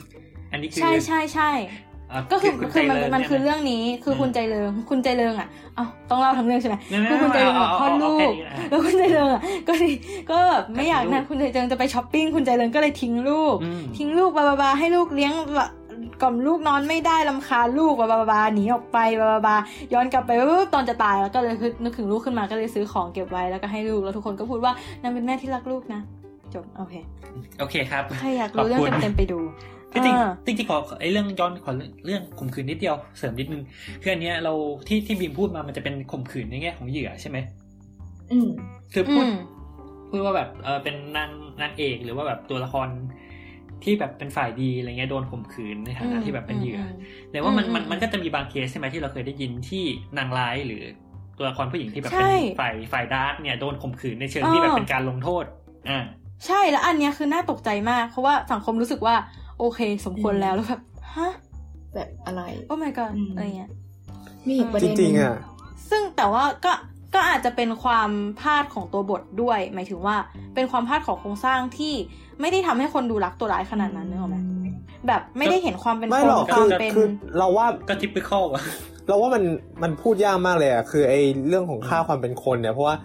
[0.53, 1.98] อันนี้คือใช่ใช่ใช่า
[2.33, 9.91] ก็คือณคือมันใจริญมันคือใช่ไหเรื่องนี้คือคุณใจเริงคุณใจเริงอะเอ้าต้องเล่าทั้งเรื่องใช่ไหมไม่ไม่คือคุณใจเริงอะเอาคลอดเอาลูเอาแค่กนี้นะแล้วคุณใจเริงอะก็ดิ
[10.31, 15.69] ก็แบบไม่อยากทิ้งลูนะกคุณใจเริงจะไปช้อปปิ้งคุณใจเริงก็เลยทิ้งลูกอืมทิ้งลูกบาบาบาให้ลูกเลี้ยงละ
[16.23, 19.57] กล่อมลูกนอนไม่ได้ลำคาญลูกบาบาบาหนีออกไปบาบาบา
[19.93, 24.73] ย้อนกลับไปปุ๊บตอนจะตายแล้วก็เลยคือนึกถึงลูกขึ้นมาก็เลยซื้อของเก็บไว้แล้วก็ให้ลูกแล้วทุกคนก็พูดว่า
[25.03, 26.01] นางเป็นแม่ที่รักลูกนะ
[26.55, 26.95] จบโอเค
[27.59, 29.41] โอเคครับใครอยากรู้เรื่องขบคุณเต็มๆไปดู
[29.93, 31.73] คือจริงอ่าจริงๆขอไอ้เรื่องย้อนขอ
[32.07, 33.63] เรื่องข่มขืนนิดเดียวเสริมนิดนึง
[34.03, 34.53] คืออันเนี้ยเรา
[34.89, 37.39] ที่ที่บีมพูดมามันจะเป็นข่มขืนในแง่ของเหยื่อใช่ไหม
[38.33, 38.49] อืม
[38.93, 39.31] คืออืพูดม
[40.11, 41.31] พูดว่าแบบเออเป็นนาง
[41.63, 42.89] นางเอกหรือว่าแบบตัวละคร
[43.85, 46.83] ที่แบบเป็นฝ่ายดีอะไรเงี้ยโดนข่มขืนในฐานะที่แบบเป็นเหยื่ออ
[47.31, 49.85] แต่ว่ามันอืมมันอืมมันก็จะมีบางเคสใช่ไหมที่เราเคยได้ยินที่
[50.19, 50.83] นางร้ายหรือ
[51.39, 55.45] ตัวละครผู้หญิงที่แบบใช่เป็นฝ่ายฝ่าย dark เนี่ยโดนข่มขืนในเชิงที่แบบอ่าเป็นการลงโทษ
[55.89, 55.99] อ่า
[56.47, 59.15] ใช่แล้วอันเนี้ยคือน่าตกใจมาก เพราะว่าสังคมรู้สึกว่า
[59.59, 60.81] โอเค สมควรแล้วแล้วแบบ
[61.17, 61.31] ฮะ
[61.95, 63.71] แบบอะไรโอ้ my god อืมอะไรเงี้ย
[64.47, 65.37] มีอีกประจเด็นหรินึ่งๆอะ
[65.91, 66.73] ซึ่งแต่ว่าก็
[67.15, 68.11] ก็อาจจะเป็นความ
[68.41, 70.17] พลาดของตัวบทด้วย หมายถึงว่า
[70.55, 71.95] เป็นความพลาดของโครงสร้างที่
[72.41, 74.37] ไม่ได้ทำให้คนดูรักตัวร้ายขนาดนั้นนึกออกไหม
[75.07, 77.07] แบบไม่ได้เห็นความเป็นไม่คนหรอกคคืวามอเป็นคือ
[77.39, 78.63] เราว่าก็ typical อะ
[79.09, 79.45] เราว่ามัน
[79.83, 82.97] มันพูดยากมากเลยอะคือไอ้เรื่องของค่าความเป็นคนเนี่ยเพราะว่า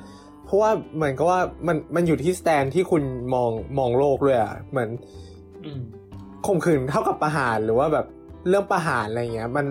[0.45, 3.03] เพราะว่าเหมือนกับว่ามันมันอยู่ที่สแตนที่คุณ
[3.33, 4.89] มองมองโลกด้วยอะเหมือน
[5.65, 5.81] อืม
[6.47, 8.05] ข่มขืนเท่ากับประหารหรือว่าแบบ
[8.47, 9.65] เรื่องประหารอะไรเงี้ย มัน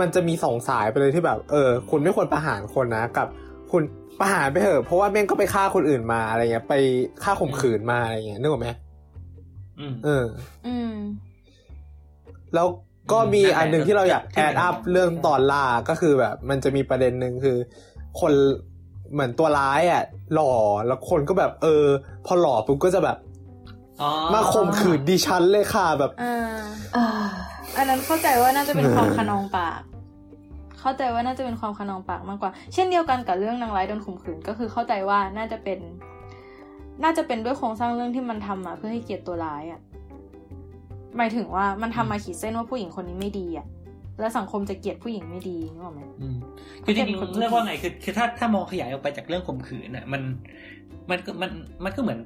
[0.00, 3.26] มันจะมีสองสายไปเลยที่แบบ เออ คุณไม่ควรประหารคนนะกับ
[3.72, 3.82] คุณ
[4.20, 6.74] ประหารไปเถอะเพราะว่าแม่งก็ไปฆ่าคนอื่นมาอะไรเงี้ย ไป
[7.22, 8.68] ฆ่าข่มขืนมาอะไรเงี้ยนึกออกไหม
[9.80, 10.24] อืมเออ
[10.66, 10.96] อืม
[12.54, 12.66] แล้ว
[13.12, 17.56] ก็มีอืมอันหนึ่งที่เราอยากที่แอเป็นดอัพเรื่องตอนล่าก็คือแบบ มันจะมีประเด็นหนึ่งคือ
[18.20, 18.32] คน
[19.12, 20.02] เหมือนตัวร้ายอะ
[20.34, 20.52] หล่อ
[20.86, 21.84] แล้วคนก็แบบ เออ
[22.26, 23.33] พอหล่อปุ๊บก็จะแบบอ๋อ
[24.34, 26.36] มาข่มขืนดิฉันเลยค่ะแบบอ่า
[26.96, 27.06] อ่า
[27.76, 29.80] อันนั้นเข้าใจว่าน่าจะเป็นความขนองปาก
[30.80, 35.78] เข้าใจว่าน่าจะเป็นความขนองปากมากกว่า เช่นเดียวกันกับเรื่องนางร้ายโดนข่มขืนก็คือเข้าใจว่าน่าจะเป็น
[37.02, 39.80] น่าจะเป็นด้วยโครงสร้างเรื่องที่มันทำมาเพื่อให้เกลียดตัวร้ายอะ่ะ
[41.16, 43.66] หมายถึงว่ามันทำมาขีดเส้นว่าผู้หญิงคนนี้ไม่ดีอะ่ะ
[44.20, 46.36] แล้วสังคมจะเกลียดผู้หญิงไม่ดีนึกออกไหมอืม
[46.84, 50.22] คือจริงเป็นคนๆเรียกว่าไงคือคือถ้าถ้ามองขยายออกไปจากเรื่องข่มขืนน่ะ มัน
[51.10, 51.50] มันก็มัน
[51.84, 52.18] มันก็เหมือน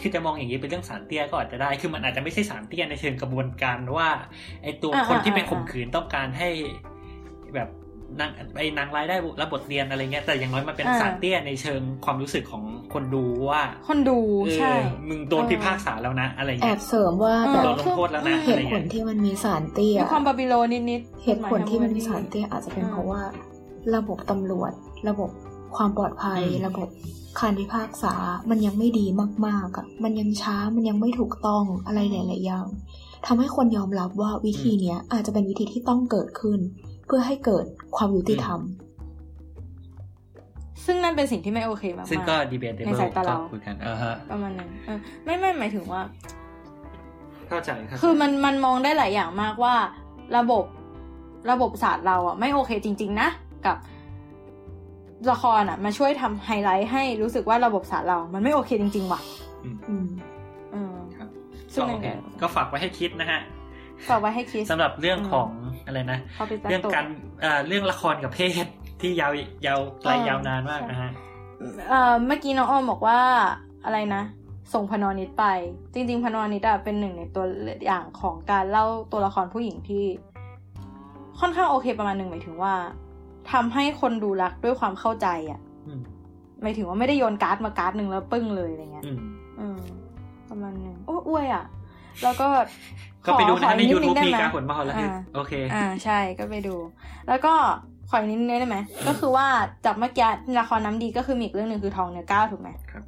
[0.00, 4.08] คือจะมองอย่างนี้เป็นเรื่องสารเตี้ยก็อาจจะได้ คือมันอาจจะไม่ใช่สารเตี้ยในเชิงกระบวนการว่า
[4.62, 6.50] ไอตัวอ่าคนที่เป็นอ่าข่มขืนต้องการให้
[7.54, 7.68] แบบ
[8.20, 12.64] นางไอ้นางร้ายได้รับบทเรียนอะไรเงี้ยแต่อย่างน้อยมันเป็นอ่าสารเตี้ยในเชิงความรู้สึกของ
[12.94, 14.72] คนดูว่า คนดูเออใช่
[15.08, 23.22] มึงโดนพิพากษาแล้วนะอะไรแอเงี้ยบเสริมว่าเออแบบโดนลงโทษแล้วนะเหอะไรตุผเงี้ลยที่มันมีสารเตี้ยมีความบาบิโลนิดๆเหตุผลที่มันมีสารเตี้ยอาจจะเป็นอืมเพราะว่า
[23.96, 24.72] ระบบตำรวจ
[25.08, 25.30] ระบบ
[25.76, 26.88] ความปลอดภัยอืมระบบ
[27.40, 28.14] การพิพากษา
[28.50, 29.06] มันยังไม่ดี
[29.46, 32.66] มากๆอะมันยังช้ามันยังไม่ถูกต้องอะไรหลายๆอย่าง
[33.26, 36.58] ทำให้คนยอมรับว่าวิธีเนี้ยอาจจะเป็นวิธีที่ต้องเกิดขึ้น
[37.06, 37.64] เพื่อให้เกิด
[37.96, 38.60] ความยุติธรรม
[40.84, 46.00] ซึ่งนั่นเป็นสิ่งที่ไม่โอเคมากๆซึ่งก็ดีเบตเดในเบิลสายตาก็เราคุยกันเออฮะประมาณนั้นเออไม่ไม่หมายถึงว่า
[47.48, 49.74] เข้าใจเข้าใจคือมันมันมองได้หลายอย่างมากว่า
[50.36, 50.64] ระบบ
[51.50, 53.28] ระบบศาสตร์เราอะไม่โอเคจริง ๆ นะ
[53.66, 53.76] กับ
[55.32, 59.20] ละครอะมาช่วยทำไฮไลท์ให้รู้สึกว่าระบบศาสตร์เรา มันไม่โอเคจริง ๆ ว่ะ
[59.88, 60.08] อืม
[60.72, 61.28] เออครับ
[61.72, 63.40] ซึ่งก็ในโอเคเนี่ยก็ฝากไว้ให้คิดนะฮะ
[64.10, 65.48] ฝากไว้ให้คิดสำหรับเรื่องของ
[65.86, 67.06] อะไรนะพอไปตัดเรื่องตัวการ
[67.42, 68.66] เอ่อเรื่องละครกับเพศ
[69.00, 69.32] ที่ยาว
[69.66, 71.10] ยาวไกลเออยาวนานมากใช่นะฮะ
[71.88, 73.18] เอ่อเมื่อกี้น้องอ้อมบอกว่า
[73.84, 74.22] อะไรนะ
[74.74, 75.44] ส่งพนอนิดไป
[75.94, 77.44] จริง ๆ พนอนิดอะเป็นหนึ่งในตัว
[77.84, 80.04] อย่างของการเล่าตัวละครผู้หญิงที่
[81.40, 82.74] ค่อนข้างโอเคประมาณหนึ่งหมายถึงว่า
[83.52, 86.00] ทำให้คนดูรักด้วยความเข้าใจอะอืม
[86.62, 89.18] หมายถึงว่าไม่ได้โยนการ์ดมาการ์ดหนึ่งแล้วปึ้งเลยอะไรเงี้ยอืม
[89.60, 89.78] อืม
[90.50, 91.64] ประมาณหนึ่งโอ้อวยอะ
[92.22, 92.48] แล้วก็
[93.26, 96.76] ก็ไปดูนะขอในอีกยูทูบดงมีได้ไหการผลมาแล้วคืออ่าโอเค อ่าใช่ก็ไปดู
[97.28, 97.54] แล้วก็
[98.10, 99.46] ขออีกนิดนึงได้ไหมก็คือว่า
[99.84, 100.28] จากเมื่อกี้
[100.60, 103.04] ละครน้ำดีก็คือมีอีกเรื่องหนึ่งคือทองเนื้อเก้าถูกไหมครับ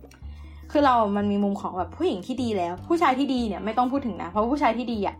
[0.72, 5.16] คือเรามันมีมุมของแบบผู้หญิงที่ดีแล้ว ผู้ชายที่ดีเนี่ยไม่ต้องพูดถึงนะเพราะว่าผู้ชายที่ดีอะ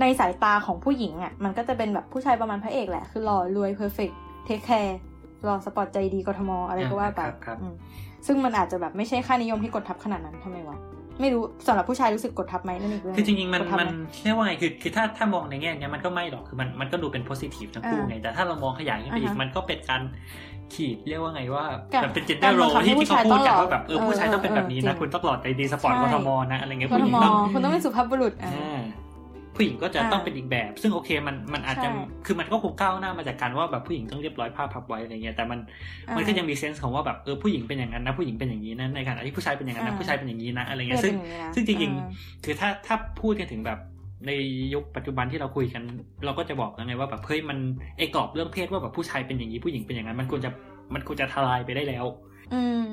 [0.00, 4.10] ในสายตาของผู้หญิงอะมันก็จะเป็นแบบผู้ชายประมาณพระเอกแหละ คือหล่อรวย perfect
[4.48, 4.98] take care
[5.44, 7.74] หล่อสปอร์ตใจดีกทมอะไรก็ว่าไปครับครับอืม
[8.26, 10.76] ซึ่งมันอาจจะแบบไม่ใช่ค่านิยมที่กดทับขนาดนั้นทำไมวะ
[11.20, 13.92] ไม่รู้สำหรับผู้ชายรู้สึกกดทับไหมนั่นอีกเรื่องคือจริงๆมันกดทับมันไห
[14.22, 20.02] เรียกว่าไงคือคือถ้าถ้ามองในแง่เนี้ยมันก็ไม่หรอกคือมันมันก็ดูเป็นโพซิทีฟทั้งคู่อ่าไงแต่ถ้าเรามองขยายขึ้นไปอีกอ่าฮะมันก็เป็นการ
[20.74, 28.78] ขีดเรียกว่าไงว่ากับแบบเป็นเจนเดกาอรร์โรบังคับให้ที่ผู้ที่เขาชายพูดกันต้องหล่อว่าแบบเออผู้ชายต้องเป็นแบบนี้เออนะเออคุณต้องหล่อใจดีสปอร์ตใช่กทมนะอะไรเงี้ยกผู้ทหญิงมต้องคุณต้องเป็นสุภาพบุรุษอะอ่า
[29.58, 35.58] ผู้หญิงก็จะอ่าต้องเป็นอีกแบบ ซึ่งโอเคมันมันอาจจะใช่คือมันก็คงก้าวหน้ามาจากการว่าแบบผู้หญิงต้องเรียบร้อยผ้าพับไว้อะไรเงี้ยแต่มัน
[36.08, 43.78] อ่ามันก็ยังมีเซนส์ของว่าแบบเออผู้หญิงเป็นอย่างนั้นนะผู้หญิงเป็นอย่างนี้นะในขณะที่ผู้ชายเป็นอย่างนั้นนะอ่าผู้ชายเป็นอย่างนี้นะอะไรเอเงี้อยซึ่งเป็นอย่างนี้นะซึ่งจริงอ่าๆคือถ้าถ้าพูดกันถึงแบบ
[44.26, 44.30] ใน
[44.74, 45.82] ยุคปัจจุบันที่เราคุยกัน
[46.24, 47.58] เราก็จะบอกแล้วไงว่าแบบเฮ้ยมัน
[47.98, 50.50] ไอ้กรอบเรื่องเพศว่าแบบผู้ชายเป็นอย่างนี้ผู้หญิงเป็นอย่างนั้น มันควรจะ
[50.94, 52.04] มันควรจะทลายไปได้แล้ว
[52.54, 52.84] อืม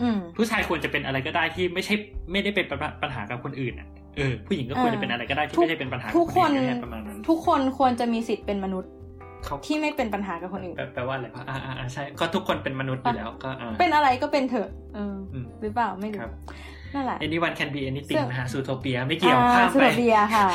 [0.00, 1.94] อืม ผู้ชายควรจะเป็นอะไรก็ได้ที่ไม่ใช่
[2.32, 8.90] ไม่ได้เป็นปัญหาปัญหากับคนอื่นอะ เออผู้หญิงก็ควรจะเป็นอะไรก็ได้ที่ไม่ได้เป็นปัญหากับทุกคนอื่ประมาณนั้นทุกคนควรจะมีสิทธิ์เป็นมนุษย์
[9.44, 16.32] เขาที่ไม่เป็นปัญหากับคนอื่นแปลแปลว่าอะไรปะอ่าอ่าอ่าใช่ก็ทุกคนเป็นมนุษย์อยู่แล้วก็อ่าเป็นอะไรก็เป็นเถอะเอออมหรือเปล่าไม่รู้ครับ
[16.94, 20.46] นั่นแหละ anyone can be anything ซึ่งนะฮะซูโทเปียไม่เกี่ยวอ่าข้ามสุไปรเบียค่ะ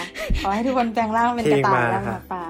[0.42, 2.44] ขอให้ทุกคนแปลงร่างเป็นกระต่ายเพลงมาแล้วคหรับมาป่า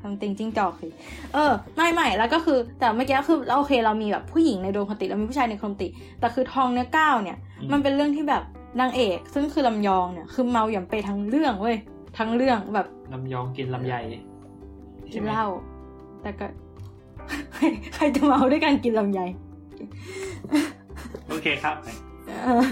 [0.00, 0.88] ทำติงจิ้งจอกสิ
[1.34, 5.88] เออ ไม่ไม่แล้วก็คือ แต่เมื่อกี้คือเราโอเคเรามีแบบผู้หญิงในดวงคติเรามีผู้ชายในคติ
[6.20, 8.42] แต่คือทองเนื้อก้าวเนี่ยอืมมันเป็นเรื่องที่แบบ
[8.80, 11.76] นางเอก ซึ่งคือลำยองเนี่ยคือเมาหย่ำไปทั้งเรื่องเว้ย
[12.18, 13.94] ทั้งเรื่องแบบลำยองกินลำไย
[15.04, 15.46] กิใช่นไหมเหล้า
[16.22, 16.46] แต่ก็
[17.54, 19.20] ใครใครจะเมาด้วยการกินลำไย
[21.28, 21.76] โอเคครับ
[22.44, 22.64] เออ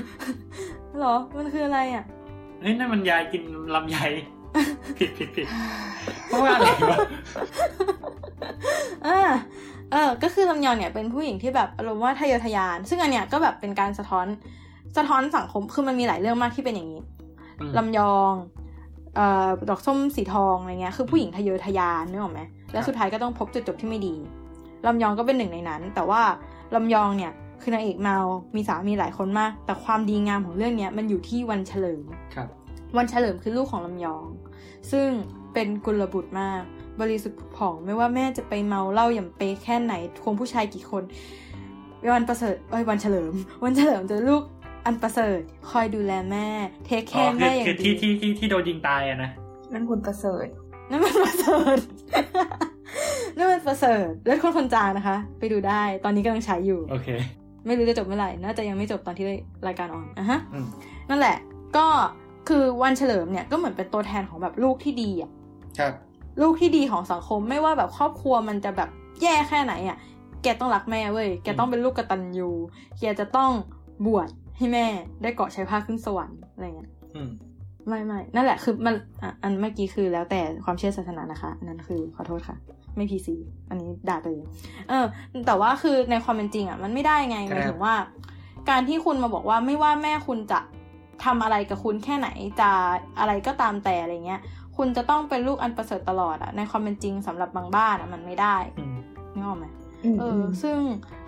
[0.99, 2.05] เหรอ มันคืออะไรอะ
[2.61, 3.43] เฮ้ยนั่นมันยายกิน
[3.75, 3.99] ลำไย
[4.99, 5.47] ผิดผิดผิด
[6.27, 6.99] เพราะว่าอะไรวะ
[9.05, 9.31] เออ
[9.93, 14.27] เออ ก็คือลำยองเนี่ยเป็นผู้หญิงที่แบบอารมณ์ว่าทะเยอทะยาน ซึ่งอันเนี้ยก็แบบเป็นการสะท้อน
[14.97, 17.03] สะท้อนสังคมคือมันมีหลายเรื่องมากที่เป็นอย่างนี้
[17.61, 18.33] อืมลำยอง
[19.17, 22.41] เอ่อดอกส้มสีทองอะไรเงี้ยคือผู้หญิงทะเยอทะยานนึกออกไหม
[22.73, 24.15] แล้วสุดท้ายก็ต้องพบจุดจบที่ไม่ดี
[24.87, 26.23] ลำยองก็เป็นหนึ่งในนั้น แต่ว่า
[26.75, 28.19] ลำยองเนี่ยคือนางเอกเมา
[28.57, 32.05] มีสามีหลายคนมาก แต่ความดีงามของเรื่องเนี้ยมันอยู่ที่วันเฉลิม
[32.35, 32.49] ครับ
[32.97, 34.25] วันเฉลิมคือลูกของลำยอง
[34.91, 35.09] ซึ่ง
[35.53, 36.63] เป็นกุลบุตรมาก
[37.01, 41.03] บริสุทธิ์ผุดผ่องไม่ว่าแม่จะไปเมาเหล้าอย่างเปแค่ไหนควงผู้ชายกี่คน
[42.15, 43.33] วันประเสริฐเอ้ยวันเฉลิม
[43.65, 44.43] วันเฉลิมจะลูก
[44.87, 45.41] อันประเสริฐ
[45.71, 46.49] คอยดูแลแม่
[46.85, 49.31] เทคแคอ๋อร์คืแม่ออย่างคือดีที่ที่ที่ที่โดนยิงตายอะนะ
[49.73, 50.47] นั่นคุณประเสริฐ
[50.91, 51.79] นั่นมันประเสริฐ
[53.37, 57.09] นั่นมันประเสริฐเลือดคนคนจางนะคะ ไปดูได้ตอนนี้กำลังฉายอยู่โอเค
[57.67, 59.27] ไม่รู้จะจบเมื่อไหร่น่าจะยังไม่จบตอนที่
[59.67, 60.67] รายการออนอะฮะอืม
[61.09, 61.37] นั่นแหละ
[61.77, 61.87] ก็
[62.49, 65.31] คือวันเฉลิมเนี่ยก็เหมือนเป็นตัวแทนของแบบลูกที่ดีอะ
[65.79, 65.93] ครับ
[66.43, 68.89] ลูกที่ดีของสังคมไม่ว่าแบบครอบครัวมันจะแบบ
[69.23, 69.99] แย่แค่ไหนอะ
[70.43, 72.51] แกต้องรักแม่เว้ย แกต้องเป็นลูกกตัญญู
[73.01, 73.51] แกจะต้อง
[74.07, 74.29] บวช
[74.61, 74.87] ให้แม่
[75.23, 77.31] ได้เกาะใช้ผ้าขึ้นสวรรค์อะไรเงี้ยอืม
[77.89, 82.57] ไม่ไม่นั่นแหละคือมันอะอันเมื่อกี้คือแล้วแต่ความเชื่อศาสนานะคะอันนั้นคือขอโทษค่ะ
[82.97, 83.37] ไม่พีซี
[83.71, 84.47] อันนี้ด่าตัวเอง
[84.89, 85.05] เออ
[85.47, 87.95] แต่ว่าคือในความเป็นจริงอะมันไม่ได้ไงหมายถึงว่า
[88.71, 90.61] การที่คุณมาบอกว่าไม่ว่าแม่คุณจะ
[91.25, 92.29] ทำอะไรกับคุณแค่ไหน
[92.61, 92.71] จะ
[93.19, 94.41] อะไรก็ตามแต่อะไรเงี้ย
[94.77, 98.97] คุณจะต้องเป็นลูกอันประเสริฐตลอดอะในความเป็นจริงสำหรับบางบ้านอะมันไม่ได้อืม
[99.35, 99.80] นึกออกไหมอืม
[100.19, 100.79] เออซึ่ง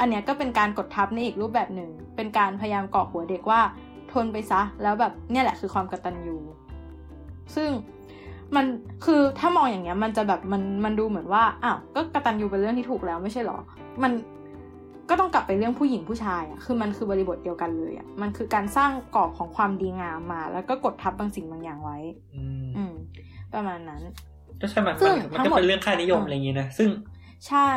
[0.00, 3.60] อันเนี้ยก็เป็นการกดทับในอีกรูปแบบหนึ่ง เป็นการพยายามเกาะหัวเด็กว่า
[4.12, 6.36] ทนไปซะ แล้วแบบเนี่ยแหละคือความกตัญญู
[7.54, 7.70] ซึ่ง
[8.56, 8.66] มัน
[9.04, 13.58] คือถ้ามองอย่างเงี้ย มันจะแบบมันมันดูเหมือนว่าอ้าวก็กตัญญูเป็นเรื่องที่ถูกแล้วไม่ใช่หรอ
[14.02, 14.12] มัน
[15.10, 21.98] ก็ต้องกลับไปเรื่องผู้หญิงผู้ชายอะคือมันคือบริบทเดียวกันเลยอะมันคือการสร้างกรอบของความดีงามมา แล้วก็กดทับบางสิ่งบางอย่างไว้
[22.36, 22.94] อืมอืม
[23.54, 24.02] ประมาณนั้น
[24.60, 26.88] ก็ใช่มันซึ่งมันทั้ก็งหมดเป็นเรื่องค่านิยมอะไรอย่างงี้นะ ซึ่ง
[27.48, 27.70] ใช่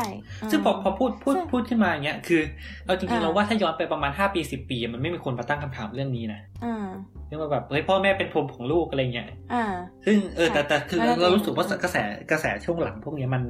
[0.48, 2.42] มซึ่งพอพอพูดพูดซึ่งพูดขึ้นมาอย่างเงี้ยคือ
[2.86, 6.88] เอาจริงๆอ่าเราว่าถ้าย้อนไปประมาณห้าปีสิบปี มันไม่มีคนมาตั้งคำถามเรื่องนี้นะอ่า
[7.28, 9.66] เรื่องว่าแบบเฮ้ยพ่อแม่เป็นพรหมของลูกอะไรเงี้ยอ่า
[10.06, 11.98] ซึ่งเออแต่ใช่แต่คือแล้วเรารู้สึกว่าเรื่องกระแส
[12.32, 13.44] กระแสช่วงหลังพวกเนี้ยมัน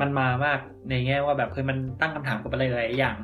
[0.00, 0.58] มันมามาก
[0.90, 3.16] ในแง่ว่าแบบเคยมันตั้งคำถามกับอะไรหลายๆอย่าง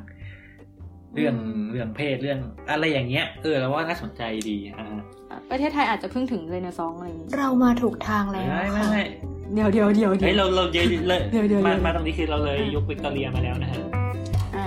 [1.15, 1.35] เรื่อง
[1.71, 2.39] เรื่องเพศเรื่อง
[2.71, 4.87] อะไรอย่างเงี้ย เออเราว่าน่าสนใจดีอ่า
[5.49, 9.03] ประเทศไทยอาจจะเพิ่งถึงเรเนซองส์อะไรอย่างงี้เรามาถูกทางแล้วไม่ไม่ค่ะไม่
[9.53, 13.81] เดี๋ยวเดี๋ยวเดี๋ยวเดี๋เฮ้ยยวเราเราเยอะเลยเดี๋ยวเดี๋ยวมาเดี๋ยวมาตรงนี้คือเราเลยยุควิกตอเรียมาแล้วนะฮะ
[14.55, 14.65] อ่า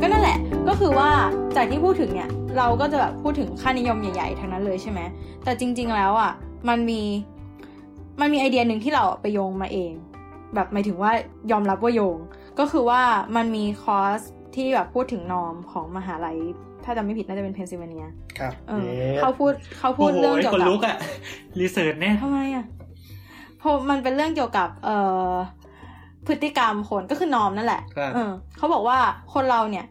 [0.00, 0.38] ก็นั่นแหละ
[0.68, 1.10] ก็คือว่า
[1.56, 5.00] จากที่พูดถึงเนี่ย เราก็จะแบบพูดถึงค่านิยมใหญ่ๆทั้งนั้นเลยใช่ไหม
[5.44, 6.32] แต่จริง ๆ แล้วอะ
[6.68, 7.02] มันมี
[8.20, 9.92] มันมีไอเดียหนึ่งที่เราไปโยงมาเอง
[10.54, 11.10] แบบหมายถึงว่า
[11.50, 12.18] ยอมรับว่าโยง
[12.58, 13.00] ก็คือว่า
[13.36, 14.20] มันมีคอร์ส
[14.54, 16.38] ที่แบบพูดถึง norm ของมหาลัย
[16.84, 18.06] ถ้าจำไม่ผิดน่าจะเป็นเพนซิลเวเนีย
[18.38, 18.88] ครับเออ
[19.18, 20.96] เขาพูดเขาพูดเรื่องเกี่ยวคนกับลุกอะ
[21.60, 22.64] รีเสิร์ชเนี่ยทำไมอะ
[23.58, 24.96] เพราะมันเป็นเรื่องเกี่ยวกับเอ่
[25.30, 25.32] อ
[26.26, 28.98] พฤติกรรมคนก็คือนอมนั่นแหละครับเออเขาบอกว่า
[29.34, 29.86] คนเราเนี่ย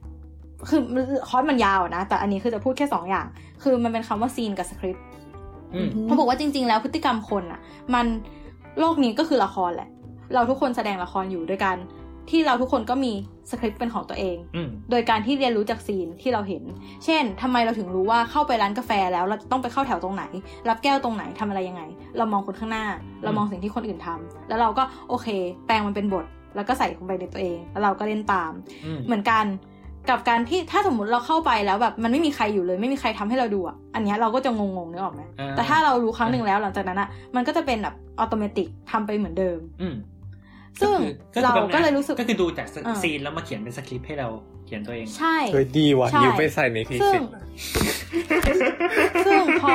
[0.69, 0.81] คือ
[1.29, 3.25] คอร์สมันยาวอะนะ แต่อันนี้คือจะพูดแค่สองอย่าง
[3.63, 5.14] คือมันเป็นคำว่าซีนกับสคริปต์อืม
[6.03, 7.59] เขาบอกว่าจริง ๆ แล้วพฤติกรรมคนอะ
[7.93, 8.05] มัน
[8.79, 9.89] โลกนี้ก็คือละครแหละ
[10.33, 11.77] เราทุกคนแสดงละครอยู่ด้วยกัน
[12.29, 13.13] ที่เราทุกคนก็มี
[13.49, 16.63] สคริปต์เป็นของตัวเองอืมโดยการที่เรียนรู้จากซีนที่เราเห็น
[17.05, 20.23] เช่นทำไมเราถึงรู้ว่าเข้าไปร้านกาแฟแล้วเราจะต้องไปเข้าแถวตรงไหน
[20.69, 21.81] รับแก้วตรงไหนทำอะไรยังไง
[22.17, 22.85] เรามองคนข้างหน้า
[23.23, 25.27] เรามองสิ่งที่คนอื่นทำแล้วเราก็โอเค
[25.67, 26.25] แปลงมันเป็นบท
[26.55, 28.51] แล้วก็ใส่ลงไปในตัวเอง แล้วเราก็เล่นตาม
[28.85, 29.45] อืมเหมือนกัน
[30.09, 39.95] กับการที่ถ้าสมมติเราเข้าไปแล้วแบบมันไม่มีใครอยู่เลย ไม่มีใครทำให้เราดูอะอันเนี้ยเราก็จะงงๆนึกออกไหมอ่าแต่ถ้าเรารู้ครั้งหนึ่งแล้วหลังจากนั้นอะมันก็จะเป็นแบบอัตโนมัติทำไปเหมือนเดิม อืม
[40.81, 40.97] ซึ่ง
[41.33, 44.27] คือเราคือแบบก็เลยรู้สึกก็คือดูจากอ่าซีนแล้วมาเขียนเป็นสคริปต์ให้เรา
[44.65, 47.23] เขียนตัวเอง ใช่เฮ้ยดีว่ะใช่ยืมไปใส่ในทีซึ่สิง
[49.25, 49.73] ซึ่งพอ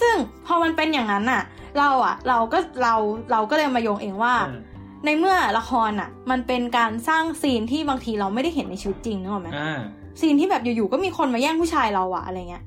[0.00, 0.14] ซึ่ง
[0.46, 1.42] พอมันเป็นอย่างนั้นน่ะ
[1.78, 2.94] เราอะ เราก็เรา
[3.32, 4.58] เราก็เลยมาโยงเองว่าอืม
[5.04, 9.80] ในเมื่อละครอะ มันเป็นการสร้าง scene ที่บางทีเราไม่ได้เห็นในชีวิตจริงนึกออกไหมอ่า
[10.20, 12.64] scene ที่แบบอยู่ๆก็มีคนมาแย่งผู้ชายเราอะอะไรเงี้ย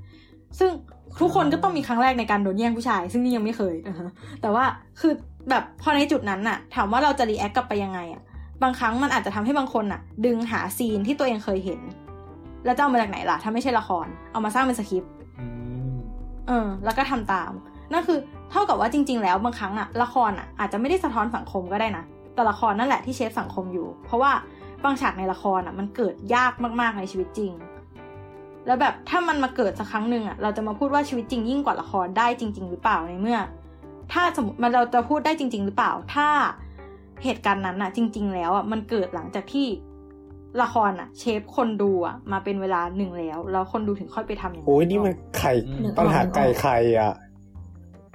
[0.59, 0.69] ซึ่ง
[1.21, 4.09] ทุกคนก็ต้องมีครั้งแรกในการโดนแย่งผู้ชาย ซึ่งนี่ยังไม่เคยอ่าฮะ
[4.41, 4.63] แต่ว่า
[4.99, 5.13] คือ
[5.49, 8.21] แบบพอในจุดนั้นน่ะ ถามว่าเราจะ react กลับไปยังไงอะ
[8.63, 11.81] บางครั้งมันอาจจะทำให้บางคนน่ะ ดึงหา scene ที่ตัวเองเคยเห็น
[12.65, 15.47] แล้วจะเอามาจากไหนล่ะ ถ้าไม่ใช่ละคร เอามาสร้างเป็นสคริปต์อื
[15.91, 15.95] ม
[16.47, 17.51] เออ แล้วก็ทำตาม
[17.91, 18.17] นั่นคือ
[18.51, 22.03] เท่ากับว่าจริง ๆ แล้วบางครั้งอะละครอะอาจจะไม่ได้สะท้อนสังคมก็ได้นะ
[22.37, 24.31] แต่ละครนั่นแหละที่เชฟสังคมอยู่ เพราะว่า
[24.83, 27.51] บางฉากในละครอะมันเกิดยากมากๆในชีวิตจริง
[28.65, 33.39] แล้วแบบถ้ามันมาเกิดสักครั้งหนึ่งอะเราจะมาพูดว่าชีวิตจริงยิ่งกว่าละครได้จริง ๆ หรือเปล่าในเมื่อ
[34.13, 36.27] ถ้าสมมติมันเราจะพูดได้จริง ๆ หรือเปล่า ถ้า
[37.23, 39.67] เหตุการณ์นั้นอะจริง ๆ แล้วอะมันเกิดหลังจากที่
[40.61, 47.13] ละครอะเชฟคนดูอะมาเป็นเวลาหนึ่งแล้ว แล้วคนดูถึงค่อยไปทำอย่างโอ้ยนี่มันไข่อืมปัญหาไก่ไข่อะ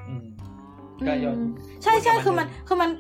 [0.09, 0.27] อืม
[1.09, 1.49] ก็ย้อนอืม
[1.83, 2.91] ใช่ใช่คือมันคือมัน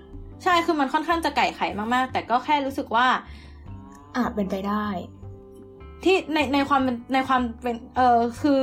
[0.42, 3.06] ใช่คือมันค่อนข้างจะไก่ไข่มากๆ แต่ก็แค่รู้สึกว่า
[4.16, 4.86] อาจเป็นไปได้
[6.04, 8.62] ที่ในในความเป็นในความเป็นเออคือ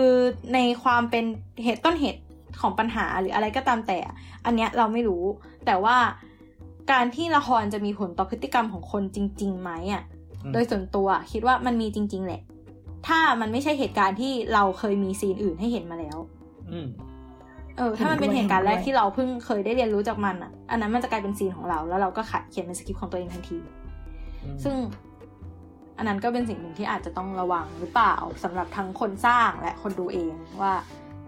[0.54, 1.26] ในความเป็น
[1.64, 2.22] เหตุต้นเหตุ
[2.62, 4.00] ของปัญหาหรืออะไรก็ตามแต่
[4.46, 5.24] อันเนี้ยเราไม่รู้
[5.66, 5.98] แต่ว่า
[6.92, 10.04] การที่ละครจะมีผลต่อพฤติกรรมของคนจริงๆไหมอะ
[10.44, 12.42] อืมโดยส่วนตัวคิดว่ามันมีจริง ๆ แหละ
[13.08, 16.18] ถ้ามันไม่ใช่เหตุการณ์ที่เราเคยมีซีนอื่นให้เห็นมาแล้ว
[16.72, 16.88] อืม
[17.80, 23.58] เออถ้ามันเป็นเห็เหนด้วยตุการณ์แรกเห็นด้วยที่เราเพิ่งเคยได้เรียนรู้จากมันอะ อันนั้นมันจะกลายเป็นซีนของเรา แล้วเราก็ขัดเขียนเป็นสคริปต์ของตัวเองทันที
[24.64, 24.76] ซึ่ง
[25.98, 30.74] อันนั้นก็เป็นสิ่งหนึ่งที่อาจจะต้องระวังหรือเปล่าสำหรับทั้งคนสร้างและคนดูเองว่า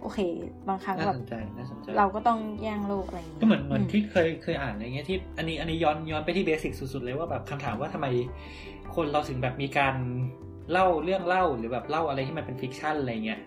[0.01, 0.19] โอเค
[0.67, 8.07] บางครั้งน่าแบบสนใจน่าสนใจเราก็ต้องแย่งโลกอะไรอย่างเงี้ยก็เหมือนเหมือนมที่เคยเคยอ่านอะไรเงี้ยที่อันนี้อันนี้ย้อนย้อนไปที่ basic สุดๆเลยว่าแบบคำถามว่าทำไม
[8.95, 9.95] คนเราถึงแบบมีการ
[10.71, 13.39] เล่าเรื่องเล่าหรือแบบเล่าอะไรที่มันเป็น fiction อะไรเงี้ย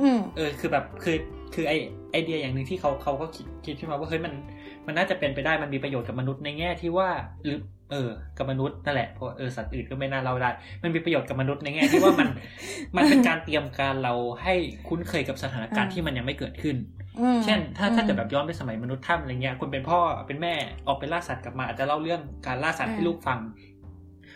[0.00, 1.16] อืมเออคือแบบคือ
[1.54, 1.72] คือไอ
[2.12, 4.32] ไอเดียอย่างหนึ่งที่เขาเขาก็คิดคิดขึ้นมาว่าเฮ้ยมัน
[4.86, 7.08] มันน่าจะเป็นไปได้มันมีประโยชน์กับมนุษย์ในแง่ที่ว่า
[7.44, 7.58] หรือ
[7.90, 10.50] เออกับมนุษย์นั่นแหละเพราะเออสัตว์อื่นก็ไม่น่าเล่าได้
[10.82, 12.28] มันมีประโยชน์กับมนุษย์ในแง่ที่ว่ามัน
[12.96, 14.54] มันเป็นการเตรียมการเราให้
[14.88, 16.76] คุ้นเคยกับสถานการณ์อ่าที่มันยังไม่เกิดขึ้น
[17.20, 20.54] อืมเช่น ถ้าถ้าอืมเกิดแบบย้อนไปสมัยมนุษย์ถ้ำอะไรเงี้ยคุณเป็นพ่อเป็นแม่
[20.88, 23.38] ออกไปล่าสัตว์กลับมาอาจจะเล่าเรื่องการล่าสัตว์ให้อ่าลูกฟัง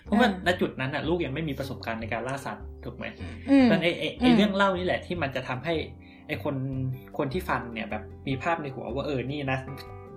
[0.05, 3.05] เพราะว่าอ่าณจุดนั้นน่ะลูกยังไม่มีประสบการณ์ในการล่าสัตว์ถูกไหม
[3.51, 5.75] อืมดังนั้นไอ้ไอ้ไอ้อืมเรื่องเล่านี่แหละที่มันจะทำให้
[6.27, 6.57] ไอ้คน
[7.19, 9.59] คนที่ฟังเนี่ยแบบมีภาพในหัวว่าเออนี่นะ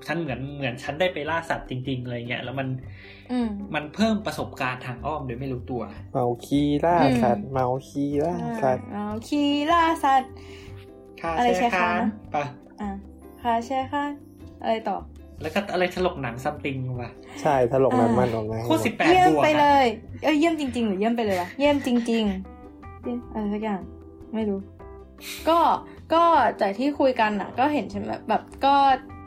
[0.07, 2.67] ฉันเหมือนเหมือนฉันได้ไปล่าสัตว์จริงๆอะไรเงี้ยแล้วมัน
[3.31, 5.81] อืมมันเพิ่มประสบการณ์ทางอ้อมโดยไม่รู้ตัว
[6.13, 10.31] เมาคีล่าอืมสัตว์เมาคีล่าสัตว์เอาคีล่าสัตว์
[11.21, 12.43] ค่าอะไรแช่แช่ค้าค้านนะปะ
[12.81, 12.89] อ่า
[13.41, 14.05] คาแช่ค่ะ
[14.61, 14.97] อะไรต่อ
[15.41, 17.11] แล้วก็อะไรถลกหนังซัมติงว่ะ
[17.41, 19.85] ใช่ถลกนั้นอ่ามัมันออกมาโคตรสิบแปดเยี่ยมบวกไปเลอะย
[20.23, 23.81] เอ้ยเยี่ยมจริง ๆ หรือเยี่ยมไปเลยวะเยี่ยมจริงๆเยี่ยมอะไรสักอย่าง
[24.33, 24.59] ไม่รู้
[25.49, 25.59] ก็
[26.13, 26.23] ก็
[26.61, 28.75] จากที่คุยกันอะก็เห็นใช่ไหมแบบก็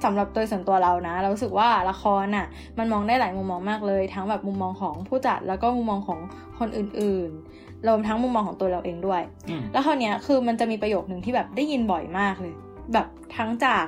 [0.04, 2.46] สำหรับตัวส่วนตัวเรานะ เรารู้สึกว่าละครน่ะ
[2.78, 6.20] มันมองได้หลายมุมมองมากเลย ทั้งแบบมุมมองของผู้จัดแล้วก็มุมมองของ
[6.58, 12.54] คนอื่นๆรวมทั้งมุมมองของตัวเราเองด้วยอืมแล้วคราวเนี้ยคือมันจะมีประโยคหนึ่งที่แบบได้ยินบ่อยมากเลย
[12.92, 13.86] แบบทั้งจาก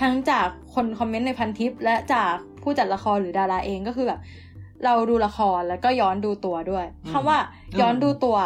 [0.00, 2.32] ทั้งจากคนคอมเมนต์ในพันทิป และจาก
[2.62, 4.20] ผู้จัดละครหรือดาราเองก็คือแบบ
[4.84, 7.38] เราดูละครแล้วก็ย้อนดูตัวด้วยอืมคำว่า
[7.80, 8.36] ย้อนดูตัว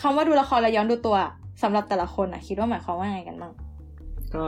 [0.00, 1.16] คำว่าดูละครแล้วย้อนดูตัว
[1.62, 3.52] สำหรับแต่ละคนอะคิดว่าหมายความว่าไงกันบ้าง
[4.34, 4.44] ก็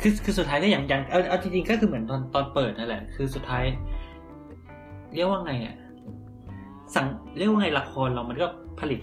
[0.00, 3.64] คือคือสุดท้ายก็อย่างอย่างเอาเอาจริงๆก็คือเหมือนตอนตอนเปิดนั่นแหละ คือสุดท้าย
[5.14, 5.76] เรียกว่าไงอะ
[6.94, 7.06] สัง
[7.36, 8.46] เรียกว่าไงละครเรามันก็
[8.80, 9.00] ผลิต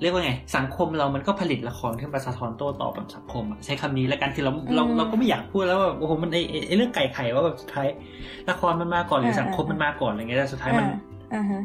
[0.00, 7.88] เรียกว่าไง สังคมเรามันก็ผลิตละครขึ้นมาสะท้อนโต้ตอบกับสังคมอะใช้คำนี้แล้วกันคือเราเราอืมเราก็ไม่อยากพูดแล้วว่าโอ้โหมันไอไอ้ไอเรื่องไก่ไข่ว่าแบบสุดท้าย
[8.50, 10.98] ละครมันมาก่อนหรือสังคมมันมาก่อนอะไรเงี้ยแต่สุดท้ายมันอ่า
[11.34, 11.62] อ่าฮะ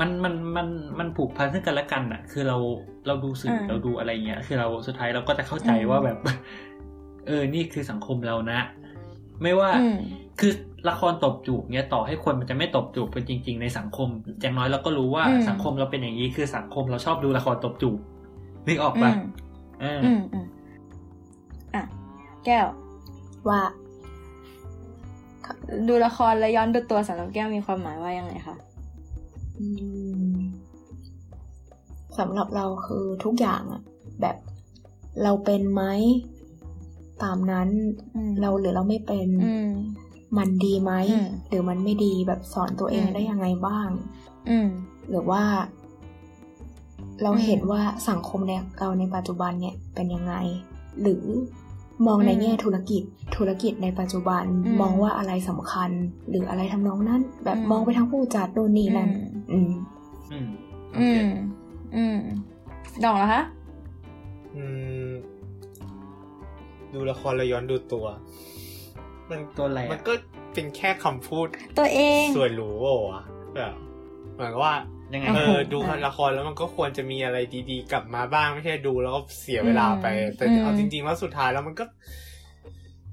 [0.00, 0.68] มันมันมัน
[0.98, 2.56] มันผูกพันซึ่งกันและกันอะ คือเรา
[3.06, 6.18] เราดูสื่ออ่าเราดูอะไรเงี้ย คือเราสุดท้ายเราก็จะเข้าใจอืมว่าแบบ
[7.26, 8.60] เออนี่คือสังคมเรานะ
[9.42, 9.96] ไม่ว่าอืม
[10.40, 10.52] คือ
[10.88, 14.08] ละครตบจูบเนี้ยต่อให้คนมันจะไม่ตบจูบเป็นจริง ๆ ในสังคม
[14.40, 17.98] อย่างน้อยเราก็รู้ว่าอืมสังคมเราเป็นอย่างนี้คือสังคมเราชอบดูละครตบจูบ
[18.66, 19.18] นึกออกอืปะม
[19.80, 20.46] เอออืมอืม
[21.74, 21.82] อะ
[22.44, 22.66] แก้ว
[23.48, 23.60] ว่า
[25.88, 28.73] ดูละครแล้วย้อนดูตัวสำหรับแก้วมีความหมายว่ายังไงคะอืม
[32.18, 33.82] สำหรับเราคือทุกอย่างอะ
[34.20, 34.36] แบบ
[35.22, 35.82] เราเป็นไหม
[37.22, 37.68] ตามนั้น
[38.14, 39.70] อืมเราหรือเราไม่เป็นอืม
[40.38, 43.88] มันดีไหมอืมหรือมันไม่ดีแบบสอนตัวเองอืมได้ยังไงบ้าง
[44.48, 44.68] อืม
[45.10, 45.42] หรือว่า
[47.22, 50.34] เราอืมเห็นว่าสังคมเนี่ยเราในปัจจุบันเนี่ยเป็นยังไง
[51.00, 51.24] หรือ
[52.06, 53.02] มองในอืมแง่ธุรกิจ
[53.36, 55.90] ธุรกิจในปัจจุบันอืมมองว่าอะไรสำคัญ
[56.28, 59.10] หรืออะไรทำนองนั้น แบบอืมมองไปทางผู้จัดโดนนี่นั่น
[59.52, 59.72] อืม
[60.32, 60.48] อืม
[60.96, 61.30] อืมโออืเคม
[61.96, 62.18] อืม
[63.04, 63.42] ดองเหรอคะ
[64.56, 64.64] อื
[65.08, 65.12] ม
[66.92, 68.06] ดูละครแล้วย้อนดูตัว
[69.30, 70.12] มันตัวอะไรอะมันก็
[70.54, 71.46] เป็นแค่คำพูด
[71.78, 73.22] ตัวเอง ส่วนรู้โอะ
[73.54, 73.72] แบบ
[74.34, 74.74] เหมือนกับว่า
[75.12, 77.38] ยังไงเออดูละครแล้วมันก็ควรจะมีอะไร
[77.70, 80.06] ดีๆ กลับมาบ้างไม่ใช่ดูแล้วก็เสียเวลาไป
[80.36, 81.84] แต่อืมเอาจริงๆแล้วสุดท้ายแล้วมันก็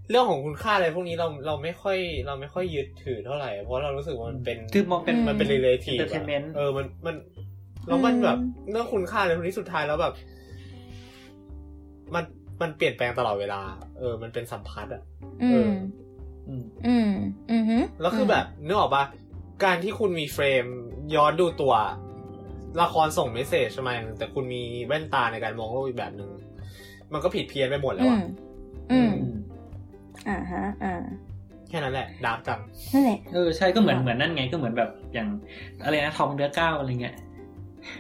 [0.10, 1.98] เรื่องของคุณค่าอะไรพวกนี้เราเราไม่ค่อย
[2.28, 7.16] เราไม่ค่อยยึดถือเท่าไหร่ เพราะเรารู้สึกว่ามันเป็นคือมองเป็นมันเป็น relative อะ entertainment เออมันมัน
[7.88, 8.38] แล้วมันแบบ
[8.72, 10.14] เรื่องคุณค่าอะไรพวกนี้สุดท้ายแล้วแบบ
[12.16, 12.24] มัน
[12.62, 13.62] มันเปลี่ยนแปลงตลอดเวลา
[14.00, 15.02] เออ มันเป็นสัมพัทธ์อะ
[15.44, 15.72] อืเอมอ
[16.48, 17.12] อืม อืม
[17.52, 19.04] อืมฮึแล้วคือแบบนึกออกปะ
[19.64, 20.66] การที่คุณมีเฟรม
[21.16, 21.74] ย้อนดูตัว
[22.82, 26.30] ละครส่งเมสเซจมาอย่างหนึงแต่คุณมีแว่นตาในการมองโลกอีกแบบหนึ่ง
[27.14, 28.24] มันก็ผิดเพี้ยนไปหมดแล้วอือะม
[28.92, 29.36] อืมอืม
[30.30, 31.04] อ่าฮะ อ่า
[31.70, 32.60] แค่นั้นแหละดาร์กจัง
[32.94, 35.28] นั่นแหละเออใช่ก็เหมือนเหมือนนั่นไงก็เหมือนแบบอย่าง
[35.84, 37.16] อะไรนะทองเดือเก้าอะไรเงี้ย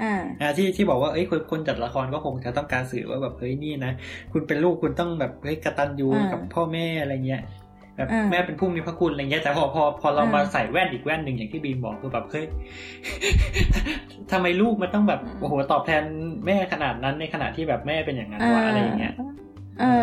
[0.01, 3.91] อ่าอ่าที่ที่บอกว่าเอ้ยคนคนจัดละครก็คงจะต้องการสื่อว่าแบบเฮ้ยนี่นะ
[4.31, 7.41] คุณเป็นลูกคุณต้องแบบเฮ้ยกตัญญูอ่ากักับพ่อแม่อะไรเงี้ย
[8.01, 12.45] แบบอ่าแม่เป็นผู้มีพระคุณอะไรเงี้ยแต่พอพอพอเราอ่ามมาใส่แว่นอีกแว่นหนึ่งอย่างที่บีมบอกคือแบบเฮ้ย
[14.31, 16.03] ทำไมลูกมันต้องแบบโอ้โหตอบแทน
[16.45, 19.13] แม่ขนาดนั้นในขณะที่แบบแม่เป็นอย่างนั้นวะอะไรอย่างเงี้ย
[19.83, 19.95] อ่า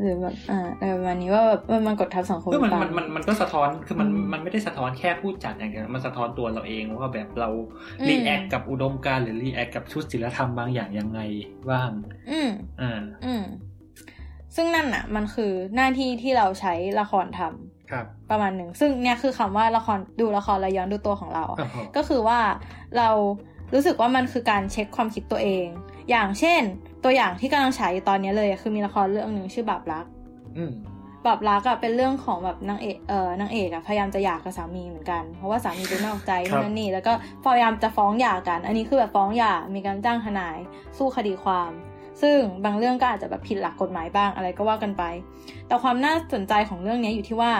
[0.00, 7.50] หรือแบบอ่าอะไรประมาณนี้ว่าแบบเออมันกดทับสังคมคือมันไปมันมันมันก็สะท้อนคือมันอืมมันไม่ได้สะท้อนแค่ผู้จัดอย่างเดียวมันสะท้อนตัวเราเองว่าแบบเรา
[8.00, 11.20] อืม react กับอุดมการณ์หรือ react กับชุดศีลธรรมบางอย่างยังไง
[11.70, 11.90] บ้าง
[12.30, 12.50] อืม
[12.80, 13.42] อ่าอืม
[14.56, 22.40] ซึ่งนั่นน่ะ มันคือหน้าที่ที่เราใช้ละครทำครับ ประมาณหนึ่ง ซึ่งเนี่ยคือคำว่าละครดูละครแล้วย้อนดูตัวของเราโอ้โหก็คือว่า
[22.98, 23.08] เรา
[23.74, 25.66] รู้สึกว่ามันคือการเช็คความคิดตัวเอง
[26.10, 26.62] อย่างเช่น
[27.04, 30.04] ตัวอย่างที่กำลังฉายอยู่ตอนนี้เลยอะคือมีละครเรื่องหนึ่งชื่อบาปรัก
[30.58, 30.72] อืม
[31.26, 37.12] บาปรักอะเป็นเรื่องของแบบนางเอกเอ่อนางเอกอะพยายามจะหย่ากับสามีเหมือนกัน เพราะว่าสามีเป็นนอกใจครับนู่นนั่นนี่แล้วก็
[37.44, 40.58] พยายามจะฟ้องหย่ากัน อันนี้คือแบบฟ้องหย่ามีการจ้างทนาย
[40.96, 41.70] สู้คดีความ
[42.22, 45.02] ซึ่งบางเรื่องก็อาจจะแบบผิดหลักกฎหมายบ้างอะไรก็ว่ากันไป
[45.66, 47.52] แต่ความน่าสนใจของเรื่องนี้อยู่ที่ว่า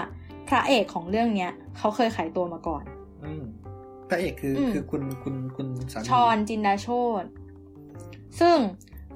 [0.49, 2.83] พระเอกของเรื่องเนี้ยเขาเคยขายตัวมาก่อน
[3.25, 3.45] อืม
[4.09, 6.89] พระเอกคืออมคือคุณคุณคุณสามีชอนจินดาโช
[7.23, 7.25] ต
[8.41, 8.57] ซึ่ง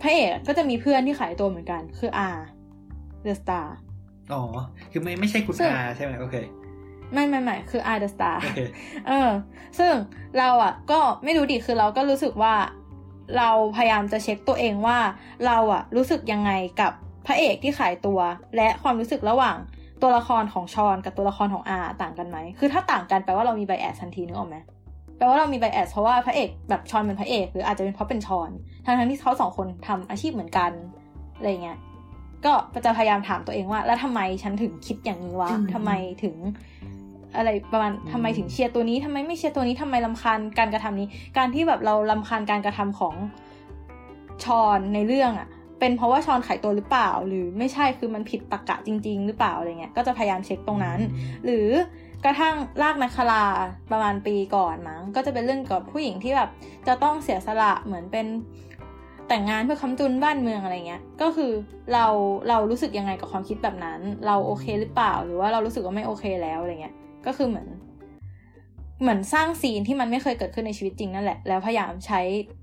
[0.02, 2.28] พระเอกก็จะมีเพื่อนที่ขายตัวเหมือนกัน คืออา
[3.22, 3.76] เดอะสตาร์
[4.32, 4.42] อ๋อ
[4.90, 6.36] คือไม่ไม่ใช่คุณซึ่งอาใช่ไหมโอเค
[7.12, 8.60] ไม่ไม่ไม่คืออาเดอะสตาร์โอเค
[9.08, 9.30] เออ
[9.78, 9.92] ซึ่ง
[10.38, 12.54] เราอะ ก็ไม่รู้ดิ คือเราก็รู้สึกว่า
[13.38, 14.98] เราพยายามจะเช็คตัวเองว่า
[15.46, 16.92] เราอะรู้สึกยังไงกับ
[17.26, 18.20] พระเอกที่ขายตัว
[18.56, 19.56] และความรู้สึกระหว่าง
[20.02, 24.56] ตัวละครของชอนกับตัวละครของอาต่างกันไหม คือถ้าต่างกันแปลว่าเรามีไบแอสทันทีนึกออกไหม
[25.16, 28.50] แปลว่าเรามีไบแอสเพราะว่าพระเอกแบบชอนเป็นพระเอกหรืออาจจะเป็นเพราะเป็นชอน
[28.84, 30.70] ทั้งทั้งๆที่เขาสองคนทำอาชีพเหมือนกัน
[31.36, 31.78] อะไรเงี้ย
[32.44, 32.52] ก็
[32.84, 35.90] จะพยายามถามตัวเองว่า แล้วทำไมฉันถึงคิดอย่างนี้วะอืมทำไม
[36.22, 36.34] ถึง
[37.36, 41.08] อะไรประมาณทำไมถึงเชียร์ตัวนี้ทำไมไม่เชียร์ตัวนี้ทำไมลำคาญการกระทำนี้
[41.38, 43.14] การที่แบบเราลำคาญการกระทำของ
[44.44, 45.48] ชอนในเรื่องอะ่ะ
[45.80, 50.98] เป็นเพราะว่าชอนขายตัวหรือเปล่า หรือไม่ใช่คือมันผิดตรรกะจริง ๆ หรือเปล่าอะไรเงี้ยก็จะพยายามเช็คตรงนั้น
[51.44, 51.68] หรือ
[52.24, 53.44] กระทั่งลากนักคลา
[53.92, 56.50] ประมาณปีก่อนมั้งก็จะเป็นเรื่องกับผู้หญิงที่แบบ
[56.88, 58.26] จะต้องเสียสละเหมือนเป็น
[59.28, 61.52] แต่งงานเพื่อค้ำจุนบ้านเมืองอะไรเงี้ย ก็คือ
[61.92, 62.06] เรา
[62.48, 66.94] เรารู้สึกยังไงกับความคิดแบบนั้น เราโอเคหรือเปล่า หรือว่าเรารู้สึกว่าไม่โอเคแล้วอะไรเงี้ย
[67.26, 67.68] ก็คือเหมือน
[69.00, 72.20] เหมือนสร้างซีนที่มันไม่เคยเกิดขึ้นในชีวิตจริงนั่นแหละ แล้วพยายามใช้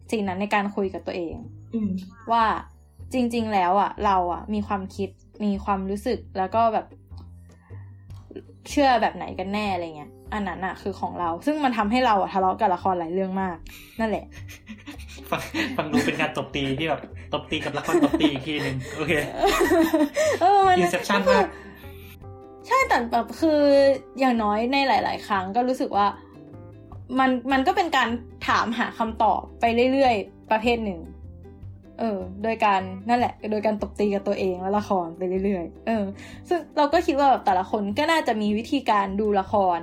[0.09, 1.35] ซีนนั้นในการคุยกับตัวเอง
[1.73, 1.91] อืม
[2.31, 2.45] ว่า
[3.13, 5.09] จริง ๆ แล้วอะ เราอะ มีความคิด
[5.43, 6.85] มีความรู้สึกแล้วก็แบบ
[8.69, 13.57] เชื่อแบบไหนกันแน่อะไรเงี้ยอันนั้นอะคือของเรา ซึ่งมันทำให้เราอะทะเลาะกับละครหลายเรื่องมาก
[13.99, 14.25] นั่นแหละ
[15.29, 15.41] ฟัง
[15.77, 17.01] ฟังดูเป็นการตบตีที่แบบ
[17.33, 19.13] ตบตีกับละครตบตีอีกทีหนึ่งโอเค
[20.41, 21.47] เออมัน Inception ก็คือมาก
[22.67, 23.61] ใช่แต่แบบคือ
[24.19, 26.07] อย่างน้อยในหลาย ๆ ครั้งก็รู้สึกว่า
[27.19, 28.09] มันมันก็เป็นการ
[28.47, 30.99] ถามหาคำตอบไปเรื่อย ๆ ประเภทหนึ่ง
[31.99, 36.03] เออ โดยการนั่นแหละ โดยการตบตีกับตัวเองและละครไปเรื่อย ๆ เออ
[36.49, 39.79] ซึ่งเราก็คิดว่าแบบแต่ละคนก็น่าจะมีวิธีการดูละคร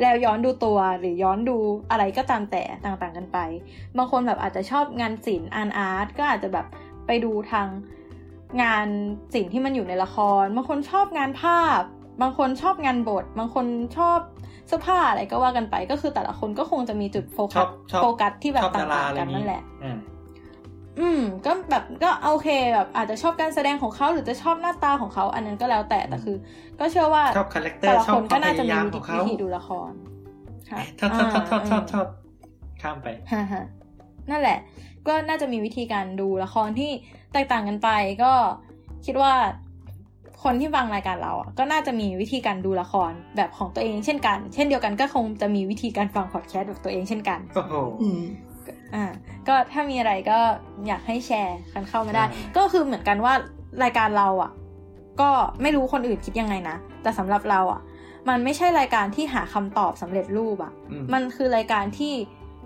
[0.00, 1.56] แล้วย้อนดูตัวหรือย้อนดู
[1.90, 3.38] อะไรก็ตามแต่ต่างๆกันไป
[3.96, 6.66] บางคนแบบอาจจะชอบงานศิลป์อาร์ตอาร์ตก็อาจจะแบบ
[7.06, 7.68] ไปดูทาง
[8.62, 8.86] งาน
[9.34, 11.80] สิ่งที่มันอยู่ในละครบางคนชอบงานภาพ
[12.22, 13.66] บางคนชอบงานบท บางคน
[13.96, 14.18] ชอบ
[14.66, 19.98] เสื้อผ้าอะไรก็ว่ากันไปก็คือแต่ละคนก็คงจะมีจุดโฟชกัอสบชอบโฟกัสที่แบบชอบต่ดาราางอะไรๆกันนั่นแหละอ่า
[21.00, 26.36] อืม ก็แบบก็โอเคแบบอาจจะชอบการแสดงของเขาหรือจะชอบหน้าตาของเขา อันนั้นก็แล้วแต่แต่คือ
[26.80, 29.92] ก็เชื่อว่าชอบ character ชอบคบนคก็วามพยาจะยามของเขา แต่ละคนก็น่าจะมีวิธีดูละคร
[30.70, 32.06] ค่ะชอบชอบชอบชอบชอบชอบ
[32.82, 33.62] ข้ามไปฮ่าฮ่า
[34.30, 34.58] นั่นแหละ
[35.06, 36.90] ก็น่าจะมีวิธีการดูละครที่
[37.32, 37.88] แตกต่างกันไป
[38.22, 38.32] ก็
[39.06, 39.32] คิดว่า
[40.44, 48.22] คนที่ฟังรายการเราอะก็น่าจะมีวิธีการดูละครแบบของตัวเองเช่นกัน เช่นเดียวกันก็คงจะมีวิธีการฟังพอดแคสต์แบบตัวเองเช่นกันโอ้โหอืม
[48.94, 49.04] อ่า
[49.48, 50.38] ก็ถ้ามีอะไรก็
[50.86, 53.34] อยากให้แชร์กันเข้ามาได้ใช่ก็คือเหมือนกันว่า
[53.82, 54.50] รายการเราอะ
[55.20, 55.30] ก็
[55.62, 57.80] ไม่รู้คนอื่นคิดยังไงนะแต่สำหรับเราอะ
[58.28, 62.12] มันไม่ใช่รายการที่หาคำตอบสำเร็จรูปอะอืมมันคือรายการที่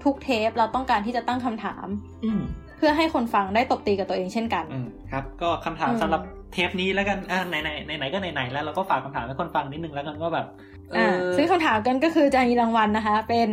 [0.05, 1.87] ทุกเทปเราต้องการที่จะตั้งคำถาม
[2.25, 2.43] อืม
[2.77, 6.23] เพื่อให้คนฟังได้ตบตีกับตัวเองเช่นกันอืมครับ ก็คำถามอืมสำหรับ
[6.53, 10.47] เทปนี้แล้วกันอ่าไหนไหนไหนไหนก็ไหนไหนแล้วเราก็ฝากคำถามให้คนฟังนิดนึงแล้วกันว่าแบบ
[10.95, 13.49] เออ่าอซึ่งคำถามกันก็คือจะมีรางวัลนะคะ เป็น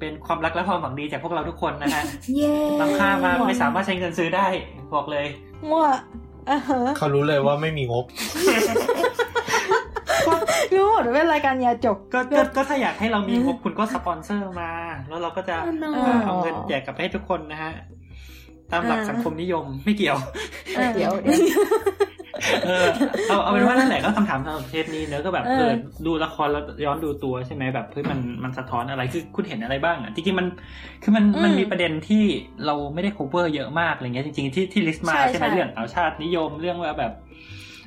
[0.00, 2.02] เป็นความรักและความหวังดีจากพวกเราทุกคนนะฮะ
[2.36, 4.46] เย้ล้ำค่ามากไม่สามารถใช้เงินซื้อได้
[4.94, 5.26] บอกเลย
[5.70, 5.86] มั่ว
[6.50, 8.04] อ่าฮะเขารู้เลยว่าไม่มีงบ
[10.74, 14.70] รู้หมดว่าเป็นรายการยาจกก็ก็ก็ถ้าอยากให้เรามีงบคุณก็สปอนเซอร์มา
[15.08, 15.56] แล้วเราก็จะ
[15.94, 17.72] เออเอาเงินแจกกลับไปให้ทุกคนนะฮะ
[18.72, 20.18] ตามหลักอ่าสังคมนิยมไม่เกี่ยว
[20.76, 21.12] อ่าเดี๋ยว
[22.44, 22.86] เดี๋ยวเออ
[23.28, 25.72] เอาเอาเป็นว่านั่นแหละก็คำถามสำหรับเทปนี้เนอะก็แบบเออเออ
[26.06, 30.46] ดูละครแล้วย้อนดูตัวใช่ไหมแบบเฮ้ยมันมันสะท้อนอะไรคือคุณเห็นอะไรบ้างอะจริงๆมัน
[31.02, 32.24] คือมันมันมีประเด็นที่
[32.66, 37.12] เราไม่ได้ cover เยอะมากอะไรเงี้ยจริง ๆที่ที่ลิสต์มาใช่ใช่ไหมใช่เรื่องเอาชาตินิยมเรื่องว่าแบบ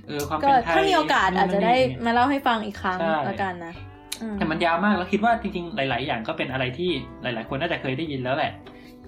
[0.07, 3.73] เออความก็เป็นไทยถ้ามีโอกาสอาจจะได้มาเล่าให้ฟังอีกครั้งใช่ละกันนะ
[4.21, 6.89] อืมแต่มันยาวมากแล้วคิดว่าจริงๆ หลาย ๆ อย่างก็เป็นอะไรที่
[7.23, 8.51] หลาย ๆ คนน่าจะเคยได้ยินแล้วแหละ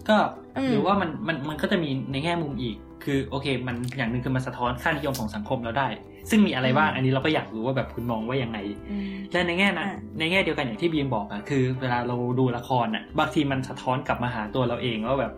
[0.10, 0.18] ก็
[0.58, 5.88] อืมหรือว่ามันมันมันก็จะมีในแง่มุมอีก คือโอเค มันอย่างหนึ่งคือมันสะท้อนค่านิยมของสังคมเราได้
[6.30, 8.58] ซึ่งมีอะไรบ้างอันนี้เราก็อยากรู้ว่าแบบคุณมองว่ายังไง
[8.90, 15.34] อืมและในแง่นะอะในแง่เดียวกันอย่างที่บีมบอกอะคือ เวลาเราดูละครอะบางทีมันสะท้อนกลับมาหาตัวเราเองว่าแบบ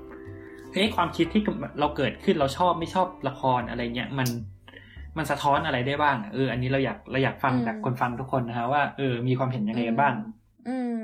[0.74, 1.42] เฮ้ยความคิดที่
[1.80, 4.28] เราเกิดขึ้นเราชอบไม่ชอบละครอะไรเงี้ยมัน
[5.18, 10.14] มันสะท้อนอะไรได้บ้างอะเออ อันนี้เราอยากเราอยากฟังจากคนฟังทุกคนนะฮะว่าเออมีความเห็นยังไงกันบ้าง
[10.68, 10.78] อื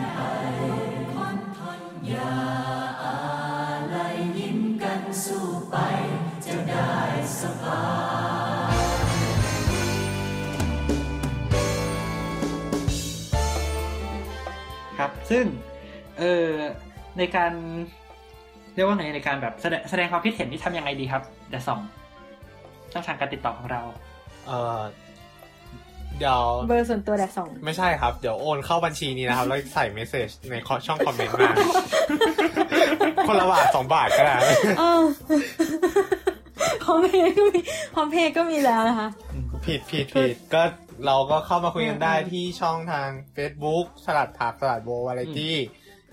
[0.04, 0.07] รั
[14.98, 15.44] ครับซึ่ง
[16.18, 16.48] เออ
[17.18, 17.52] ในการ
[18.74, 21.80] เรียกว่าไงในการแบบแสดงแสดงความคิดเห็นที่ทำยังไงดีครับเดี๋ยวสอง
[22.92, 23.82] ช่องทางการติดต่อของเรา
[24.46, 24.80] เอ่อ
[26.18, 30.54] เดี๋ยวเบอร์ส่วนตัวแดกสองไม่ใช่ครับ เดี๋ยวโอนเข้าบัญชีนี้นะครับ แล้วใส่เมสเซจใน
[30.86, 31.50] ช่องคอมเมนต์มา
[33.28, 34.36] คนละบาทสองบาทก็ได้
[34.78, 35.02] เออ
[36.84, 37.60] พร้อมเพย์ก็มี
[37.94, 39.08] พร้อมเพย์ก็มีแล้วนะคะ
[39.66, 40.62] ผิดผิดผิดก็
[41.06, 45.56] เราก็เข้ามาคุยกันได้ที่ช่องทาง Facebook สลัดผักสลัดโบวาไรตี้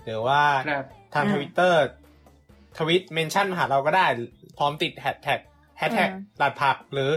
[0.04, 1.82] หรือว่าครับทางอืมทวิตเตอร์
[2.78, 4.06] tweet mention มาหาเราก็ได้
[4.58, 5.40] พร้อมติดแฮชแท็ก
[5.78, 7.10] แฮชแท็กอืมสลัดผักหรือ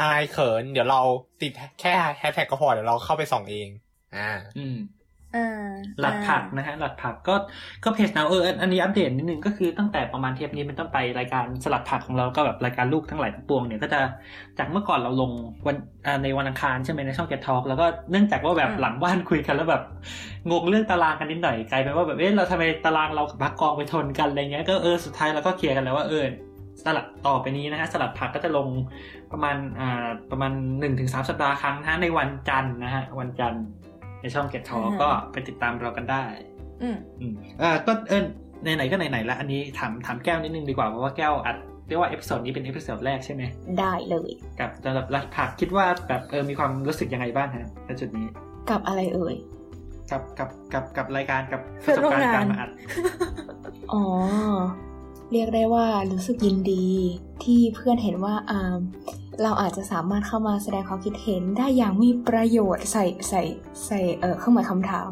[0.00, 1.00] อายเขิน เดี๋ยวเรา
[1.42, 3.68] ติดแค่แฮชแท็กก็พอเดี๋ยวเราเข้าไปส่องเอง
[4.16, 4.78] อ่า อืม
[5.36, 5.70] อ่า
[6.00, 7.34] สลัดผักนะฮะสลัดผักก็
[7.84, 14.00] ก็เพจนาวเอออันอันนี้อัปเดตนิดนึงก็คือตั้งแต่ประมาณเทปนี้เป็นต้นไปรายการสลัดผักของเราก็แบบรายการลูกทั้งหลายทั้งปวงเนี่ยก็จะ
[14.58, 15.30] จากเมื่อก่อนเราลง
[15.66, 19.82] วันอ่าในวันอังคารใช่ไหมในช่อง Get Talk แล้วก็เนื่องจากว่าแบบอืมหลังบ้านคุยกันแล้วแบบ
[20.50, 26.24] งงเรื่องตารางกันนิดหน่อยกลายเป็นว่าแบบเอ๊ะเราทำไมตารางเรากับพักกองไปทนกันอะไรเงี้ยก็เออสุดท้ายเราก็เคลียร์กันแล้วว่าเออ
[26.82, 28.68] สลัดต่อไปนี้นะฮะสลัดผักก็จะลง
[29.32, 33.64] ประมาณอ่าประมาณหนึ่งถึงสามสัปดาห์ครั้งนะฮะในวันจันทร์นะฮะวันจันทร์
[34.22, 36.24] ในช่อง Get Talk ก็ไปติดตามเรากันได้
[36.82, 37.32] อืมอืม
[37.62, 38.22] อ่าก็เออ
[38.62, 41.56] ไหนๆก็ไหนๆแล้วอันนี้ถามถามแก้วนิดนึงดีกว่าเพราะว่าแก้วอัด
[41.88, 43.42] เรียกว่า episode นี้เป็น episode แรกใช่ไหม
[43.80, 44.30] ได้เลย
[44.60, 48.26] กับสำหรับสลัดผักคิดว่าแบบเออมีความรู้สึกยังไงบ้างฮะในจุดนี้
[48.70, 49.36] กับอะไรเอ่ย
[50.10, 52.70] กับกับกับกับรายการกับปเพื่ระอนสบการณ์ร่วมงานการมาอัด
[53.92, 54.02] อ๋อ
[55.32, 56.86] เรียกได้ว่ารู้สึกยินดี
[57.44, 58.76] ที่เพื่อนเห็นว่าอ่า
[59.42, 63.42] เราอาจจะสามารถเข้ามาแสดงความคิดเห็นได้อย่างมีประโยชน์ใส่ใส่
[63.86, 65.10] ใส่เอ่อเครื่องหมายคำถาม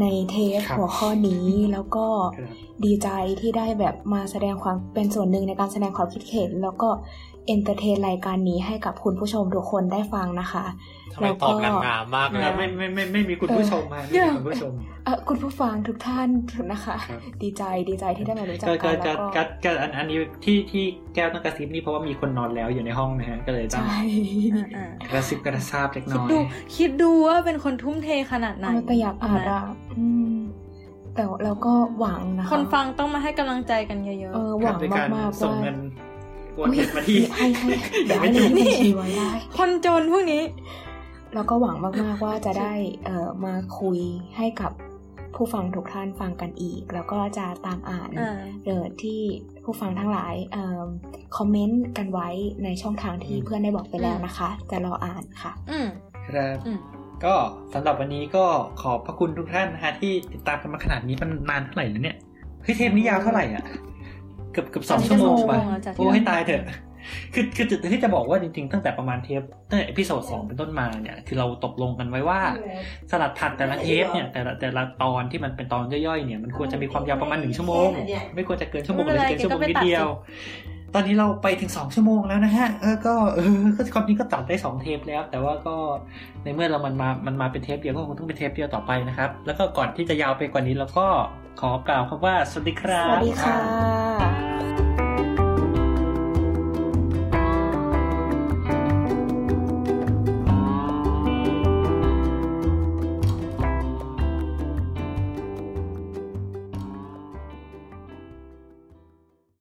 [0.00, 2.06] ในเทปหัวข้อนี้แล้วก็
[2.36, 2.48] ครับ
[2.84, 3.08] ดีใจ
[3.40, 6.88] ที่ได้แบบมาแสดงความเป็นส่วนหนึ่งในการแสดงความคิดเห็น แล้วก็
[7.46, 10.64] entertain รายการนี้ให้กับคุณผู้ชมทุกคนได้ฟังนะคะ
[11.12, 14.72] ทำไมตอบนางงามมากเลยไม่ไม่ไม่ไม่ไม่มีคุณผู้ชมมาไม่มีคุณผู้ชม
[15.04, 16.28] เออคุณผู้ฟังทุกท่าน
[16.72, 20.84] นะคะครับดีใจดีใจที่ได้มารู้จักก็กัก็นก็แล้วก็ก็ก็อันอันนี้ที่ที่
[21.14, 24.00] แก้วต้องกระซิบนี่เพราะว่ามีคนนอนแล้วอยู่ในห้องนะฮะก็เลยต้องใช่
[24.76, 26.38] อ่ากระซิบกระซาบเล็กคิดน้อยดู
[26.76, 29.62] คิดดูว่าเป็นคนทุ่มเทขนาดไหนเอาแต่อยากอ่านอะ
[29.98, 30.34] อืม
[31.14, 35.76] แต่เราก็หวังนะคะคนฟังต้องมาให้กำลังใจกันเยอะเออหครัวับงโดยการมากๆส่งว่าเงิน
[36.54, 37.68] โอนเงินมาที่ให้ให้
[38.06, 40.42] เดี๋เดี๋ยยววไม่ให้ถูกเลขบัญชีไว้ได้ๆคนจนพวกนี้
[41.34, 42.72] แล้วก็หวังมากๆว่าจะได้
[43.04, 43.98] เอ่อมาคุย
[44.36, 44.72] ให้กับ
[45.34, 49.20] ผู้ฟังทุกท่านฟังกันอีก แล้วก็จะตามอ่านอ่าเดิที่
[49.64, 50.82] ผู้ฟังทั้งหลายเอ่อ
[51.36, 52.28] คอมเมนต์กันไว้
[52.64, 55.86] ในช่องทางที่เพื่อนได้บอกไปแล้วนะคะ จะรออ่านค่ะอืม
[56.28, 56.78] ครับอืม
[57.24, 57.34] ก็
[57.74, 58.44] สำหรับวันนี้ก็
[58.80, 62.16] ขอบพระคุณทุกท่านนะฮะที่ติดตามกันมาขนาดนี้มันนานเท่าไหร่แล้วเนี่ย
[62.62, 63.64] เฮ้ยเทปนี้ยาวเท่าไหร่อะ
[64.54, 65.52] เกือบเกือบสองชั่วโมงไป
[65.96, 66.64] โอ้ให้ตายเถอะ
[67.34, 72.40] คือคือจุดที่จะบอกว่าจริงๆ ตั้งแต่ประมาณเทปตั้งแต่ episode สองเป็นต้นมาเนี่ย คือเราตกลงกันไว้ว่า
[73.10, 77.88] สลัดผักแต่ละเทปเนี่ยแต่ละแต่ละตอนที่มันเป็นตอนย่อยๆเนี่ยมันควรจะมีความยาวประมาณหนึ่งชั่วโมง
[78.34, 80.06] ไม่ควรจะเกินชั่วโมงเลยเกินชั่วโมงนิดเดียว
[80.94, 83.60] ตอนนี้เราไปถึงสองชั่วโมงแล้วนะฮะเออก็เออ
[83.94, 85.76] ความนี้ก็ตัดได้สองเทปแล้ว แต่ว่าก็
[86.44, 91.06] ในเมื่อเรามันมามันมาเป็นเทปเดียวก็คงต้องเป็นเทปเดียวต่อไปนะครับ แล้วก็ก่อนที่จะยาวไปกว่านี้เราก็
[91.60, 94.73] ขอกล่าวคำว่า สวัสดีครับ สวัสดีค่ะ